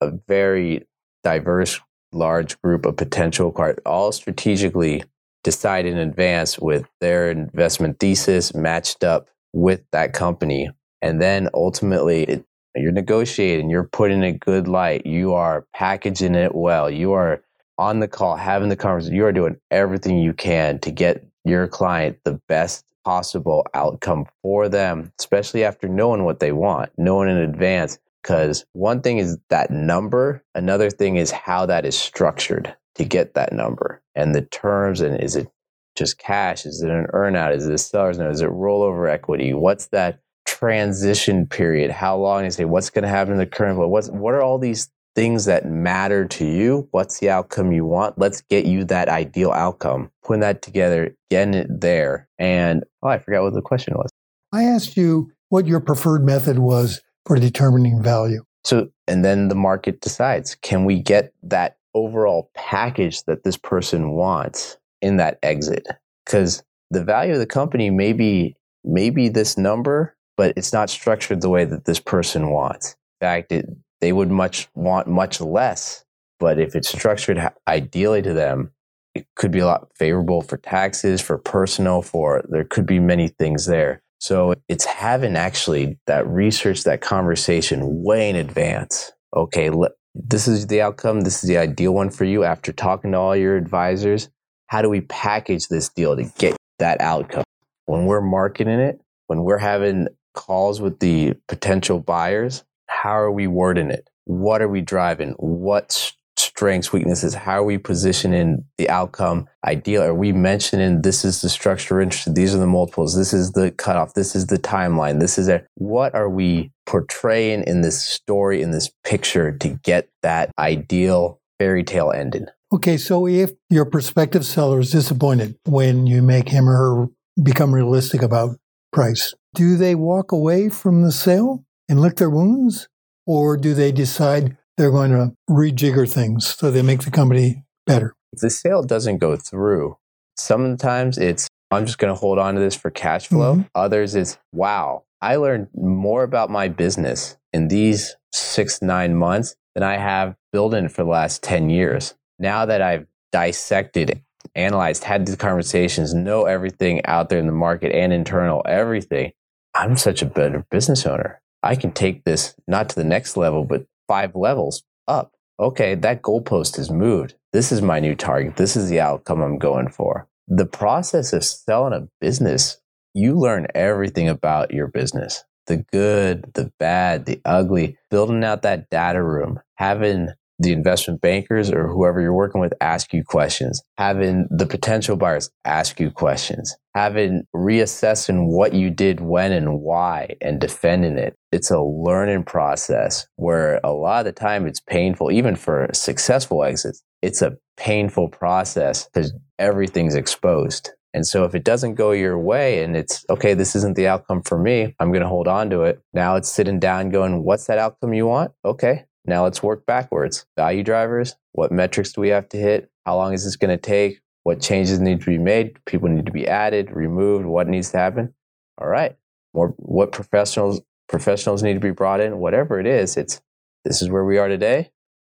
a 0.00 0.12
very 0.26 0.86
diverse, 1.22 1.80
large 2.12 2.60
group 2.62 2.86
of 2.86 2.96
potential 2.96 3.52
cards, 3.52 3.80
all 3.86 4.12
strategically 4.12 5.04
decide 5.44 5.86
in 5.86 5.96
advance 5.96 6.58
with 6.58 6.86
their 7.00 7.30
investment 7.30 8.00
thesis 8.00 8.54
matched 8.54 9.04
up 9.04 9.28
with 9.52 9.82
that 9.92 10.12
company. 10.12 10.70
And 11.02 11.20
then 11.20 11.48
ultimately, 11.54 12.24
it, 12.24 12.44
you're 12.74 12.92
negotiating, 12.92 13.70
you're 13.70 13.84
putting 13.84 14.22
a 14.22 14.32
good 14.32 14.68
light, 14.68 15.06
you 15.06 15.34
are 15.34 15.66
packaging 15.74 16.34
it 16.34 16.54
well, 16.54 16.90
you 16.90 17.12
are 17.12 17.42
on 17.78 18.00
the 18.00 18.08
call, 18.08 18.36
having 18.36 18.68
the 18.68 18.76
conversation, 18.76 19.14
you 19.14 19.24
are 19.24 19.32
doing 19.32 19.56
everything 19.70 20.18
you 20.18 20.32
can 20.32 20.78
to 20.80 20.90
get 20.90 21.24
your 21.44 21.68
client 21.68 22.18
the 22.24 22.40
best 22.48 22.84
possible 23.04 23.64
outcome 23.72 24.26
for 24.42 24.68
them, 24.68 25.12
especially 25.20 25.64
after 25.64 25.88
knowing 25.88 26.24
what 26.24 26.40
they 26.40 26.52
want, 26.52 26.90
knowing 26.98 27.28
in 27.28 27.36
advance. 27.36 27.98
Because 28.22 28.64
one 28.72 29.02
thing 29.02 29.18
is 29.18 29.38
that 29.50 29.70
number, 29.70 30.42
another 30.56 30.90
thing 30.90 31.16
is 31.16 31.30
how 31.30 31.66
that 31.66 31.86
is 31.86 31.96
structured 31.96 32.74
to 32.96 33.04
get 33.04 33.34
that 33.34 33.52
number 33.52 34.02
and 34.16 34.34
the 34.34 34.42
terms. 34.42 35.00
And 35.00 35.20
is 35.20 35.36
it 35.36 35.46
just 35.94 36.18
cash? 36.18 36.66
Is 36.66 36.82
it 36.82 36.90
an 36.90 37.06
earnout? 37.14 37.54
Is 37.54 37.66
it 37.68 37.74
a 37.74 37.78
seller's 37.78 38.18
note? 38.18 38.32
Is 38.32 38.40
it 38.40 38.50
rollover 38.50 39.08
equity? 39.08 39.54
What's 39.54 39.86
that 39.88 40.18
transition 40.58 41.46
period? 41.46 41.90
How 41.90 42.16
long 42.16 42.44
is 42.44 42.58
it? 42.58 42.68
What's 42.68 42.90
going 42.90 43.02
to 43.02 43.08
happen 43.08 43.32
in 43.32 43.38
the 43.38 43.46
current? 43.46 43.78
What's, 43.78 44.08
what 44.08 44.34
are 44.34 44.42
all 44.42 44.58
these 44.58 44.90
things 45.16 45.46
that 45.46 45.64
matter 45.64 46.26
to 46.26 46.44
you. 46.44 46.86
What's 46.92 47.18
the 47.18 47.30
outcome 47.30 47.72
you 47.72 47.86
want? 47.86 48.18
Let's 48.18 48.42
get 48.42 48.66
you 48.66 48.84
that 48.84 49.08
ideal 49.08 49.50
outcome. 49.50 50.10
Putting 50.22 50.42
that 50.42 50.62
together, 50.62 51.16
getting 51.30 51.54
it 51.54 51.80
there. 51.80 52.28
And 52.38 52.84
oh, 53.02 53.08
I 53.08 53.18
forgot 53.18 53.42
what 53.42 53.54
the 53.54 53.62
question 53.62 53.94
was. 53.96 54.10
I 54.52 54.64
asked 54.64 54.96
you 54.96 55.32
what 55.48 55.66
your 55.66 55.80
preferred 55.80 56.24
method 56.24 56.58
was 56.58 57.00
for 57.24 57.36
determining 57.36 58.02
value. 58.02 58.44
So, 58.64 58.90
and 59.08 59.24
then 59.24 59.48
the 59.48 59.54
market 59.54 60.00
decides 60.02 60.54
can 60.56 60.84
we 60.84 61.00
get 61.00 61.32
that 61.44 61.78
overall 61.94 62.50
package 62.54 63.22
that 63.24 63.42
this 63.42 63.56
person 63.56 64.10
wants 64.10 64.76
in 65.00 65.16
that 65.16 65.38
exit? 65.42 65.86
Because 66.24 66.62
the 66.90 67.02
value 67.02 67.32
of 67.32 67.38
the 67.38 67.46
company 67.46 67.90
may 67.90 68.12
be, 68.12 68.54
may 68.84 69.10
be 69.10 69.28
this 69.28 69.56
number, 69.56 70.15
but 70.36 70.52
it's 70.56 70.72
not 70.72 70.90
structured 70.90 71.40
the 71.40 71.48
way 71.48 71.64
that 71.64 71.84
this 71.84 72.00
person 72.00 72.50
wants. 72.50 72.96
In 73.20 73.26
fact, 73.26 73.52
it, 73.52 73.66
they 74.00 74.12
would 74.12 74.30
much 74.30 74.68
want 74.74 75.08
much 75.08 75.40
less. 75.40 76.04
But 76.38 76.58
if 76.58 76.74
it's 76.74 76.88
structured 76.88 77.40
ideally 77.66 78.22
to 78.22 78.34
them, 78.34 78.72
it 79.14 79.26
could 79.36 79.50
be 79.50 79.60
a 79.60 79.66
lot 79.66 79.88
favorable 79.96 80.42
for 80.42 80.58
taxes, 80.58 81.22
for 81.22 81.38
personal, 81.38 82.02
for 82.02 82.44
there 82.50 82.64
could 82.64 82.84
be 82.84 82.98
many 82.98 83.28
things 83.28 83.64
there. 83.64 84.02
So 84.18 84.54
it's 84.68 84.84
having 84.84 85.36
actually 85.36 85.98
that 86.06 86.26
research, 86.26 86.84
that 86.84 87.00
conversation 87.00 88.02
way 88.02 88.28
in 88.28 88.36
advance. 88.36 89.12
Okay, 89.34 89.70
this 90.14 90.46
is 90.46 90.66
the 90.66 90.82
outcome. 90.82 91.22
This 91.22 91.42
is 91.42 91.48
the 91.48 91.58
ideal 91.58 91.92
one 91.92 92.10
for 92.10 92.24
you 92.24 92.44
after 92.44 92.72
talking 92.72 93.12
to 93.12 93.18
all 93.18 93.36
your 93.36 93.56
advisors. 93.56 94.28
How 94.66 94.82
do 94.82 94.90
we 94.90 95.02
package 95.02 95.68
this 95.68 95.88
deal 95.88 96.16
to 96.16 96.24
get 96.38 96.56
that 96.78 97.00
outcome? 97.00 97.44
When 97.86 98.06
we're 98.06 98.20
marketing 98.20 98.80
it, 98.80 99.00
when 99.26 99.42
we're 99.42 99.58
having 99.58 100.08
calls 100.36 100.80
with 100.80 101.00
the 101.00 101.34
potential 101.48 101.98
buyers, 101.98 102.62
how 102.86 103.18
are 103.18 103.32
we 103.32 103.48
wording 103.48 103.90
it? 103.90 104.08
What 104.26 104.62
are 104.62 104.68
we 104.68 104.80
driving? 104.80 105.32
What 105.38 106.12
strengths, 106.36 106.92
weaknesses? 106.92 107.34
How 107.34 107.58
are 107.58 107.64
we 107.64 107.78
positioning 107.78 108.64
the 108.78 108.88
outcome 108.88 109.48
ideal? 109.64 110.02
Are 110.02 110.14
we 110.14 110.32
mentioning 110.32 111.02
this 111.02 111.24
is 111.24 111.40
the 111.40 111.48
structure 111.48 112.00
interested? 112.00 112.34
These 112.34 112.54
are 112.54 112.58
the 112.58 112.66
multiples. 112.66 113.16
This 113.16 113.32
is 113.32 113.52
the 113.52 113.70
cutoff. 113.72 114.14
This 114.14 114.36
is 114.36 114.46
the 114.46 114.58
timeline. 114.58 115.18
This 115.18 115.38
is 115.38 115.48
a, 115.48 115.64
what 115.74 116.14
are 116.14 116.28
we 116.28 116.70
portraying 116.86 117.64
in 117.66 117.80
this 117.80 118.00
story, 118.02 118.62
in 118.62 118.70
this 118.70 118.90
picture 119.04 119.56
to 119.58 119.68
get 119.82 120.08
that 120.22 120.50
ideal 120.58 121.40
fairy 121.58 121.82
tale 121.82 122.12
ending? 122.12 122.46
Okay, 122.72 122.96
so 122.96 123.26
if 123.26 123.52
your 123.70 123.84
prospective 123.84 124.44
seller 124.44 124.80
is 124.80 124.90
disappointed 124.90 125.56
when 125.64 126.06
you 126.06 126.20
make 126.20 126.48
him 126.48 126.68
or 126.68 126.72
her 126.72 127.06
become 127.42 127.74
realistic 127.74 128.22
about 128.22 128.56
price, 128.92 129.34
do 129.56 129.76
they 129.76 129.94
walk 129.94 130.32
away 130.32 130.68
from 130.68 131.02
the 131.02 131.10
sale 131.10 131.64
and 131.88 132.00
lick 132.00 132.16
their 132.16 132.30
wounds? 132.30 132.88
Or 133.26 133.56
do 133.56 133.74
they 133.74 133.90
decide 133.90 134.56
they're 134.76 134.92
going 134.92 135.10
to 135.10 135.32
rejigger 135.50 136.08
things 136.08 136.54
so 136.54 136.70
they 136.70 136.82
make 136.82 137.00
the 137.00 137.10
company 137.10 137.64
better? 137.86 138.14
If 138.32 138.40
the 138.40 138.50
sale 138.50 138.82
doesn't 138.82 139.18
go 139.18 139.36
through, 139.36 139.96
sometimes 140.36 141.18
it's, 141.18 141.48
I'm 141.70 141.86
just 141.86 141.98
going 141.98 142.12
to 142.12 142.18
hold 142.18 142.38
on 142.38 142.54
to 142.54 142.60
this 142.60 142.76
for 142.76 142.90
cash 142.90 143.26
flow. 143.26 143.56
Mhm. 143.56 143.68
Others, 143.74 144.14
it's, 144.14 144.38
wow, 144.52 145.04
I 145.22 145.36
learned 145.36 145.68
more 145.74 146.22
about 146.22 146.50
my 146.50 146.68
business 146.68 147.36
in 147.52 147.68
these 147.68 148.14
six, 148.32 148.82
nine 148.82 149.16
months 149.16 149.56
than 149.74 149.82
I 149.82 149.96
have 149.96 150.36
building 150.52 150.88
for 150.88 151.02
the 151.02 151.08
last 151.08 151.42
10 151.42 151.70
years. 151.70 152.14
Now 152.38 152.66
that 152.66 152.82
I've 152.82 153.06
dissected, 153.32 154.22
analyzed, 154.54 155.04
had 155.04 155.26
these 155.26 155.36
conversations, 155.36 156.12
know 156.14 156.44
everything 156.44 157.04
out 157.06 157.30
there 157.30 157.38
in 157.38 157.46
the 157.46 157.52
market 157.52 157.92
and 157.92 158.12
internal, 158.12 158.62
everything, 158.66 159.32
I'm 159.76 159.96
such 159.98 160.22
a 160.22 160.26
better 160.26 160.64
business 160.70 161.04
owner. 161.04 161.42
I 161.62 161.76
can 161.76 161.92
take 161.92 162.24
this 162.24 162.54
not 162.66 162.88
to 162.88 162.96
the 162.96 163.04
next 163.04 163.36
level, 163.36 163.64
but 163.64 163.86
five 164.08 164.34
levels 164.34 164.84
up. 165.06 165.32
Okay, 165.60 165.94
that 165.94 166.22
goalpost 166.22 166.76
has 166.76 166.90
moved. 166.90 167.34
This 167.52 167.70
is 167.70 167.82
my 167.82 168.00
new 168.00 168.14
target. 168.14 168.56
This 168.56 168.74
is 168.74 168.88
the 168.88 169.00
outcome 169.00 169.42
I'm 169.42 169.58
going 169.58 169.88
for. 169.88 170.28
The 170.48 170.64
process 170.64 171.34
of 171.34 171.44
selling 171.44 171.92
a 171.92 172.08
business, 172.22 172.78
you 173.12 173.38
learn 173.38 173.66
everything 173.74 174.28
about 174.28 174.72
your 174.72 174.88
business 174.88 175.44
the 175.66 175.78
good, 175.92 176.48
the 176.54 176.72
bad, 176.78 177.26
the 177.26 177.40
ugly, 177.44 177.98
building 178.08 178.44
out 178.44 178.62
that 178.62 178.88
data 178.88 179.20
room, 179.22 179.58
having 179.74 180.28
the 180.58 180.72
investment 180.72 181.20
bankers 181.20 181.70
or 181.70 181.88
whoever 181.88 182.20
you're 182.20 182.32
working 182.32 182.60
with 182.60 182.72
ask 182.80 183.12
you 183.12 183.22
questions, 183.24 183.82
having 183.98 184.46
the 184.50 184.66
potential 184.66 185.16
buyers 185.16 185.50
ask 185.64 186.00
you 186.00 186.10
questions, 186.10 186.76
having 186.94 187.44
reassessing 187.54 188.46
what 188.46 188.72
you 188.72 188.90
did 188.90 189.20
when 189.20 189.52
and 189.52 189.80
why 189.80 190.36
and 190.40 190.60
defending 190.60 191.18
it. 191.18 191.36
It's 191.52 191.70
a 191.70 191.80
learning 191.80 192.44
process 192.44 193.26
where 193.36 193.80
a 193.84 193.92
lot 193.92 194.20
of 194.20 194.24
the 194.26 194.32
time 194.38 194.66
it's 194.66 194.80
painful, 194.80 195.30
even 195.30 195.56
for 195.56 195.88
successful 195.92 196.64
exits. 196.64 197.02
It's 197.22 197.42
a 197.42 197.56
painful 197.76 198.28
process 198.28 199.08
because 199.12 199.32
everything's 199.58 200.14
exposed. 200.14 200.90
And 201.16 201.26
so 201.26 201.44
if 201.44 201.54
it 201.54 201.64
doesn't 201.64 201.94
go 201.94 202.10
your 202.10 202.38
way 202.38 202.84
and 202.84 202.94
it's 202.94 203.24
okay, 203.30 203.54
this 203.54 203.74
isn't 203.74 203.96
the 203.96 204.06
outcome 204.06 204.42
for 204.42 204.58
me, 204.58 204.94
I'm 205.00 205.12
going 205.12 205.22
to 205.22 205.28
hold 205.28 205.48
on 205.48 205.70
to 205.70 205.80
it. 205.84 206.02
Now 206.12 206.36
it's 206.36 206.52
sitting 206.52 206.78
down 206.78 207.08
going, 207.08 207.42
what's 207.42 207.66
that 207.68 207.78
outcome 207.78 208.12
you 208.12 208.26
want? 208.26 208.52
Okay, 208.66 209.05
now 209.26 209.44
let's 209.44 209.62
work 209.62 209.86
backwards. 209.86 210.46
Value 210.56 210.82
drivers, 210.82 211.36
what 211.52 211.72
metrics 211.72 212.12
do 212.12 212.20
we 212.20 212.28
have 212.28 212.48
to 212.50 212.56
hit? 212.56 212.90
How 213.04 213.16
long 213.16 213.32
is 213.32 213.44
this 213.44 213.56
going 213.56 213.76
to 213.76 213.80
take? 213.80 214.20
What 214.42 214.60
changes 214.60 215.00
need 215.00 215.20
to 215.20 215.26
be 215.26 215.38
made? 215.38 215.84
People 215.86 216.08
need 216.08 216.26
to 216.26 216.32
be 216.32 216.46
added, 216.46 216.90
removed, 216.90 217.46
what 217.46 217.66
needs 217.66 217.90
to 217.90 217.98
happen? 217.98 218.34
All 218.78 218.88
right. 218.88 219.16
More 219.54 219.74
what 219.78 220.12
professionals 220.12 220.80
professionals 221.08 221.62
need 221.62 221.74
to 221.74 221.80
be 221.80 221.90
brought 221.90 222.20
in, 222.20 222.38
whatever 222.38 222.80
it 222.80 222.86
is, 222.86 223.16
it's 223.16 223.40
this 223.84 224.02
is 224.02 224.10
where 224.10 224.24
we 224.24 224.38
are 224.38 224.48
today. 224.48 224.90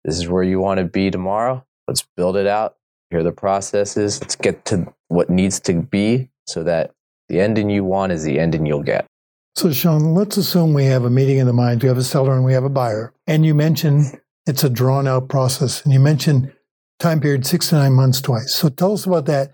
This 0.05 0.17
is 0.17 0.29
where 0.29 0.45
you 0.45 0.61
want 0.61 0.79
to 0.79 0.85
be 0.85 1.11
tomorrow. 1.11 1.65
Let's 1.89 2.07
build 2.17 2.37
it 2.37 2.47
out. 2.47 2.77
Here 3.11 3.21
are 3.21 3.25
the 3.25 3.33
processes. 3.33 4.21
Let's 4.21 4.37
get 4.37 4.65
to 4.67 4.93
what 5.09 5.31
needs 5.31 5.59
to 5.61 5.83
be 5.83 6.31
so 6.47 6.63
that 6.63 6.93
the 7.29 7.41
ending 7.41 7.71
you 7.71 7.85
want 7.85 8.13
is 8.13 8.23
the 8.23 8.39
ending 8.39 8.67
you'll 8.67 8.83
get. 8.83 9.07
So, 9.57 9.73
Shawn, 9.73 10.15
let's 10.15 10.37
assume 10.37 10.75
we 10.75 10.85
have 10.85 11.05
a 11.05 11.11
meeting 11.11 11.39
in 11.39 11.47
the 11.47 11.53
mind. 11.53 11.83
We 11.83 11.89
have 11.89 11.97
a 11.97 12.05
seller 12.05 12.35
and 12.35 12.45
we 12.45 12.53
have 12.53 12.65
a 12.65 12.69
buyer. 12.71 13.15
And 13.27 13.47
you 13.47 13.55
mentioned 13.55 14.21
it's 14.47 14.65
a 14.65 14.69
drawn 14.69 15.09
out 15.09 15.29
process. 15.29 15.83
And 15.83 15.95
you 15.95 16.01
mentioned 16.01 16.53
time 16.99 17.21
period 17.21 17.47
six 17.47 17.71
to 17.71 17.77
nine 17.77 17.95
months 17.95 18.21
twice. 18.21 18.55
So, 18.55 18.69
tell 18.69 18.93
us 18.93 19.07
about 19.07 19.25
that, 19.27 19.53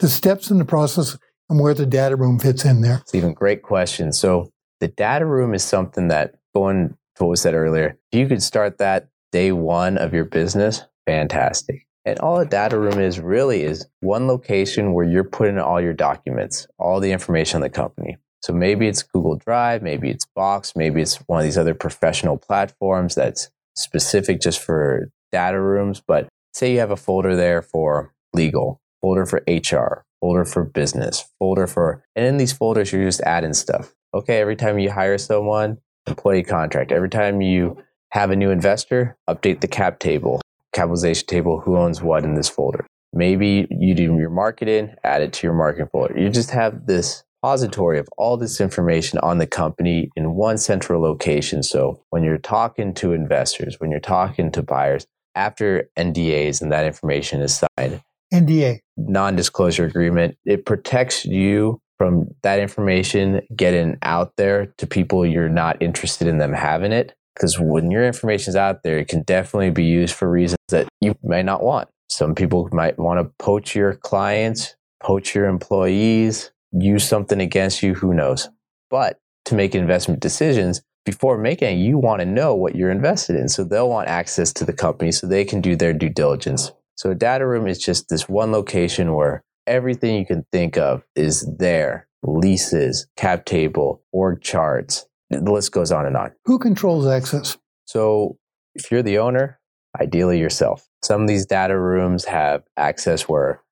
the 0.00 0.08
steps 0.08 0.50
in 0.50 0.58
the 0.58 0.64
process, 0.64 1.16
and 1.48 1.60
where 1.60 1.74
the 1.74 1.86
data 1.86 2.16
room 2.16 2.38
fits 2.38 2.64
in 2.64 2.80
there. 2.80 3.02
Even 3.12 3.32
great 3.32 3.62
question. 3.62 4.12
So 4.12 4.50
the 4.80 4.88
data 4.88 5.26
room 5.26 5.54
is 5.54 5.62
something 5.62 6.08
that 6.08 6.34
going 6.54 6.96
to 7.16 7.22
what 7.22 7.30
was 7.30 7.42
said 7.42 7.54
earlier, 7.54 7.98
if 8.10 8.18
you 8.18 8.26
could 8.26 8.42
start 8.42 8.78
that 8.78 9.08
day 9.30 9.52
one 9.52 9.98
of 9.98 10.12
your 10.12 10.24
business, 10.24 10.82
fantastic. 11.06 11.86
And 12.04 12.18
all 12.18 12.38
a 12.38 12.46
data 12.46 12.78
room 12.78 13.00
is 13.00 13.18
really 13.20 13.62
is 13.62 13.86
one 14.00 14.26
location 14.26 14.92
where 14.92 15.06
you're 15.06 15.24
putting 15.24 15.58
all 15.58 15.80
your 15.80 15.92
documents, 15.92 16.66
all 16.78 17.00
the 17.00 17.12
information 17.12 17.58
on 17.58 17.62
the 17.62 17.70
company. 17.70 18.16
So 18.44 18.52
maybe 18.52 18.88
it's 18.88 19.02
Google 19.02 19.36
Drive, 19.36 19.80
maybe 19.80 20.10
it's 20.10 20.26
Box, 20.26 20.76
maybe 20.76 21.00
it's 21.00 21.16
one 21.28 21.38
of 21.38 21.44
these 21.46 21.56
other 21.56 21.72
professional 21.72 22.36
platforms 22.36 23.14
that's 23.14 23.48
specific 23.74 24.38
just 24.38 24.60
for 24.60 25.10
data 25.32 25.58
rooms. 25.58 26.02
But 26.06 26.28
say 26.52 26.74
you 26.74 26.78
have 26.80 26.90
a 26.90 26.96
folder 26.96 27.34
there 27.36 27.62
for 27.62 28.12
legal, 28.34 28.82
folder 29.00 29.24
for 29.24 29.42
HR, 29.48 30.04
folder 30.20 30.44
for 30.44 30.62
business, 30.62 31.24
folder 31.38 31.66
for, 31.66 32.04
and 32.14 32.26
in 32.26 32.36
these 32.36 32.52
folders, 32.52 32.92
you're 32.92 33.06
just 33.06 33.22
adding 33.22 33.54
stuff. 33.54 33.94
Okay, 34.12 34.40
every 34.40 34.56
time 34.56 34.78
you 34.78 34.90
hire 34.90 35.16
someone, 35.16 35.78
employee 36.06 36.42
contract. 36.42 36.92
Every 36.92 37.08
time 37.08 37.40
you 37.40 37.78
have 38.10 38.30
a 38.30 38.36
new 38.36 38.50
investor, 38.50 39.16
update 39.26 39.62
the 39.62 39.68
cap 39.68 40.00
table, 40.00 40.42
capitalization 40.74 41.26
table, 41.26 41.60
who 41.60 41.78
owns 41.78 42.02
what 42.02 42.24
in 42.24 42.34
this 42.34 42.50
folder. 42.50 42.86
Maybe 43.10 43.66
you 43.70 43.94
do 43.94 44.18
your 44.18 44.28
marketing, 44.28 44.94
add 45.02 45.22
it 45.22 45.32
to 45.32 45.46
your 45.46 45.54
marketing 45.56 45.88
folder. 45.90 46.20
You 46.20 46.28
just 46.28 46.50
have 46.50 46.84
this 46.84 47.24
repository 47.44 47.98
of 47.98 48.08
all 48.16 48.38
this 48.38 48.58
information 48.58 49.18
on 49.18 49.36
the 49.36 49.46
company 49.46 50.08
in 50.16 50.34
one 50.34 50.56
central 50.56 51.02
location. 51.02 51.62
So 51.62 52.00
when 52.08 52.24
you're 52.24 52.38
talking 52.38 52.94
to 52.94 53.12
investors, 53.12 53.78
when 53.78 53.90
you're 53.90 54.00
talking 54.00 54.50
to 54.52 54.62
buyers, 54.62 55.06
after 55.34 55.90
NDAs 55.98 56.62
and 56.62 56.72
that 56.72 56.86
information 56.86 57.42
is 57.42 57.62
signed, 57.76 58.00
NDA. 58.32 58.80
non 58.96 59.36
disclosure 59.36 59.84
agreement, 59.84 60.38
it 60.46 60.64
protects 60.64 61.26
you 61.26 61.82
from 61.98 62.28
that 62.42 62.60
information 62.60 63.42
getting 63.54 63.98
out 64.00 64.32
there 64.38 64.72
to 64.78 64.86
people 64.86 65.26
you're 65.26 65.50
not 65.50 65.82
interested 65.82 66.26
in 66.26 66.38
them 66.38 66.54
having 66.54 66.92
it. 66.92 67.14
Because 67.34 67.60
when 67.60 67.90
your 67.90 68.06
information 68.06 68.52
is 68.52 68.56
out 68.56 68.84
there, 68.84 68.96
it 68.96 69.08
can 69.08 69.22
definitely 69.22 69.70
be 69.70 69.84
used 69.84 70.14
for 70.14 70.30
reasons 70.30 70.60
that 70.70 70.88
you 71.02 71.14
may 71.22 71.42
not 71.42 71.62
want. 71.62 71.88
Some 72.08 72.34
people 72.34 72.70
might 72.72 72.98
want 72.98 73.20
to 73.20 73.30
poach 73.38 73.74
your 73.74 73.96
clients, 73.96 74.76
poach 75.02 75.34
your 75.34 75.46
employees, 75.46 76.52
use 76.78 77.06
something 77.06 77.40
against 77.40 77.82
you, 77.82 77.94
who 77.94 78.14
knows. 78.14 78.48
But 78.90 79.20
to 79.46 79.54
make 79.54 79.74
investment 79.74 80.20
decisions, 80.20 80.82
before 81.04 81.36
making 81.36 81.78
it, 81.78 81.82
you 81.82 81.98
want 81.98 82.20
to 82.20 82.26
know 82.26 82.54
what 82.54 82.74
you're 82.74 82.90
invested 82.90 83.36
in. 83.36 83.48
So 83.48 83.64
they'll 83.64 83.88
want 83.88 84.08
access 84.08 84.52
to 84.54 84.64
the 84.64 84.72
company 84.72 85.12
so 85.12 85.26
they 85.26 85.44
can 85.44 85.60
do 85.60 85.76
their 85.76 85.92
due 85.92 86.08
diligence. 86.08 86.72
So 86.96 87.10
a 87.10 87.14
data 87.14 87.46
room 87.46 87.66
is 87.66 87.78
just 87.78 88.08
this 88.08 88.28
one 88.28 88.52
location 88.52 89.14
where 89.14 89.42
everything 89.66 90.16
you 90.16 90.26
can 90.26 90.46
think 90.52 90.78
of 90.78 91.02
is 91.14 91.46
there. 91.58 92.08
Leases, 92.22 93.06
cap 93.16 93.44
table, 93.44 94.02
org 94.12 94.40
charts. 94.40 95.06
The 95.28 95.40
list 95.40 95.72
goes 95.72 95.92
on 95.92 96.06
and 96.06 96.16
on. 96.16 96.32
Who 96.46 96.58
controls 96.58 97.06
access? 97.06 97.58
So 97.84 98.38
if 98.74 98.90
you're 98.90 99.02
the 99.02 99.18
owner, 99.18 99.60
ideally 100.00 100.38
yourself. 100.38 100.88
Some 101.02 101.22
of 101.22 101.28
these 101.28 101.44
data 101.44 101.78
rooms 101.78 102.24
have 102.24 102.62
access 102.76 103.28
where 103.28 103.62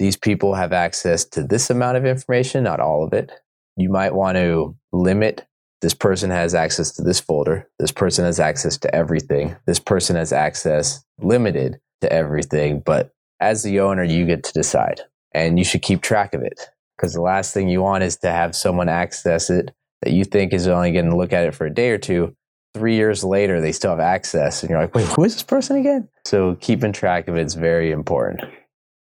these 0.00 0.16
people 0.16 0.54
have 0.54 0.72
access 0.72 1.26
to 1.26 1.42
this 1.42 1.68
amount 1.68 1.98
of 1.98 2.06
information, 2.06 2.64
not 2.64 2.80
all 2.80 3.04
of 3.04 3.12
it. 3.12 3.30
You 3.76 3.90
might 3.90 4.14
want 4.14 4.38
to 4.38 4.74
limit 4.92 5.46
this 5.82 5.92
person 5.92 6.30
has 6.30 6.54
access 6.54 6.92
to 6.92 7.02
this 7.02 7.20
folder. 7.20 7.68
This 7.78 7.92
person 7.92 8.24
has 8.24 8.40
access 8.40 8.78
to 8.78 8.94
everything. 8.94 9.56
This 9.66 9.78
person 9.78 10.16
has 10.16 10.32
access 10.32 11.04
limited 11.20 11.80
to 12.00 12.10
everything. 12.10 12.80
But 12.80 13.12
as 13.40 13.62
the 13.62 13.80
owner, 13.80 14.02
you 14.02 14.24
get 14.24 14.42
to 14.44 14.52
decide 14.54 15.02
and 15.32 15.58
you 15.58 15.64
should 15.64 15.82
keep 15.82 16.00
track 16.00 16.32
of 16.32 16.42
it 16.42 16.68
because 16.96 17.12
the 17.12 17.20
last 17.20 17.52
thing 17.52 17.68
you 17.68 17.82
want 17.82 18.02
is 18.02 18.16
to 18.18 18.30
have 18.30 18.56
someone 18.56 18.88
access 18.88 19.50
it 19.50 19.70
that 20.00 20.12
you 20.12 20.24
think 20.24 20.54
is 20.54 20.66
only 20.66 20.92
going 20.92 21.10
to 21.10 21.16
look 21.16 21.34
at 21.34 21.46
it 21.46 21.54
for 21.54 21.66
a 21.66 21.74
day 21.74 21.90
or 21.90 21.98
two. 21.98 22.34
Three 22.72 22.94
years 22.94 23.22
later, 23.22 23.60
they 23.60 23.72
still 23.72 23.90
have 23.90 24.00
access, 24.00 24.62
and 24.62 24.70
you're 24.70 24.80
like, 24.80 24.94
wait, 24.94 25.06
who 25.08 25.24
is 25.24 25.34
this 25.34 25.42
person 25.42 25.76
again? 25.76 26.08
So, 26.24 26.54
keeping 26.60 26.92
track 26.92 27.26
of 27.26 27.36
it 27.36 27.44
is 27.44 27.54
very 27.54 27.90
important. 27.90 28.42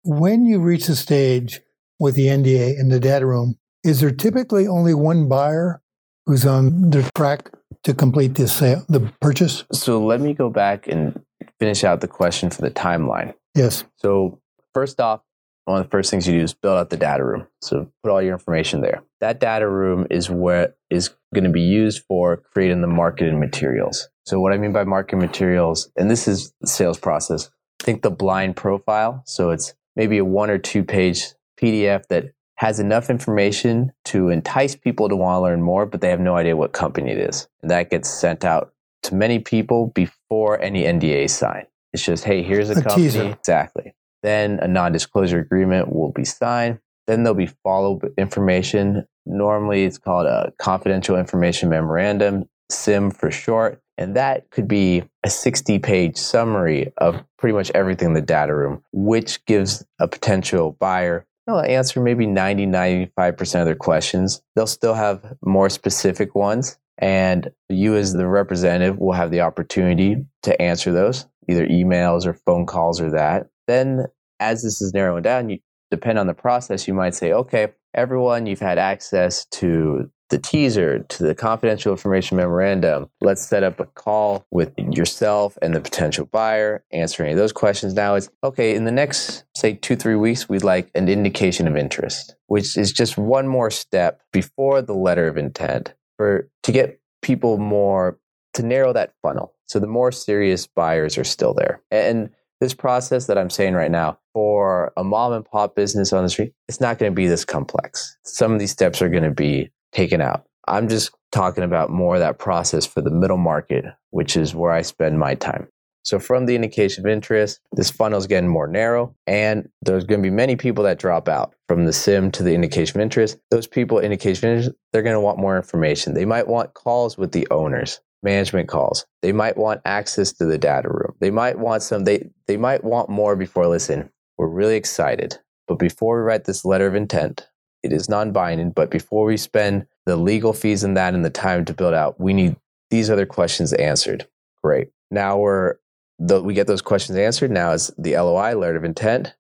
When 0.05 0.45
you 0.45 0.61
reach 0.61 0.87
the 0.87 0.97
stage 0.97 1.61
with 1.99 2.15
the 2.15 2.27
NDA 2.27 2.79
in 2.79 2.91
the 2.91 3.01
data 3.01 3.25
room, 3.25 3.57
is 3.83 4.01
there 4.01 4.11
typically 4.11 4.67
only 4.69 4.93
one 4.93 5.31
buyer 5.31 5.81
who's 6.27 6.45
on 6.45 6.91
the 6.91 7.11
track 7.17 7.51
to 7.85 7.95
complete 7.95 8.35
the 8.35 8.47
sale, 8.47 8.85
the 8.89 9.11
purchase? 9.23 9.65
So, 9.73 10.05
let 10.05 10.21
me 10.21 10.35
go 10.35 10.51
back 10.51 10.87
and 10.89 11.19
finish 11.59 11.85
out 11.85 12.03
the 12.03 12.09
question 12.09 12.51
for 12.51 12.61
the 12.61 12.71
timeline. 12.71 13.33
Yes. 13.55 13.85
So, 13.97 14.41
first 14.75 15.01
off, 15.01 15.23
one 15.65 15.81
of 15.81 15.87
the 15.87 15.91
first 15.91 16.11
things 16.11 16.29
you 16.29 16.35
do 16.39 16.45
is 16.45 16.53
build 16.53 16.77
out 16.77 16.91
the 16.91 16.99
data 16.99 17.25
room. 17.25 17.47
So, 17.63 17.91
put 18.03 18.13
all 18.13 18.21
your 18.21 18.35
information 18.35 18.83
there. 18.83 19.03
That 19.21 19.41
data 19.41 19.67
room 19.67 20.07
is 20.11 20.29
what 20.29 20.77
is 20.91 21.15
going 21.33 21.45
to 21.45 21.51
be 21.51 21.63
used 21.63 22.03
for 22.07 22.43
creating 22.53 22.83
the 22.83 22.89
marketing 22.89 23.41
materials. 23.41 24.11
So, 24.27 24.39
what 24.39 24.53
I 24.53 24.59
mean 24.59 24.75
by 24.75 24.85
marketing 24.85 25.21
materials, 25.21 25.91
and 25.97 26.11
this 26.11 26.29
is 26.29 26.53
the 26.61 26.67
sales 26.67 26.99
process, 26.99 27.51
think 27.81 28.03
the 28.03 28.11
blind 28.11 28.57
profile. 28.57 29.23
So, 29.25 29.51
it's 29.51 29.73
maybe 29.97 30.19
a 30.19 30.25
one 30.25 30.51
or 30.51 30.59
two 30.59 30.85
page 30.85 31.27
PDF 31.61 32.07
that 32.09 32.33
has 32.57 32.79
enough 32.79 33.11
information 33.11 33.93
to 34.07 34.29
entice 34.29 34.77
people 34.77 35.09
to 35.09 35.17
want 35.17 35.37
to 35.37 35.41
learn 35.43 35.63
more, 35.63 35.87
but 35.87 36.01
they 36.01 36.11
have 36.11 36.21
no 36.21 36.37
idea 36.37 36.57
what 36.57 36.73
company 36.73 37.11
it 37.11 37.19
is. 37.19 37.49
And 37.63 37.71
that 37.71 37.91
gets 37.91 38.09
sent 38.09 38.45
out 38.45 38.73
to 39.05 39.15
many 39.15 39.39
people 39.39 39.89
before 39.89 40.61
any 40.63 40.85
NDA 40.85 41.29
sign. 41.29 41.53
signed. 41.53 41.67
It's 41.93 42.05
just, 42.05 42.25
hey, 42.25 42.43
here's 42.43 42.71
a, 42.71 42.73
A 42.73 42.83
company. 42.83 43.03
teaser. 43.05 43.25
Exactly. 43.39 43.95
Then 44.23 44.59
a 44.61 44.69
non 44.69 44.93
disclosure 44.93 45.39
agreement 45.39 45.93
will 45.93 46.13
be 46.13 46.25
signed. 46.25 46.79
Then 47.07 47.23
there'll 47.23 47.35
be 47.37 47.47
follow 47.63 47.97
up 47.97 48.05
information. 48.17 49.07
Normally, 49.27 49.85
it's 49.85 49.99
called 49.99 50.27
a 50.27 50.53
confidential 50.59 51.17
information 51.17 51.69
memorandum, 51.69 52.49
CIM 52.73 53.15
for 53.15 53.31
short. 53.31 53.81
And 53.97 54.17
that 54.17 54.51
could 54.51 54.67
be 54.67 55.05
a 55.23 55.31
60 55.31 55.79
page 55.79 56.17
summary 56.17 56.93
of 56.99 57.23
pretty 57.39 57.55
much 57.55 57.71
everything 57.75 58.09
in 58.09 58.15
the 58.15 58.21
data 58.23 58.55
room, 58.55 58.83
which 58.93 59.45
gives 59.45 59.85
a 60.01 60.09
potential 60.09 60.77
buyer 60.81 61.27
they'll 61.47 61.61
answer 61.61 62.01
maybe 62.01 62.27
90, 62.27 62.67
95% 62.67 63.61
of 63.61 63.67
their 63.67 63.75
questions. 63.75 64.43
They'll 64.55 64.67
still 64.67 64.95
have 64.95 65.37
more 65.45 65.69
specific 65.69 66.35
ones. 66.35 66.79
And 66.99 67.51
you, 67.69 67.97
as 67.97 68.13
the 68.13 68.27
representative, 68.27 68.99
will 68.99 69.13
have 69.13 69.31
the 69.31 69.41
opportunity 69.41 70.25
to 70.45 70.63
answer 70.63 70.93
those, 70.93 71.27
either 71.49 71.67
emails 71.67 72.25
or 72.25 72.35
phone 72.35 72.67
calls 72.67 73.01
or 73.01 73.11
that. 73.11 73.49
Then, 73.67 74.07
as 74.39 74.63
this 74.63 74.81
is 74.81 74.95
narrowing 74.95 75.23
down, 75.23 75.51
you 75.51 75.59
depend 75.91 76.19
on 76.19 76.27
the 76.27 76.35
process. 76.35 76.87
You 76.87 76.95
might 76.95 77.15
say, 77.15 77.33
okay, 77.33 77.69
everyone, 77.95 78.47
you've 78.47 78.61
had 78.61 78.79
access 78.79 79.45
to 79.47 80.11
the 80.31 80.39
teaser, 80.39 81.01
to 81.01 81.23
the 81.23 81.35
confidential 81.35 81.93
information 81.93 82.37
memorandum. 82.37 83.09
Let's 83.21 83.47
set 83.47 83.63
up 83.63 83.79
a 83.79 83.85
call 83.85 84.47
with 84.51 84.73
yourself 84.79 85.59
and 85.63 85.75
the 85.75 85.81
potential 85.81 86.27
buyer, 86.27 86.85
answer 86.93 87.23
any 87.23 87.33
of 87.33 87.39
those 87.39 87.53
questions. 87.53 87.95
Now 87.95 88.15
it's 88.15 88.29
okay, 88.43 88.75
in 88.75 88.85
the 88.85 88.93
next, 88.93 89.45
say, 89.55 89.75
two, 89.75 89.97
three 89.97 90.17
weeks, 90.17 90.49
we'd 90.49 90.65
like 90.65 90.91
an 90.95 91.09
indication 91.09 91.69
of 91.69 91.77
interest, 91.77 92.37
which 92.47 92.77
is 92.77 92.93
just 92.93 93.19
one 93.19 93.47
more 93.47 93.71
step 93.71 94.23
before 94.33 94.83
the 94.83 94.95
letter 94.95 95.29
of 95.29 95.37
intent 95.37 95.95
for 96.17 96.49
to 96.63 96.73
get 96.73 97.01
people 97.23 97.59
more 97.59 98.19
to 98.55 98.63
narrow 98.63 98.93
that 98.93 99.13
funnel. 99.23 99.55
So 99.67 99.79
the 99.79 99.87
more 99.87 100.13
serious 100.13 100.67
buyers 100.67 101.19
are 101.19 101.25
still 101.25 101.55
there. 101.55 101.83
And 101.91 102.31
this 102.61 102.75
process 102.75 103.27
that 103.27 103.37
I'm 103.37 103.51
saying 103.51 103.75
right 103.75 103.91
now 103.91 104.19
for 104.33 104.93
a 104.97 105.05
mom 105.05 105.33
and 105.33 105.45
pop 105.45 105.75
business 105.75 106.13
on 106.13 106.23
the 106.23 106.31
street, 106.31 106.53
it's 106.69 106.81
not 106.81 106.99
going 106.99 107.11
to 107.11 107.15
be 107.15 107.27
this 107.27 107.45
complex. 107.45 108.17
Some 108.23 108.53
of 108.53 108.59
these 108.59 108.71
steps 108.71 109.03
are 109.03 109.09
going 109.09 109.25
to 109.25 109.31
be 109.31 109.71
taken 109.95 110.21
out. 110.21 110.45
I'm 110.67 110.89
just 110.89 111.11
talking 111.33 111.65
about 111.65 111.91
more 111.91 112.19
that 112.19 112.39
process 112.39 112.87
for 112.87 113.01
the 113.01 113.11
middle 113.11 113.37
market, 113.37 113.85
which 114.11 114.37
is 114.37 114.55
where 114.55 114.73
I 114.73 114.83
spend 114.83 115.19
my 115.19 115.35
time. 115.35 115.69
So 116.05 116.19
from 116.19 116.45
the 116.45 116.55
indication 116.55 117.05
of 117.05 117.11
interest, 117.11 117.61
this 117.73 117.91
funnel 117.91 118.19
is 118.19 118.27
getting 118.27 118.49
more 118.49 118.67
narrow, 118.67 119.15
and 119.27 119.69
there's 119.81 120.05
going 120.05 120.23
to 120.23 120.27
be 120.27 120.35
many 120.35 120.55
people 120.55 120.85
that 120.85 120.99
drop 120.99 121.29
out 121.29 121.55
from 121.67 121.87
the 121.87 121.93
CIM 121.93 122.31
to 122.33 122.43
the 122.43 122.55
indication 122.55 122.99
of 122.99 123.03
interest. 123.03 123.39
Those 123.51 123.67
people, 123.67 123.99
indication 124.01 124.49
of 124.49 124.57
interest, 124.57 124.77
they're 124.93 125.03
going 125.03 125.15
to 125.15 125.21
want 125.21 125.39
more 125.39 125.57
information. 125.57 126.13
They 126.13 126.27
might 126.27 126.47
want 126.47 126.75
calls 126.75 127.17
with 127.17 127.33
the 127.33 127.49
owners, 127.51 128.01
management 128.23 128.69
calls. 128.69 129.07
They 129.23 129.33
might 129.33 129.57
want 129.57 129.81
access 129.87 130.31
to 130.35 130.45
the 130.45 130.59
data 130.59 130.89
room. 130.91 131.15
They 131.21 131.31
might 131.31 131.59
want 131.59 131.83
some. 131.83 132.05
They 132.05 132.29
they 132.47 132.59
might 132.59 132.85
want 132.85 133.09
more 133.09 133.35
before. 133.35 133.67
Listen, 133.67 134.11
we're 134.37 134.49
really 134.49 134.77
excited, 134.77 135.39
but 135.67 135.79
before 135.79 136.19
we 136.19 136.23
write 136.25 136.45
this 136.45 136.67
letter 136.67 136.87
of 136.87 136.95
intent, 136.95 137.49
it 137.85 137.93
is 137.93 138.09
non-binding. 138.09 138.71
But 138.71 138.91
before 138.91 139.27
we 139.27 139.37
spend 139.37 139.87
the 140.07 140.17
legal 140.17 140.53
fees 140.53 140.83
and 140.83 140.97
that 140.97 141.15
and 141.15 141.25
the 141.25 141.31
time 141.31 141.65
to 141.67 141.75
build 141.75 141.95
out, 141.95 142.19
we 142.19 142.33
need 142.33 142.57
these 142.91 143.11
other 143.11 143.27
questions 143.27 143.73
answered. 143.75 144.27
Great. 144.63 144.89
Now 145.11 145.39
we're 145.39 145.77
the, 146.19 146.43
we 146.43 146.55
get 146.55 146.67
those 146.67 146.83
questions 146.83 147.19
answered. 147.19 147.51
Now 147.51 147.73
is 147.73 147.93
the 147.99 148.17
LOI, 148.17 148.57
letter 148.57 148.77
of 148.77 148.85
intent. 148.85 149.35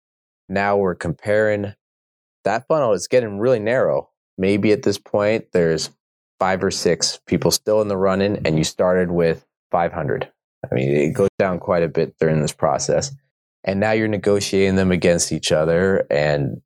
Now 0.49 0.76
we're 0.76 0.95
comparing 0.95 1.74
that 2.45 2.66
funnel. 2.68 2.92
It's 2.92 3.07
getting 3.07 3.38
really 3.38 3.59
narrow. 3.59 4.11
Maybe 4.36 4.72
at 4.72 4.82
this 4.82 4.99
point 4.99 5.47
there's 5.53 5.90
five 6.38 6.62
or 6.62 6.70
six 6.70 7.20
people 7.26 7.51
still 7.51 7.80
in 7.80 7.88
the 7.88 7.97
running, 7.97 8.42
and 8.45 8.59
you 8.59 8.64
started 8.64 9.11
with 9.11 9.47
500. 9.70 10.30
I 10.70 10.74
mean, 10.74 10.95
it 10.95 11.12
goes 11.12 11.30
down 11.38 11.61
quite 11.61 11.82
a 11.82 11.88
bit 11.88 12.16
during 12.18 12.40
this 12.40 12.53
process. 12.53 13.14
And 13.62 13.80
now 13.80 13.92
you're 13.92 14.09
negotiating 14.09 14.76
them 14.76 14.90
against 14.90 15.32
each 15.32 15.53
other 15.53 16.07
and 16.11 16.61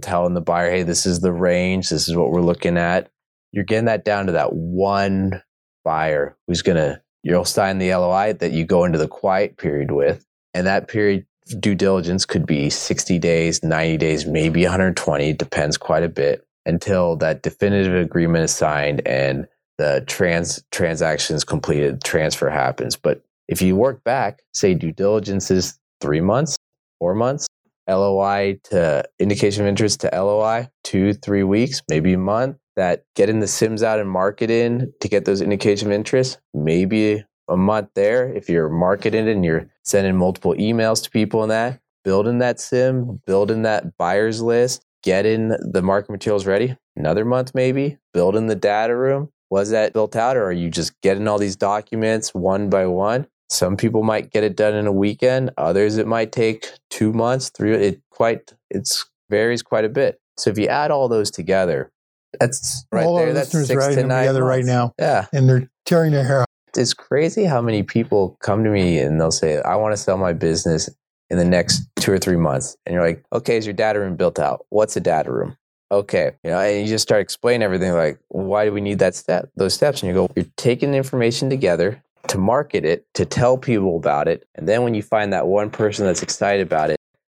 telling 0.00 0.34
the 0.34 0.40
buyer, 0.40 0.70
hey, 0.70 0.82
this 0.82 1.06
is 1.06 1.20
the 1.20 1.32
range, 1.32 1.88
this 1.88 2.08
is 2.08 2.16
what 2.16 2.30
we're 2.30 2.40
looking 2.40 2.76
at. 2.76 3.10
You're 3.52 3.64
getting 3.64 3.86
that 3.86 4.04
down 4.04 4.26
to 4.26 4.32
that 4.32 4.52
one 4.52 5.42
buyer 5.84 6.36
who's 6.46 6.62
going 6.62 6.76
to 6.76 7.00
you'll 7.22 7.44
sign 7.44 7.78
the 7.78 7.94
LOI 7.94 8.32
that 8.34 8.52
you 8.52 8.64
go 8.64 8.84
into 8.84 8.98
the 8.98 9.08
quiet 9.08 9.56
period 9.56 9.90
with. 9.90 10.24
And 10.54 10.66
that 10.66 10.88
period 10.88 11.26
due 11.58 11.74
diligence 11.74 12.24
could 12.24 12.46
be 12.46 12.70
60 12.70 13.18
days, 13.18 13.62
90 13.62 13.96
days, 13.98 14.26
maybe 14.26 14.62
120, 14.62 15.32
depends 15.34 15.76
quite 15.76 16.02
a 16.02 16.08
bit 16.08 16.46
until 16.66 17.16
that 17.16 17.42
definitive 17.42 17.94
agreement 17.94 18.44
is 18.44 18.54
signed 18.54 19.02
and 19.06 19.46
the 19.78 20.04
trans 20.06 20.62
transaction 20.70 21.36
is 21.36 21.44
completed, 21.44 22.04
transfer 22.04 22.50
happens. 22.50 22.96
But 22.96 23.22
if 23.48 23.62
you 23.62 23.76
work 23.76 24.04
back, 24.04 24.42
say 24.52 24.74
due 24.74 24.92
diligence 24.92 25.50
is 25.50 25.78
three 26.00 26.20
months, 26.20 26.56
four 26.98 27.14
months, 27.14 27.46
LOI 27.90 28.58
to 28.64 29.04
indication 29.18 29.62
of 29.62 29.68
interest 29.68 30.00
to 30.00 30.10
LOI, 30.12 30.68
two, 30.84 31.14
three 31.14 31.42
weeks, 31.42 31.82
maybe 31.88 32.12
a 32.12 32.18
month, 32.18 32.56
that 32.76 33.04
getting 33.14 33.40
the 33.40 33.46
CIMs 33.46 33.82
out 33.82 33.98
and 33.98 34.08
marketing 34.08 34.92
to 35.00 35.08
get 35.08 35.24
those 35.24 35.40
indication 35.40 35.88
of 35.88 35.92
interest, 35.92 36.38
maybe 36.54 37.24
a 37.48 37.56
month 37.56 37.88
there. 37.94 38.32
If 38.32 38.48
you're 38.48 38.68
marketing 38.68 39.28
and 39.28 39.44
you're 39.44 39.68
sending 39.84 40.16
multiple 40.16 40.54
emails 40.54 41.02
to 41.04 41.10
people 41.10 41.42
and 41.42 41.50
that, 41.50 41.80
building 42.04 42.38
that 42.38 42.56
CIM, 42.56 43.20
building 43.26 43.62
that 43.62 43.98
buyers 43.98 44.40
list, 44.40 44.84
getting 45.02 45.48
the 45.48 45.82
market 45.82 46.10
materials 46.10 46.46
ready, 46.46 46.76
another 46.96 47.24
month 47.24 47.54
maybe, 47.54 47.98
building 48.14 48.46
the 48.46 48.54
data 48.54 48.96
room. 48.96 49.30
Was 49.50 49.70
that 49.70 49.92
built 49.92 50.14
out 50.14 50.36
or 50.36 50.44
are 50.44 50.52
you 50.52 50.70
just 50.70 50.98
getting 51.00 51.26
all 51.26 51.38
these 51.38 51.56
documents 51.56 52.32
one 52.32 52.70
by 52.70 52.86
one? 52.86 53.26
Some 53.50 53.76
people 53.76 54.02
might 54.04 54.30
get 54.30 54.44
it 54.44 54.56
done 54.56 54.74
in 54.74 54.86
a 54.86 54.92
weekend. 54.92 55.50
Others 55.58 55.96
it 55.98 56.06
might 56.06 56.32
take 56.32 56.70
two 56.88 57.12
months, 57.12 57.50
three. 57.50 57.74
It 57.74 58.00
quite 58.10 58.52
it's 58.70 59.04
varies 59.28 59.62
quite 59.62 59.84
a 59.84 59.88
bit. 59.88 60.20
So 60.36 60.50
if 60.50 60.58
you 60.58 60.66
add 60.68 60.90
all 60.90 61.08
those 61.08 61.30
together, 61.30 61.90
that's 62.38 62.86
right 62.92 63.04
All 63.04 63.16
there. 63.16 63.32
That's 63.32 63.50
six 63.50 63.68
to 63.68 64.04
nine 64.04 64.22
together 64.22 64.44
right 64.44 64.64
now, 64.64 64.92
Yeah, 64.98 65.26
and 65.32 65.48
they're 65.48 65.68
tearing 65.84 66.12
their 66.12 66.24
hair 66.24 66.42
out. 66.42 66.46
it's 66.76 66.94
crazy 66.94 67.44
how 67.44 67.60
many 67.60 67.82
people 67.82 68.36
come 68.40 68.62
to 68.64 68.70
me 68.70 68.98
and 69.00 69.20
they'll 69.20 69.32
say, 69.32 69.60
"I 69.62 69.74
want 69.76 69.92
to 69.92 69.96
sell 69.96 70.16
my 70.16 70.32
business 70.32 70.88
in 71.28 71.36
the 71.38 71.44
next 71.44 71.82
two 71.96 72.12
or 72.12 72.18
three 72.18 72.36
months," 72.36 72.76
and 72.86 72.94
you're 72.94 73.02
like, 73.04 73.24
"Okay, 73.32 73.56
is 73.56 73.66
your 73.66 73.72
data 73.74 73.98
room 73.98 74.14
built 74.14 74.38
out? 74.38 74.64
What's 74.70 74.96
a 74.96 75.00
data 75.00 75.32
room?" 75.32 75.56
Okay, 75.92 76.30
you 76.44 76.50
know, 76.50 76.58
and 76.60 76.82
you 76.82 76.86
just 76.86 77.02
start 77.02 77.20
explaining 77.20 77.64
everything. 77.64 77.92
Like, 77.94 78.20
why 78.28 78.64
do 78.64 78.72
we 78.72 78.80
need 78.80 79.00
that 79.00 79.16
step? 79.16 79.48
Those 79.56 79.74
steps, 79.74 80.02
and 80.02 80.08
you 80.08 80.14
go, 80.14 80.28
you're 80.36 80.44
taking 80.56 80.92
the 80.92 80.96
information 80.96 81.50
together 81.50 82.00
to 82.28 82.38
market 82.38 82.84
it, 82.84 83.04
to 83.14 83.24
tell 83.24 83.58
people 83.58 83.96
about 83.96 84.28
it, 84.28 84.46
and 84.54 84.68
then 84.68 84.82
when 84.82 84.94
you 84.94 85.02
find 85.02 85.32
that 85.32 85.46
one 85.46 85.70
person 85.70 86.06
that's 86.06 86.22
excited 86.22 86.66
about 86.66 86.90
it, 86.90 86.96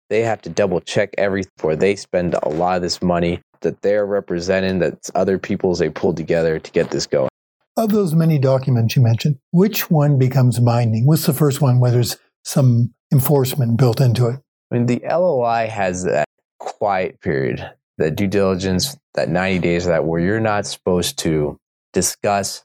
they 0.10 0.22
have 0.22 0.42
to 0.44 0.50
double 0.50 0.80
check 0.80 1.14
everything 1.18 1.52
before 1.58 1.76
they 1.76 1.96
spend 1.96 2.36
a 2.44 2.50
lot 2.50 2.76
of 2.76 2.82
this 2.82 3.02
money 3.02 3.40
that 3.62 3.82
they're 3.82 4.06
representing, 4.06 4.80
that's 4.80 5.10
other 5.16 5.40
people's 5.40 5.80
they 5.80 5.90
pulled 5.90 6.18
together 6.18 6.60
to 6.60 6.72
get 6.72 6.92
this 6.92 7.08
going. 7.08 7.30
Of 7.76 7.92
those 7.92 8.14
many 8.14 8.38
documents 8.38 8.96
you 8.96 9.02
mentioned, 9.02 9.40
which 9.52 9.90
one 9.90 10.20
becomes 10.20 10.60
binding? 10.60 11.08
What's 11.08 11.26
the 11.26 11.34
first 11.34 11.62
one 11.62 11.80
where 11.80 11.90
there's 11.90 12.18
some 12.44 12.94
enforcement 13.12 13.78
built 13.78 14.00
into 14.00 14.28
it? 14.28 14.40
I 14.70 14.76
mean, 14.76 14.86
the 14.86 15.02
LOI 15.04 15.68
has 15.68 16.04
that 16.04 16.28
quiet 16.60 17.20
period, 17.22 17.72
that 17.98 18.16
due 18.16 18.28
diligence, 18.28 18.96
that 19.16 19.30
90 19.30 19.60
days, 19.60 19.86
that 19.86 20.06
where 20.06 20.20
you're 20.20 20.40
not 20.40 20.68
supposed 20.68 21.18
to 21.20 21.58
discuss 21.94 22.64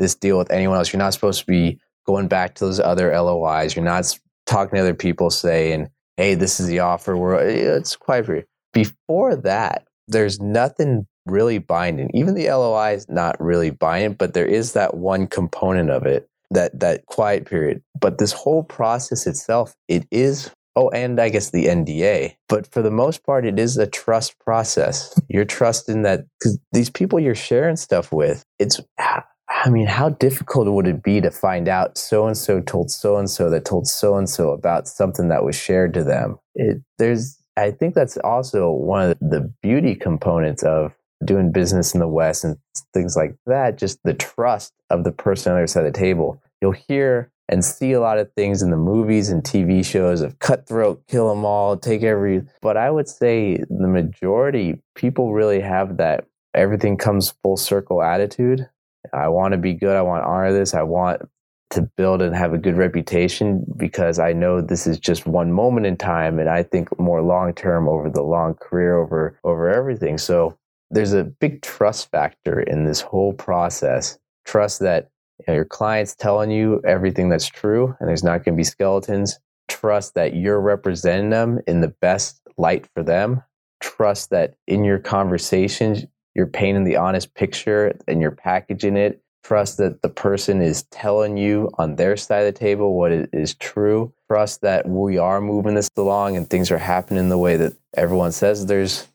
this 0.00 0.16
deal 0.16 0.38
with 0.38 0.50
anyone 0.50 0.78
else. 0.78 0.92
You're 0.92 0.98
not 0.98 1.14
supposed 1.14 1.40
to 1.40 1.46
be 1.46 1.78
going 2.06 2.26
back 2.26 2.56
to 2.56 2.64
those 2.64 2.80
other 2.80 3.16
LOIs. 3.16 3.76
You're 3.76 3.84
not 3.84 4.18
talking 4.46 4.76
to 4.76 4.80
other 4.80 4.94
people 4.94 5.30
saying, 5.30 5.88
hey, 6.16 6.34
this 6.34 6.58
is 6.58 6.66
the 6.66 6.80
offer. 6.80 7.16
We're, 7.16 7.38
eh, 7.38 7.76
it's 7.76 7.94
quiet 7.94 8.26
period. 8.26 8.46
Before 8.72 9.36
that, 9.36 9.84
there's 10.08 10.40
nothing 10.40 11.06
really 11.26 11.58
binding. 11.58 12.10
Even 12.14 12.34
the 12.34 12.48
LOI 12.48 12.94
is 12.94 13.08
not 13.08 13.40
really 13.40 13.70
binding, 13.70 14.14
but 14.14 14.34
there 14.34 14.46
is 14.46 14.72
that 14.72 14.96
one 14.96 15.26
component 15.26 15.90
of 15.90 16.06
it, 16.06 16.28
that, 16.50 16.80
that 16.80 17.06
quiet 17.06 17.44
period. 17.44 17.82
But 18.00 18.18
this 18.18 18.32
whole 18.32 18.64
process 18.64 19.26
itself, 19.26 19.74
it 19.86 20.06
is 20.10 20.50
Oh, 20.76 20.88
and 20.90 21.20
I 21.20 21.30
guess 21.30 21.50
the 21.50 21.66
NDA. 21.66 22.36
But 22.48 22.72
for 22.72 22.80
the 22.80 22.92
most 22.92 23.24
part, 23.24 23.44
it 23.44 23.58
is 23.58 23.76
a 23.76 23.88
trust 23.88 24.38
process. 24.38 25.18
You're 25.28 25.44
trusting 25.44 26.02
that 26.02 26.26
because 26.38 26.58
these 26.72 26.88
people 26.88 27.18
you're 27.18 27.34
sharing 27.34 27.74
stuff 27.74 28.12
with, 28.12 28.44
it's, 28.60 28.80
ah, 28.98 29.24
I 29.50 29.68
mean, 29.68 29.86
how 29.86 30.10
difficult 30.10 30.68
would 30.68 30.86
it 30.86 31.02
be 31.02 31.20
to 31.20 31.30
find 31.30 31.68
out 31.68 31.98
so 31.98 32.26
and 32.26 32.36
so 32.36 32.60
told 32.60 32.90
so 32.90 33.18
and 33.18 33.28
so 33.28 33.50
that 33.50 33.64
told 33.64 33.86
so 33.86 34.16
and 34.16 34.28
so 34.28 34.50
about 34.50 34.86
something 34.86 35.28
that 35.28 35.44
was 35.44 35.56
shared 35.56 35.92
to 35.94 36.04
them? 36.04 36.38
It, 36.54 36.78
there's, 36.98 37.36
I 37.56 37.72
think 37.72 37.94
that's 37.94 38.16
also 38.18 38.70
one 38.70 39.10
of 39.10 39.18
the 39.20 39.52
beauty 39.60 39.94
components 39.96 40.62
of 40.62 40.94
doing 41.24 41.52
business 41.52 41.94
in 41.94 42.00
the 42.00 42.08
West 42.08 42.44
and 42.44 42.56
things 42.94 43.16
like 43.16 43.36
that. 43.46 43.76
Just 43.76 43.98
the 44.04 44.14
trust 44.14 44.72
of 44.88 45.04
the 45.04 45.12
person 45.12 45.52
on 45.52 45.56
the 45.56 45.62
other 45.62 45.66
side 45.66 45.84
of 45.84 45.92
the 45.92 45.98
table. 45.98 46.40
You'll 46.62 46.72
hear 46.72 47.30
and 47.48 47.64
see 47.64 47.92
a 47.92 48.00
lot 48.00 48.18
of 48.18 48.32
things 48.34 48.62
in 48.62 48.70
the 48.70 48.76
movies 48.76 49.28
and 49.28 49.42
TV 49.42 49.84
shows 49.84 50.20
of 50.20 50.38
cutthroat, 50.38 51.02
kill 51.08 51.28
them 51.28 51.44
all, 51.44 51.76
take 51.76 52.04
every. 52.04 52.42
But 52.62 52.76
I 52.76 52.90
would 52.90 53.08
say 53.08 53.56
the 53.68 53.88
majority 53.88 54.80
people 54.94 55.34
really 55.34 55.60
have 55.60 55.96
that 55.96 56.26
everything 56.54 56.96
comes 56.96 57.34
full 57.42 57.56
circle 57.56 58.02
attitude. 58.02 58.68
I 59.12 59.28
want 59.28 59.52
to 59.52 59.58
be 59.58 59.74
good. 59.74 59.96
I 59.96 60.02
want 60.02 60.22
to 60.22 60.28
honor 60.28 60.52
this. 60.52 60.74
I 60.74 60.82
want 60.82 61.22
to 61.70 61.82
build 61.96 62.20
and 62.20 62.34
have 62.34 62.52
a 62.52 62.58
good 62.58 62.76
reputation 62.76 63.64
because 63.76 64.18
I 64.18 64.32
know 64.32 64.60
this 64.60 64.86
is 64.86 64.98
just 64.98 65.26
one 65.26 65.52
moment 65.52 65.86
in 65.86 65.96
time 65.96 66.38
and 66.38 66.48
I 66.48 66.64
think 66.64 66.98
more 66.98 67.22
long 67.22 67.54
term 67.54 67.88
over 67.88 68.10
the 68.10 68.22
long 68.22 68.54
career 68.54 68.96
over 68.96 69.38
over 69.44 69.70
everything. 69.70 70.18
So 70.18 70.58
there's 70.90 71.12
a 71.12 71.24
big 71.24 71.62
trust 71.62 72.10
factor 72.10 72.60
in 72.60 72.84
this 72.84 73.00
whole 73.00 73.32
process. 73.32 74.18
Trust 74.44 74.80
that 74.80 75.10
you 75.38 75.44
know, 75.48 75.54
your 75.54 75.64
client's 75.64 76.16
telling 76.16 76.50
you 76.50 76.80
everything 76.84 77.28
that's 77.28 77.48
true 77.48 77.94
and 78.00 78.08
there's 78.08 78.24
not 78.24 78.44
going 78.44 78.56
to 78.56 78.60
be 78.60 78.64
skeletons. 78.64 79.38
Trust 79.68 80.14
that 80.14 80.34
you're 80.34 80.60
representing 80.60 81.30
them 81.30 81.60
in 81.68 81.80
the 81.80 81.94
best 82.00 82.40
light 82.58 82.88
for 82.94 83.04
them. 83.04 83.42
Trust 83.80 84.30
that 84.30 84.54
in 84.66 84.84
your 84.84 84.98
conversations, 84.98 86.04
you're 86.34 86.46
painting 86.46 86.84
the 86.84 86.96
honest 86.96 87.34
picture 87.34 87.96
and 88.06 88.20
you're 88.20 88.30
packaging 88.30 88.96
it 88.96 89.22
Trust 89.42 89.78
that 89.78 90.02
the 90.02 90.08
person 90.08 90.60
is 90.60 90.82
telling 90.84 91.36
you 91.36 91.70
on 91.78 91.96
their 91.96 92.16
side 92.16 92.46
of 92.46 92.54
the 92.54 92.58
table 92.58 92.96
what 92.96 93.10
is 93.10 93.54
true. 93.54 94.12
Trust 94.28 94.60
that 94.60 94.86
we 94.86 95.16
are 95.18 95.40
moving 95.40 95.74
this 95.74 95.90
along 95.96 96.36
and 96.36 96.48
things 96.48 96.70
are 96.70 96.78
happening 96.78 97.30
the 97.30 97.38
way 97.38 97.56
that 97.56 97.72
everyone 97.96 98.32
says 98.32 98.66
there's. 98.66 99.08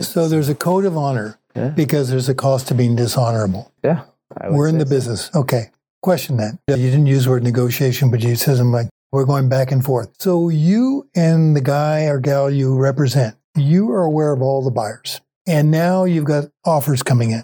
So 0.00 0.28
there's 0.28 0.48
a 0.48 0.54
code 0.54 0.84
of 0.84 0.96
honor 0.96 1.38
yeah. 1.54 1.68
because 1.68 2.08
there's 2.08 2.28
a 2.28 2.34
cost 2.34 2.68
to 2.68 2.74
being 2.74 2.96
dishonorable. 2.96 3.70
Yeah. 3.84 4.04
We're 4.48 4.68
in 4.68 4.78
the 4.78 4.86
so. 4.86 4.90
business. 4.90 5.30
Okay. 5.34 5.70
Question 6.02 6.38
then. 6.38 6.58
You 6.68 6.76
didn't 6.76 7.06
use 7.06 7.24
the 7.24 7.30
word 7.30 7.42
negotiation, 7.42 8.10
but 8.10 8.22
you 8.22 8.36
said 8.36 8.56
something 8.56 8.72
like, 8.72 8.88
we're 9.12 9.26
going 9.26 9.48
back 9.48 9.70
and 9.70 9.84
forth. 9.84 10.14
So 10.18 10.48
you 10.48 11.08
and 11.14 11.54
the 11.54 11.60
guy 11.60 12.04
or 12.04 12.18
gal 12.20 12.50
you 12.50 12.76
represent, 12.76 13.36
you 13.54 13.90
are 13.90 14.02
aware 14.02 14.32
of 14.32 14.40
all 14.40 14.62
the 14.62 14.70
buyers. 14.70 15.20
And 15.48 15.70
now 15.70 16.04
you've 16.04 16.26
got 16.26 16.44
offers 16.66 17.02
coming 17.02 17.30
in. 17.30 17.42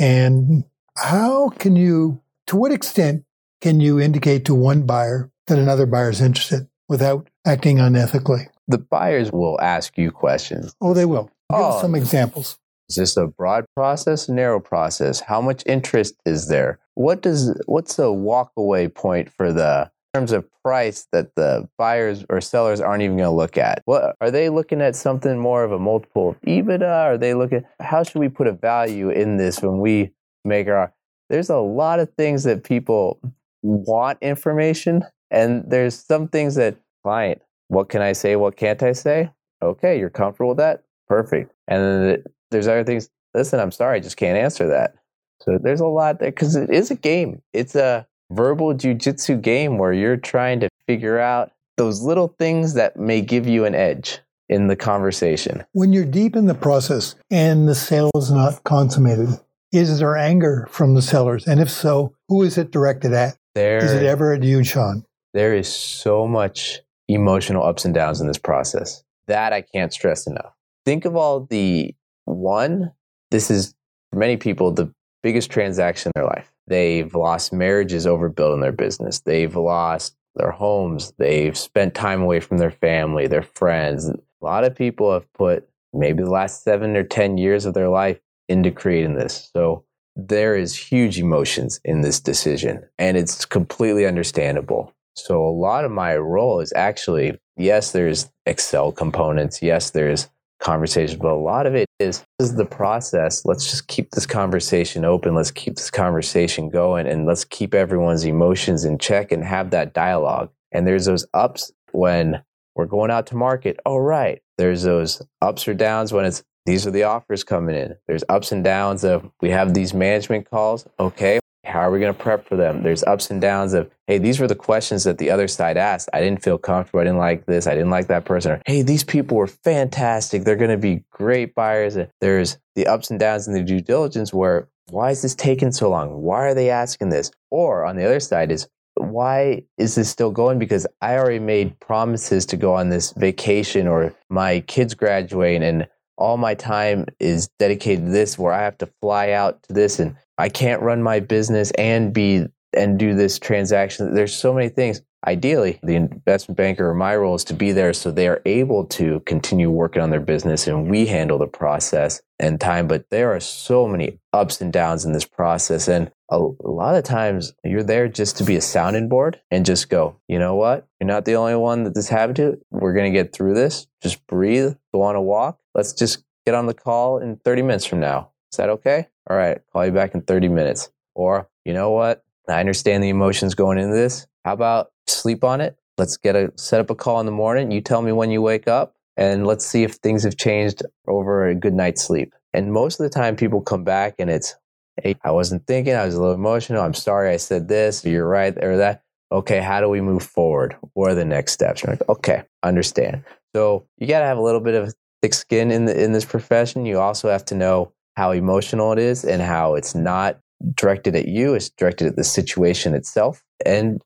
And 0.00 0.64
how 0.98 1.50
can 1.50 1.76
you, 1.76 2.20
to 2.48 2.56
what 2.56 2.72
extent 2.72 3.24
can 3.60 3.78
you 3.80 4.00
indicate 4.00 4.44
to 4.46 4.54
one 4.56 4.82
buyer 4.82 5.30
that 5.46 5.60
another 5.60 5.86
buyer 5.86 6.10
is 6.10 6.20
interested 6.20 6.66
without 6.88 7.28
acting 7.46 7.76
unethically? 7.76 8.48
The 8.66 8.78
buyers 8.78 9.30
will 9.30 9.60
ask 9.60 9.96
you 9.96 10.10
questions. 10.10 10.74
Oh, 10.80 10.94
they 10.94 11.04
will. 11.04 11.30
Give 11.48 11.60
oh, 11.60 11.76
us 11.76 11.80
some 11.80 11.94
examples. 11.94 12.58
Is 12.88 12.96
this 12.96 13.16
a 13.16 13.28
broad 13.28 13.66
process, 13.76 14.28
narrow 14.28 14.58
process? 14.58 15.20
How 15.20 15.40
much 15.40 15.62
interest 15.64 16.16
is 16.26 16.48
there? 16.48 16.80
What 16.94 17.22
does 17.22 17.56
what's 17.66 17.94
the 17.94 18.12
walkaway 18.12 18.92
point 18.92 19.30
for 19.30 19.52
the 19.52 19.90
terms 20.14 20.30
of 20.30 20.46
price 20.62 21.08
that 21.10 21.34
the 21.34 21.68
buyers 21.76 22.24
or 22.30 22.40
sellers 22.40 22.80
aren't 22.80 23.02
even 23.02 23.16
going 23.16 23.28
to 23.28 23.34
look 23.34 23.58
at? 23.58 23.82
What 23.84 24.14
are 24.20 24.30
they 24.30 24.48
looking 24.48 24.80
at 24.80 24.94
something 24.94 25.38
more 25.38 25.64
of 25.64 25.72
a 25.72 25.78
multiple 25.78 26.30
of 26.30 26.40
EBITDA? 26.42 26.88
Are 26.88 27.18
they 27.18 27.34
looking 27.34 27.64
how 27.80 28.04
should 28.04 28.20
we 28.20 28.28
put 28.28 28.46
a 28.46 28.52
value 28.52 29.10
in 29.10 29.36
this 29.36 29.60
when 29.60 29.80
we 29.80 30.12
make 30.44 30.68
our 30.68 30.92
there's 31.30 31.50
a 31.50 31.58
lot 31.58 31.98
of 31.98 32.12
things 32.14 32.44
that 32.44 32.62
people 32.62 33.18
want 33.62 34.18
information 34.20 35.04
and 35.30 35.64
there's 35.66 35.94
some 35.98 36.28
things 36.28 36.54
that 36.54 36.76
client 37.02 37.42
what 37.68 37.88
can 37.88 38.02
i 38.02 38.12
say? 38.12 38.36
What 38.36 38.56
can't 38.56 38.82
i 38.82 38.92
say? 38.92 39.30
Okay 39.62 39.98
you're 39.98 40.10
comfortable 40.10 40.50
with 40.50 40.58
that? 40.58 40.84
Perfect. 41.08 41.52
And 41.66 41.82
then 41.82 42.24
there's 42.50 42.68
other 42.68 42.84
things 42.84 43.10
listen 43.34 43.58
i'm 43.58 43.72
sorry 43.72 43.96
i 43.98 44.00
just 44.00 44.16
can't 44.16 44.38
answer 44.38 44.68
that. 44.68 44.94
So 45.40 45.58
there's 45.60 45.80
a 45.80 45.86
lot 45.86 46.20
there 46.20 46.30
because 46.30 46.54
it 46.56 46.70
is 46.70 46.90
a 46.90 46.94
game. 46.94 47.42
It's 47.52 47.74
a 47.74 48.06
verbal 48.30 48.74
jujitsu 48.74 49.40
game 49.40 49.78
where 49.78 49.92
you're 49.92 50.16
trying 50.16 50.60
to 50.60 50.68
figure 50.86 51.18
out 51.18 51.52
those 51.76 52.02
little 52.02 52.28
things 52.38 52.74
that 52.74 52.96
may 52.96 53.20
give 53.20 53.46
you 53.46 53.64
an 53.64 53.74
edge 53.74 54.20
in 54.48 54.66
the 54.68 54.76
conversation. 54.76 55.64
When 55.72 55.92
you're 55.92 56.04
deep 56.04 56.36
in 56.36 56.46
the 56.46 56.54
process 56.54 57.14
and 57.30 57.68
the 57.68 57.74
sale 57.74 58.10
is 58.16 58.30
not 58.30 58.62
consummated, 58.64 59.28
is 59.72 59.98
there 59.98 60.16
anger 60.16 60.68
from 60.70 60.94
the 60.94 61.02
sellers? 61.02 61.46
And 61.46 61.60
if 61.60 61.70
so, 61.70 62.14
who 62.28 62.42
is 62.42 62.58
it 62.58 62.70
directed 62.70 63.12
at? 63.12 63.36
There, 63.54 63.78
is 63.78 63.92
it 63.92 64.04
ever 64.04 64.32
at 64.32 64.42
you, 64.42 64.62
Shawn? 64.64 65.04
There 65.32 65.54
is 65.54 65.68
so 65.68 66.26
much 66.26 66.80
emotional 67.08 67.64
ups 67.64 67.84
and 67.84 67.94
downs 67.94 68.20
in 68.20 68.26
this 68.26 68.38
process. 68.38 69.02
That 69.26 69.52
I 69.52 69.62
can't 69.62 69.92
stress 69.92 70.26
enough. 70.26 70.52
Think 70.84 71.04
of 71.04 71.16
all 71.16 71.40
the 71.40 71.94
one, 72.24 72.92
this 73.30 73.50
is 73.50 73.74
for 74.10 74.18
many 74.18 74.36
people 74.36 74.70
the 74.70 74.92
biggest 75.22 75.50
transaction 75.50 76.12
in 76.14 76.20
their 76.20 76.28
life. 76.28 76.52
They've 76.66 77.14
lost 77.14 77.52
marriages 77.52 78.06
over 78.06 78.28
building 78.28 78.60
their 78.60 78.72
business. 78.72 79.20
They've 79.20 79.54
lost 79.54 80.16
their 80.34 80.50
homes. 80.50 81.12
They've 81.18 81.56
spent 81.56 81.94
time 81.94 82.22
away 82.22 82.40
from 82.40 82.58
their 82.58 82.70
family, 82.70 83.26
their 83.26 83.42
friends. 83.42 84.08
A 84.08 84.16
lot 84.40 84.64
of 84.64 84.74
people 84.74 85.12
have 85.12 85.30
put 85.34 85.68
maybe 85.92 86.22
the 86.22 86.30
last 86.30 86.64
seven 86.64 86.96
or 86.96 87.04
10 87.04 87.38
years 87.38 87.66
of 87.66 87.74
their 87.74 87.88
life 87.88 88.20
into 88.48 88.70
creating 88.70 89.14
this. 89.14 89.50
So 89.52 89.84
there 90.16 90.56
is 90.56 90.76
huge 90.76 91.18
emotions 91.18 91.80
in 91.84 92.02
this 92.02 92.20
decision 92.20 92.84
and 92.98 93.16
it's 93.16 93.44
completely 93.44 94.06
understandable. 94.06 94.92
So 95.16 95.44
a 95.44 95.50
lot 95.50 95.84
of 95.84 95.90
my 95.90 96.16
role 96.16 96.60
is 96.60 96.72
actually 96.74 97.38
yes, 97.56 97.92
there's 97.92 98.30
Excel 98.46 98.92
components, 98.92 99.62
yes, 99.62 99.90
there's 99.90 100.28
conversations, 100.60 101.18
but 101.20 101.32
a 101.32 101.34
lot 101.34 101.66
of 101.66 101.74
it 101.74 101.86
is 102.04 102.24
this 102.38 102.50
is 102.50 102.56
the 102.56 102.64
process. 102.64 103.44
Let's 103.44 103.70
just 103.70 103.88
keep 103.88 104.10
this 104.10 104.26
conversation 104.26 105.04
open. 105.04 105.34
Let's 105.34 105.50
keep 105.50 105.76
this 105.76 105.90
conversation 105.90 106.68
going 106.68 107.06
and 107.06 107.26
let's 107.26 107.44
keep 107.44 107.74
everyone's 107.74 108.24
emotions 108.24 108.84
in 108.84 108.98
check 108.98 109.32
and 109.32 109.44
have 109.44 109.70
that 109.70 109.94
dialogue. 109.94 110.50
And 110.72 110.86
there's 110.86 111.06
those 111.06 111.26
ups 111.34 111.72
when 111.92 112.42
we're 112.74 112.86
going 112.86 113.10
out 113.10 113.26
to 113.28 113.36
market. 113.36 113.78
All 113.84 114.00
right. 114.00 114.42
There's 114.58 114.82
those 114.82 115.22
ups 115.40 115.66
or 115.66 115.74
downs 115.74 116.12
when 116.12 116.24
it's 116.24 116.44
these 116.66 116.86
are 116.86 116.90
the 116.90 117.02
offers 117.02 117.44
coming 117.44 117.76
in. 117.76 117.94
There's 118.06 118.24
ups 118.28 118.50
and 118.52 118.64
downs 118.64 119.04
of 119.04 119.30
we 119.40 119.50
have 119.50 119.74
these 119.74 119.92
management 119.92 120.48
calls. 120.48 120.86
Okay, 120.98 121.38
how 121.74 121.80
are 121.80 121.90
we 121.90 121.98
going 121.98 122.14
to 122.14 122.18
prep 122.18 122.48
for 122.48 122.54
them? 122.54 122.84
There's 122.84 123.02
ups 123.02 123.32
and 123.32 123.40
downs 123.40 123.74
of, 123.74 123.90
hey, 124.06 124.18
these 124.18 124.38
were 124.38 124.46
the 124.46 124.54
questions 124.54 125.02
that 125.02 125.18
the 125.18 125.28
other 125.28 125.48
side 125.48 125.76
asked. 125.76 126.08
I 126.12 126.20
didn't 126.20 126.40
feel 126.40 126.56
comfortable. 126.56 127.00
I 127.00 127.02
didn't 127.02 127.18
like 127.18 127.46
this. 127.46 127.66
I 127.66 127.74
didn't 127.74 127.90
like 127.90 128.06
that 128.06 128.24
person. 128.24 128.52
Or, 128.52 128.62
hey, 128.64 128.82
these 128.82 129.02
people 129.02 129.36
were 129.36 129.48
fantastic. 129.48 130.44
They're 130.44 130.54
going 130.54 130.70
to 130.70 130.76
be 130.76 131.02
great 131.10 131.52
buyers. 131.56 131.98
There's 132.20 132.58
the 132.76 132.86
ups 132.86 133.10
and 133.10 133.18
downs 133.18 133.48
in 133.48 133.54
the 133.54 133.62
due 133.64 133.80
diligence 133.80 134.32
where, 134.32 134.68
why 134.90 135.10
is 135.10 135.22
this 135.22 135.34
taking 135.34 135.72
so 135.72 135.90
long? 135.90 136.22
Why 136.22 136.44
are 136.44 136.54
they 136.54 136.70
asking 136.70 137.08
this? 137.08 137.32
Or 137.50 137.84
on 137.84 137.96
the 137.96 138.04
other 138.04 138.20
side 138.20 138.52
is, 138.52 138.68
why 138.94 139.64
is 139.76 139.96
this 139.96 140.08
still 140.08 140.30
going? 140.30 140.60
Because 140.60 140.86
I 141.02 141.16
already 141.16 141.40
made 141.40 141.80
promises 141.80 142.46
to 142.46 142.56
go 142.56 142.74
on 142.74 142.90
this 142.90 143.10
vacation 143.16 143.88
or 143.88 144.14
my 144.30 144.60
kids 144.60 144.94
graduate 144.94 145.60
and 145.60 145.88
all 146.16 146.36
my 146.36 146.54
time 146.54 147.06
is 147.18 147.48
dedicated 147.58 148.04
to 148.04 148.10
this 148.12 148.38
where 148.38 148.52
I 148.52 148.62
have 148.62 148.78
to 148.78 148.86
fly 149.00 149.32
out 149.32 149.60
to 149.64 149.72
this 149.72 149.98
and 149.98 150.14
I 150.38 150.48
can't 150.48 150.82
run 150.82 151.02
my 151.02 151.20
business 151.20 151.70
and 151.72 152.12
be 152.12 152.46
and 152.76 152.98
do 152.98 153.14
this 153.14 153.38
transaction. 153.38 154.14
There's 154.14 154.34
so 154.34 154.52
many 154.52 154.68
things. 154.68 155.02
Ideally, 155.26 155.80
the 155.82 155.94
investment 155.94 156.58
banker 156.58 156.90
or 156.90 156.94
my 156.94 157.16
role 157.16 157.34
is 157.34 157.44
to 157.44 157.54
be 157.54 157.72
there 157.72 157.94
so 157.94 158.10
they 158.10 158.28
are 158.28 158.42
able 158.44 158.84
to 158.86 159.20
continue 159.20 159.70
working 159.70 160.02
on 160.02 160.10
their 160.10 160.20
business 160.20 160.66
and 160.66 160.90
we 160.90 161.06
handle 161.06 161.38
the 161.38 161.46
process 161.46 162.20
and 162.38 162.60
time. 162.60 162.88
But 162.88 163.08
there 163.10 163.34
are 163.34 163.40
so 163.40 163.88
many 163.88 164.18
ups 164.34 164.60
and 164.60 164.70
downs 164.70 165.06
in 165.06 165.12
this 165.12 165.24
process. 165.24 165.88
And 165.88 166.10
a, 166.30 166.38
lot 166.38 166.96
of 166.96 167.04
times 167.04 167.54
you're 167.64 167.82
there 167.82 168.06
just 168.06 168.36
to 168.38 168.44
be 168.44 168.56
a 168.56 168.60
sounding 168.60 169.08
board 169.08 169.40
and 169.50 169.64
just 169.64 169.88
go, 169.88 170.16
you 170.28 170.38
know 170.38 170.56
what? 170.56 170.86
You're 171.00 171.08
not 171.08 171.24
the 171.24 171.36
only 171.36 171.56
one 171.56 171.84
that 171.84 171.94
this 171.94 172.08
happened 172.08 172.36
to. 172.36 172.58
We're 172.70 172.92
going 172.92 173.10
to 173.10 173.18
get 173.18 173.32
through 173.32 173.54
this. 173.54 173.86
Just 174.02 174.26
breathe, 174.26 174.74
go 174.92 175.02
on 175.02 175.16
a 175.16 175.22
walk. 175.22 175.58
Let's 175.74 175.94
just 175.94 176.22
get 176.44 176.54
on 176.54 176.66
the 176.66 176.74
call 176.74 177.18
in 177.18 177.36
30 177.36 177.62
minutes 177.62 177.86
from 177.86 178.00
now. 178.00 178.30
Is 178.54 178.58
that 178.58 178.68
okay? 178.68 179.08
All 179.28 179.36
right, 179.36 179.60
call 179.72 179.84
you 179.84 179.90
back 179.90 180.14
in 180.14 180.22
30 180.22 180.46
minutes. 180.46 180.88
Or, 181.16 181.48
you 181.64 181.72
know 181.72 181.90
what? 181.90 182.22
I 182.48 182.60
understand 182.60 183.02
the 183.02 183.08
emotions 183.08 183.56
going 183.56 183.78
into 183.78 183.92
this. 183.92 184.28
How 184.44 184.52
about 184.52 184.92
sleep 185.08 185.42
on 185.42 185.60
it? 185.60 185.76
Let's 185.98 186.16
get 186.16 186.36
a 186.36 186.52
set 186.54 186.78
up 186.78 186.88
a 186.88 186.94
call 186.94 187.18
in 187.18 187.26
the 187.26 187.32
morning. 187.32 187.72
You 187.72 187.80
tell 187.80 188.00
me 188.00 188.12
when 188.12 188.30
you 188.30 188.42
wake 188.42 188.68
up 188.68 188.94
and 189.16 189.44
let's 189.44 189.66
see 189.66 189.82
if 189.82 189.94
things 189.94 190.22
have 190.22 190.36
changed 190.36 190.82
over 191.08 191.48
a 191.48 191.54
good 191.56 191.74
night's 191.74 192.04
sleep. 192.04 192.32
And 192.52 192.72
most 192.72 193.00
of 193.00 193.04
the 193.04 193.10
time 193.10 193.34
people 193.34 193.60
come 193.60 193.82
back 193.82 194.14
and 194.20 194.30
it's, 194.30 194.54
hey, 195.02 195.16
I 195.24 195.32
wasn't 195.32 195.66
thinking, 195.66 195.94
I 195.94 196.04
was 196.04 196.14
a 196.14 196.20
little 196.20 196.34
emotional. 196.34 196.80
I'm 196.80 196.94
sorry 196.94 197.30
I 197.30 197.38
said 197.38 197.66
this, 197.66 198.04
you're 198.04 198.28
right, 198.28 198.56
or 198.62 198.76
that. 198.76 199.02
Okay, 199.32 199.60
how 199.60 199.80
do 199.80 199.88
we 199.88 200.00
move 200.00 200.22
forward? 200.22 200.76
What 200.92 201.10
are 201.10 201.16
the 201.16 201.24
next 201.24 201.54
steps? 201.54 201.82
You're 201.82 201.94
Like, 201.94 202.08
okay, 202.08 202.44
understand. 202.62 203.24
So 203.52 203.88
you 203.98 204.06
got 204.06 204.20
to 204.20 204.26
have 204.26 204.38
a 204.38 204.42
little 204.42 204.60
bit 204.60 204.74
of 204.74 204.94
thick 205.22 205.34
skin 205.34 205.72
in 205.72 205.86
the, 205.86 206.04
in 206.04 206.12
this 206.12 206.24
profession. 206.24 206.86
You 206.86 207.00
also 207.00 207.30
have 207.30 207.44
to 207.46 207.56
know 207.56 207.92
how 208.16 208.30
emotional 208.32 208.92
it 208.92 208.98
is 208.98 209.24
and 209.24 209.42
how 209.42 209.74
it's 209.74 209.94
not 209.94 210.38
directed 210.74 211.16
at 211.16 211.28
you. 211.28 211.54
It's 211.54 211.70
directed 211.70 212.06
at 212.08 212.16
the 212.16 212.24
situation 212.24 212.94
itself 212.94 213.42
and 213.66 214.00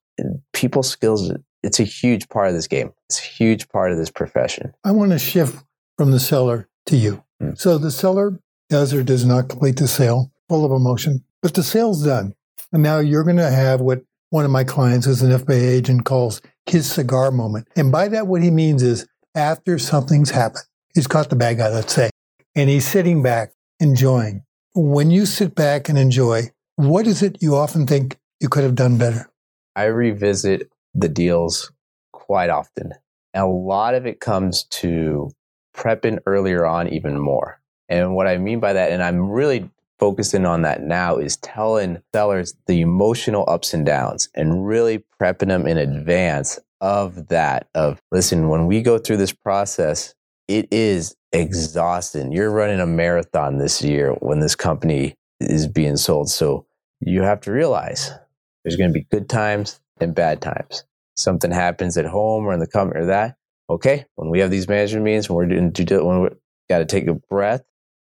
people 0.52 0.82
skills. 0.82 1.32
It's 1.62 1.80
a 1.80 1.84
huge 1.84 2.28
part 2.28 2.48
of 2.48 2.54
this 2.54 2.66
game. 2.66 2.92
It's 3.08 3.20
a 3.20 3.24
huge 3.24 3.68
part 3.68 3.92
of 3.92 3.98
this 3.98 4.10
profession. 4.10 4.72
I 4.84 4.92
want 4.92 5.12
to 5.12 5.18
shift 5.18 5.62
from 5.96 6.10
the 6.10 6.20
seller 6.20 6.68
to 6.86 6.96
you. 6.96 7.22
Mm. 7.42 7.58
So 7.58 7.78
the 7.78 7.90
seller 7.90 8.38
does 8.68 8.92
or 8.92 9.02
does 9.02 9.24
not 9.24 9.48
complete 9.48 9.76
the 9.76 9.88
sale, 9.88 10.30
full 10.48 10.64
of 10.64 10.72
emotion, 10.72 11.24
but 11.42 11.54
the 11.54 11.62
sale's 11.62 12.04
done. 12.04 12.34
And 12.72 12.82
now 12.82 12.98
you're 12.98 13.24
going 13.24 13.36
to 13.36 13.50
have 13.50 13.80
what 13.80 14.02
one 14.30 14.44
of 14.44 14.50
my 14.50 14.64
clients 14.64 15.06
who's 15.06 15.22
an 15.22 15.30
FBI 15.30 15.68
agent 15.68 16.04
calls 16.04 16.42
his 16.66 16.90
cigar 16.90 17.30
moment. 17.30 17.66
And 17.76 17.90
by 17.90 18.08
that, 18.08 18.26
what 18.26 18.42
he 18.42 18.50
means 18.50 18.82
is 18.82 19.06
after 19.34 19.78
something's 19.78 20.30
happened, 20.30 20.64
he's 20.94 21.06
caught 21.06 21.30
the 21.30 21.36
bad 21.36 21.56
guy, 21.56 21.70
let's 21.70 21.94
say, 21.94 22.10
and 22.54 22.68
he's 22.68 22.86
sitting 22.86 23.22
back 23.22 23.52
enjoying. 23.80 24.42
When 24.74 25.10
you 25.10 25.26
sit 25.26 25.54
back 25.54 25.88
and 25.88 25.98
enjoy, 25.98 26.50
what 26.76 27.06
is 27.06 27.22
it 27.22 27.42
you 27.42 27.56
often 27.56 27.86
think 27.86 28.18
you 28.40 28.48
could 28.48 28.62
have 28.62 28.74
done 28.74 28.98
better? 28.98 29.28
I 29.74 29.84
revisit 29.84 30.70
the 30.94 31.08
deals 31.08 31.72
quite 32.12 32.50
often. 32.50 32.92
A 33.34 33.46
lot 33.46 33.94
of 33.94 34.06
it 34.06 34.20
comes 34.20 34.64
to 34.64 35.30
prepping 35.76 36.18
earlier 36.26 36.66
on 36.66 36.88
even 36.88 37.18
more. 37.18 37.60
And 37.88 38.14
what 38.14 38.26
I 38.26 38.38
mean 38.38 38.60
by 38.60 38.72
that, 38.72 38.90
and 38.90 39.02
I'm 39.02 39.30
really 39.30 39.70
focusing 39.98 40.44
on 40.44 40.62
that 40.62 40.82
now, 40.82 41.16
is 41.16 41.36
telling 41.36 42.02
sellers 42.14 42.54
the 42.66 42.80
emotional 42.80 43.44
ups 43.48 43.72
and 43.74 43.86
downs 43.86 44.28
and 44.34 44.66
really 44.66 45.04
prepping 45.20 45.48
them 45.48 45.66
in 45.66 45.78
advance 45.78 46.58
of 46.80 47.28
that. 47.28 47.68
Of 47.74 48.00
listen, 48.12 48.48
when 48.48 48.66
we 48.66 48.82
go 48.82 48.98
through 48.98 49.16
this 49.18 49.32
process, 49.32 50.14
it 50.48 50.68
is 50.72 51.14
exhausting. 51.32 52.32
You're 52.32 52.50
running 52.50 52.80
a 52.80 52.86
marathon 52.86 53.58
this 53.58 53.82
year 53.82 54.12
when 54.14 54.40
this 54.40 54.56
company 54.56 55.14
is 55.40 55.66
being 55.66 55.96
sold. 55.96 56.30
So 56.30 56.66
you 57.00 57.22
have 57.22 57.42
to 57.42 57.52
realize 57.52 58.10
there's 58.64 58.76
going 58.76 58.90
to 58.90 58.94
be 58.94 59.06
good 59.10 59.28
times 59.28 59.80
and 60.00 60.14
bad 60.14 60.40
times. 60.40 60.84
Something 61.16 61.50
happens 61.50 61.96
at 61.96 62.06
home 62.06 62.46
or 62.46 62.52
in 62.52 62.60
the 62.60 62.66
company 62.66 63.02
or 63.02 63.06
that. 63.06 63.36
Okay, 63.70 64.06
when 64.14 64.30
we 64.30 64.38
have 64.40 64.50
these 64.50 64.68
management 64.68 65.04
meetings, 65.04 65.28
when 65.28 65.36
we're 65.36 65.46
doing 65.46 66.06
when 66.06 66.22
we 66.22 66.28
got 66.70 66.78
to 66.78 66.86
take 66.86 67.06
a 67.06 67.14
breath, 67.14 67.62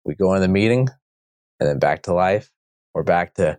we 0.05 0.14
go 0.14 0.34
into 0.34 0.47
the 0.47 0.53
meeting 0.53 0.89
and 1.59 1.68
then 1.68 1.78
back 1.78 2.03
to 2.03 2.12
life 2.12 2.51
or 2.95 3.03
back 3.03 3.34
to. 3.34 3.59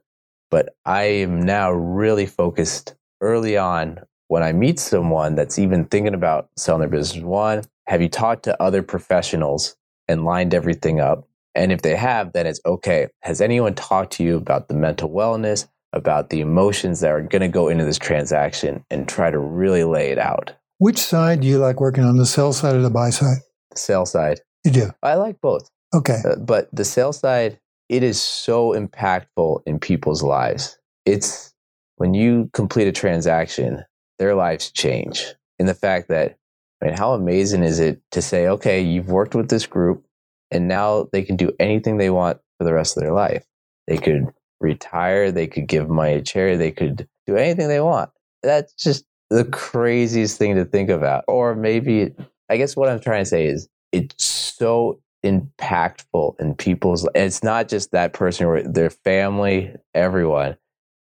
But 0.52 0.76
I 0.86 1.04
am 1.04 1.42
now 1.42 1.72
really 1.72 2.28
focused 2.28 2.96
early 3.20 3.58
on 3.58 4.02
when 4.28 4.44
I 4.44 4.52
meet 4.52 4.80
someone 4.80 5.36
that's 5.36 5.60
even 5.60 5.86
thinking 5.86 6.14
about 6.14 6.50
selling 6.58 6.82
their 6.82 6.90
business. 6.90 7.24
One, 7.24 7.64
have 7.88 8.02
you 8.02 8.10
talked 8.10 8.44
to 8.44 8.62
other 8.62 8.84
professionals 8.84 9.76
and 10.08 10.26
lined 10.26 10.54
everything 10.54 11.00
up? 11.00 11.28
And 11.56 11.72
if 11.72 11.82
they 11.82 11.96
have, 11.96 12.34
then 12.34 12.46
it's 12.46 12.62
okay. 12.66 13.08
Has 13.24 13.42
anyone 13.42 13.74
talked 13.74 14.14
to 14.14 14.24
you 14.24 14.38
about 14.38 14.68
the 14.68 14.76
mental 14.76 15.10
wellness, 15.10 15.68
about 15.94 16.30
the 16.30 16.42
emotions 16.42 17.00
that 17.00 17.12
are 17.12 17.22
going 17.22 17.42
to 17.42 17.48
go 17.48 17.70
into 17.70 17.86
this 17.86 17.98
transaction 17.98 18.84
and 18.92 19.08
try 19.08 19.32
to 19.32 19.40
really 19.40 19.84
lay 19.84 20.12
it 20.12 20.20
out? 20.20 20.54
Which 20.80 21.00
side 21.00 21.42
do 21.42 21.48
you 21.48 21.58
like 21.58 21.80
working 21.80 22.04
on, 22.04 22.18
the 22.18 22.26
sell 22.26 22.54
side 22.54 22.76
or 22.76 22.82
the 22.82 22.90
buy 22.90 23.10
side? 23.10 23.38
The 23.72 23.80
sell 23.80 24.06
side. 24.06 24.42
You 24.64 24.72
do? 24.72 24.92
I 25.02 25.16
like 25.16 25.42
both. 25.42 25.70
Okay. 25.96 26.22
Uh, 26.24 26.36
but 26.36 26.70
the 26.74 26.86
sell 26.86 27.14
side, 27.14 27.60
it 27.90 28.04
is 28.04 28.22
so 28.22 28.74
impactful 28.74 29.62
in 29.66 29.80
people's 29.80 30.22
lives. 30.22 30.78
It's 31.06 31.54
when 31.96 32.14
you 32.14 32.50
complete 32.54 32.88
a 32.88 32.92
transaction, 32.92 33.84
their 34.20 34.36
lives 34.36 34.72
change. 34.72 35.34
In 35.60 35.66
the 35.66 35.74
fact 35.74 36.10
that, 36.10 36.38
I 36.82 36.86
mean, 36.86 36.98
how 36.98 37.14
amazing 37.14 37.64
is 37.64 37.80
it 37.80 38.02
to 38.12 38.22
say, 38.22 38.48
okay, 38.48 38.82
you've 38.82 39.10
worked 39.10 39.36
with 39.36 39.50
this 39.50 39.66
group 39.66 40.06
and 40.52 40.68
now 40.68 41.10
they 41.12 41.24
can 41.24 41.36
do 41.36 41.52
anything 41.60 41.98
they 41.98 42.10
want 42.10 42.40
for 42.58 42.64
the 42.64 42.74
rest 42.74 42.98
of 42.98 43.04
their 43.04 43.14
life. 43.14 43.46
They 43.88 43.98
could 43.98 44.28
retire, 44.60 45.32
they 45.32 45.48
could 45.48 45.68
give 45.68 45.90
money 45.90 46.16
to 46.16 46.22
charity, 46.22 46.58
they 46.58 46.72
could 46.72 47.08
do 47.26 47.36
anything 47.36 47.68
they 47.68 47.82
want. 47.82 48.12
That's 48.44 48.74
just 48.74 49.06
the 49.30 49.46
craziest 49.46 50.38
thing 50.38 50.56
to 50.56 50.66
think 50.66 50.90
about. 50.90 51.26
Or 51.28 51.56
maybe, 51.56 52.14
I 52.50 52.58
guess 52.58 52.76
what 52.76 52.90
I'm 52.90 53.00
trying 53.00 53.24
to 53.24 53.30
say 53.30 53.48
is 53.48 53.68
it's 53.92 54.24
so 54.24 55.00
impactful 55.26 56.40
in 56.40 56.54
people's 56.56 57.08
it's 57.16 57.44
not 57.44 57.68
just 57.68 57.92
that 57.92 58.14
person 58.14 58.46
or 58.46 58.62
their 58.62 58.92
family 58.92 59.74
everyone 59.96 60.56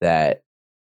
that 0.02 0.42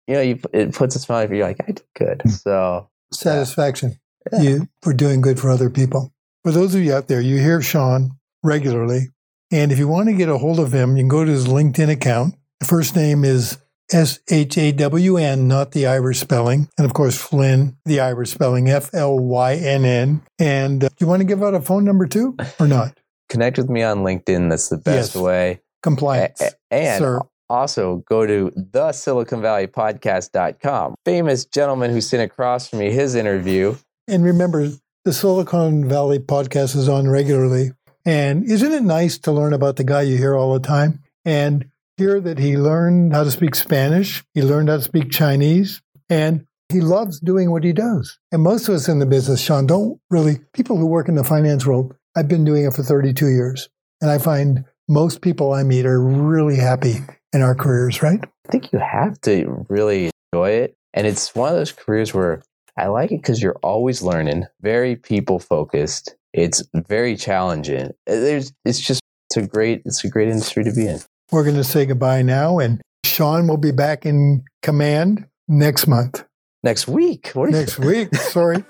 you 0.06 0.14
know 0.14 0.20
you, 0.20 0.40
it 0.52 0.72
puts 0.74 0.96
a 0.96 0.98
smile 0.98 1.28
you're 1.30 1.46
like 1.46 1.56
i 1.62 1.66
did 1.66 1.82
good 1.94 2.22
hmm. 2.22 2.30
so 2.30 2.88
satisfaction 3.12 3.98
yeah. 4.32 4.40
you 4.40 4.68
for 4.82 4.92
doing 4.92 5.20
good 5.20 5.38
for 5.38 5.50
other 5.50 5.70
people 5.70 6.12
for 6.42 6.52
those 6.52 6.74
of 6.74 6.82
you 6.82 6.92
out 6.94 7.08
there 7.08 7.20
you 7.20 7.38
hear 7.38 7.60
Shawn 7.62 8.12
regularly 8.42 9.10
and 9.50 9.70
if 9.72 9.78
you 9.78 9.88
want 9.88 10.08
to 10.08 10.14
get 10.14 10.28
a 10.28 10.38
hold 10.38 10.58
of 10.58 10.72
him 10.72 10.96
you 10.96 11.02
can 11.02 11.08
go 11.08 11.24
to 11.24 11.30
his 11.30 11.46
linkedin 11.46 11.90
account 11.90 12.34
the 12.60 12.66
first 12.66 12.96
name 12.96 13.24
is 13.24 13.58
S 13.92 14.18
H 14.30 14.56
A 14.56 14.72
W 14.72 15.16
N, 15.16 15.46
not 15.46 15.72
the 15.72 15.86
Irish 15.86 16.20
spelling. 16.20 16.68
And 16.78 16.84
of 16.86 16.94
course, 16.94 17.18
Flynn, 17.18 17.76
the 17.84 18.00
Irish 18.00 18.30
spelling, 18.30 18.68
F 18.68 18.90
L 18.94 19.18
Y 19.18 19.54
N 19.54 19.84
N. 19.84 20.22
And 20.38 20.84
uh, 20.84 20.88
do 20.88 20.94
you 21.00 21.06
want 21.06 21.20
to 21.20 21.26
give 21.26 21.42
out 21.42 21.54
a 21.54 21.60
phone 21.60 21.84
number 21.84 22.06
too, 22.06 22.36
or 22.58 22.66
not? 22.66 22.98
Connect 23.28 23.58
with 23.58 23.68
me 23.68 23.82
on 23.82 23.98
LinkedIn. 23.98 24.50
That's 24.50 24.68
the 24.68 24.78
best 24.78 25.14
yes. 25.14 25.22
way. 25.22 25.60
Compliance. 25.82 26.40
A- 26.40 26.74
and 26.74 26.98
sir. 26.98 27.20
Also 27.48 28.04
go 28.08 28.26
to 28.26 28.52
the 28.56 28.92
Silicon 28.92 29.42
Valley 29.42 29.66
Podcast.com. 29.66 30.94
Famous 31.04 31.44
gentleman 31.44 31.90
who's 31.90 32.08
sitting 32.08 32.26
across 32.26 32.68
from 32.68 32.80
me, 32.80 32.90
his 32.90 33.14
interview. 33.14 33.76
And 34.08 34.24
remember, 34.24 34.68
the 35.04 35.12
Silicon 35.12 35.86
Valley 35.86 36.18
podcast 36.18 36.74
is 36.74 36.88
on 36.88 37.08
regularly. 37.08 37.72
And 38.06 38.44
isn't 38.44 38.72
it 38.72 38.82
nice 38.82 39.18
to 39.18 39.32
learn 39.32 39.52
about 39.52 39.76
the 39.76 39.84
guy 39.84 40.02
you 40.02 40.16
hear 40.16 40.34
all 40.34 40.54
the 40.54 40.66
time? 40.66 41.02
And 41.24 41.70
hear 41.96 42.20
that 42.20 42.38
he 42.38 42.56
learned 42.56 43.12
how 43.12 43.24
to 43.24 43.30
speak 43.30 43.54
Spanish, 43.54 44.24
he 44.34 44.42
learned 44.42 44.68
how 44.68 44.76
to 44.76 44.82
speak 44.82 45.10
Chinese, 45.10 45.80
and 46.08 46.46
he 46.70 46.80
loves 46.80 47.20
doing 47.20 47.50
what 47.50 47.64
he 47.64 47.72
does. 47.72 48.18
And 48.32 48.42
most 48.42 48.68
of 48.68 48.74
us 48.74 48.88
in 48.88 48.98
the 48.98 49.06
business, 49.06 49.40
Shawn, 49.40 49.66
don't 49.66 50.00
really, 50.10 50.40
people 50.52 50.76
who 50.76 50.86
work 50.86 51.08
in 51.08 51.14
the 51.14 51.24
finance 51.24 51.66
world, 51.66 51.94
I've 52.16 52.28
been 52.28 52.44
doing 52.44 52.64
it 52.64 52.74
for 52.74 52.82
32 52.82 53.28
years. 53.28 53.68
And 54.00 54.10
I 54.10 54.18
find 54.18 54.64
most 54.88 55.22
people 55.22 55.52
I 55.52 55.62
meet 55.62 55.86
are 55.86 56.00
really 56.00 56.56
happy 56.56 56.96
in 57.34 57.42
our 57.42 57.54
careers, 57.54 58.02
right? 58.02 58.20
I 58.22 58.50
think 58.50 58.72
you 58.72 58.78
have 58.78 59.20
to 59.22 59.66
really 59.68 60.10
enjoy 60.32 60.50
it. 60.50 60.76
And 60.94 61.06
it's 61.06 61.34
one 61.34 61.50
of 61.50 61.56
those 61.56 61.72
careers 61.72 62.14
where 62.14 62.42
I 62.78 62.86
like 62.86 63.12
it 63.12 63.20
because 63.20 63.42
you're 63.42 63.58
always 63.62 64.02
learning, 64.02 64.44
very 64.60 64.96
people 64.96 65.38
focused. 65.38 66.14
It's 66.32 66.62
very 66.74 67.16
challenging. 67.16 67.90
Eh, 68.06 68.20
there's, 68.20 68.52
it's 68.64 68.80
just, 68.80 69.00
it's 69.28 69.36
a 69.36 69.46
great, 69.46 69.82
it's 69.84 70.04
a 70.04 70.08
great 70.08 70.28
industry 70.28 70.64
to 70.64 70.72
be 70.72 70.86
in. 70.86 71.00
We're 71.30 71.44
going 71.44 71.56
to 71.56 71.64
say 71.64 71.86
goodbye 71.86 72.22
now, 72.22 72.58
and 72.58 72.80
Shawn 73.04 73.48
will 73.48 73.56
be 73.56 73.72
back 73.72 74.06
in 74.06 74.44
command 74.62 75.26
next 75.48 75.86
month. 75.86 76.24
Next 76.62 76.86
week. 76.88 77.32
next 77.34 77.78
week. 77.78 78.14
Sorry. 78.14 78.64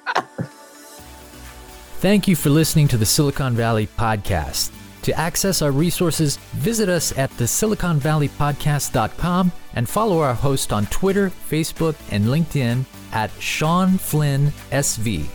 Thank 1.99 2.29
you 2.29 2.37
for 2.37 2.51
listening 2.51 2.89
to 2.89 2.97
the 2.97 3.07
Silicon 3.07 3.55
Valley 3.55 3.87
Podcast. 3.87 4.71
To 5.05 5.17
access 5.21 5.61
our 5.61 5.71
resources, 5.71 6.39
visit 6.55 6.89
us 6.89 7.13
at 7.19 7.31
the 7.37 7.45
siliconvalleypodcast.com 7.45 9.53
and 9.75 9.87
follow 9.87 10.21
our 10.21 10.33
host 10.33 10.73
on 10.73 10.87
Twitter, 10.87 11.31
Facebook, 11.51 11.95
and 12.11 12.25
LinkedIn 12.25 12.87
at 13.13 13.31
Shawn 13.39 13.99
Flynn 13.99 14.51
SV. 14.73 15.27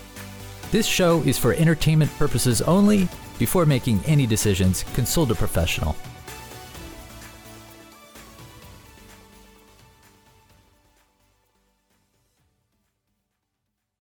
This 0.71 0.87
show 0.87 1.21
is 1.21 1.37
for 1.37 1.53
entertainment 1.53 2.09
purposes 2.17 2.63
only. 2.63 3.07
Before 3.37 3.67
making 3.67 3.99
any 4.05 4.25
decisions, 4.25 4.81
consult 4.95 5.29
a 5.29 5.35
professional. 5.35 5.95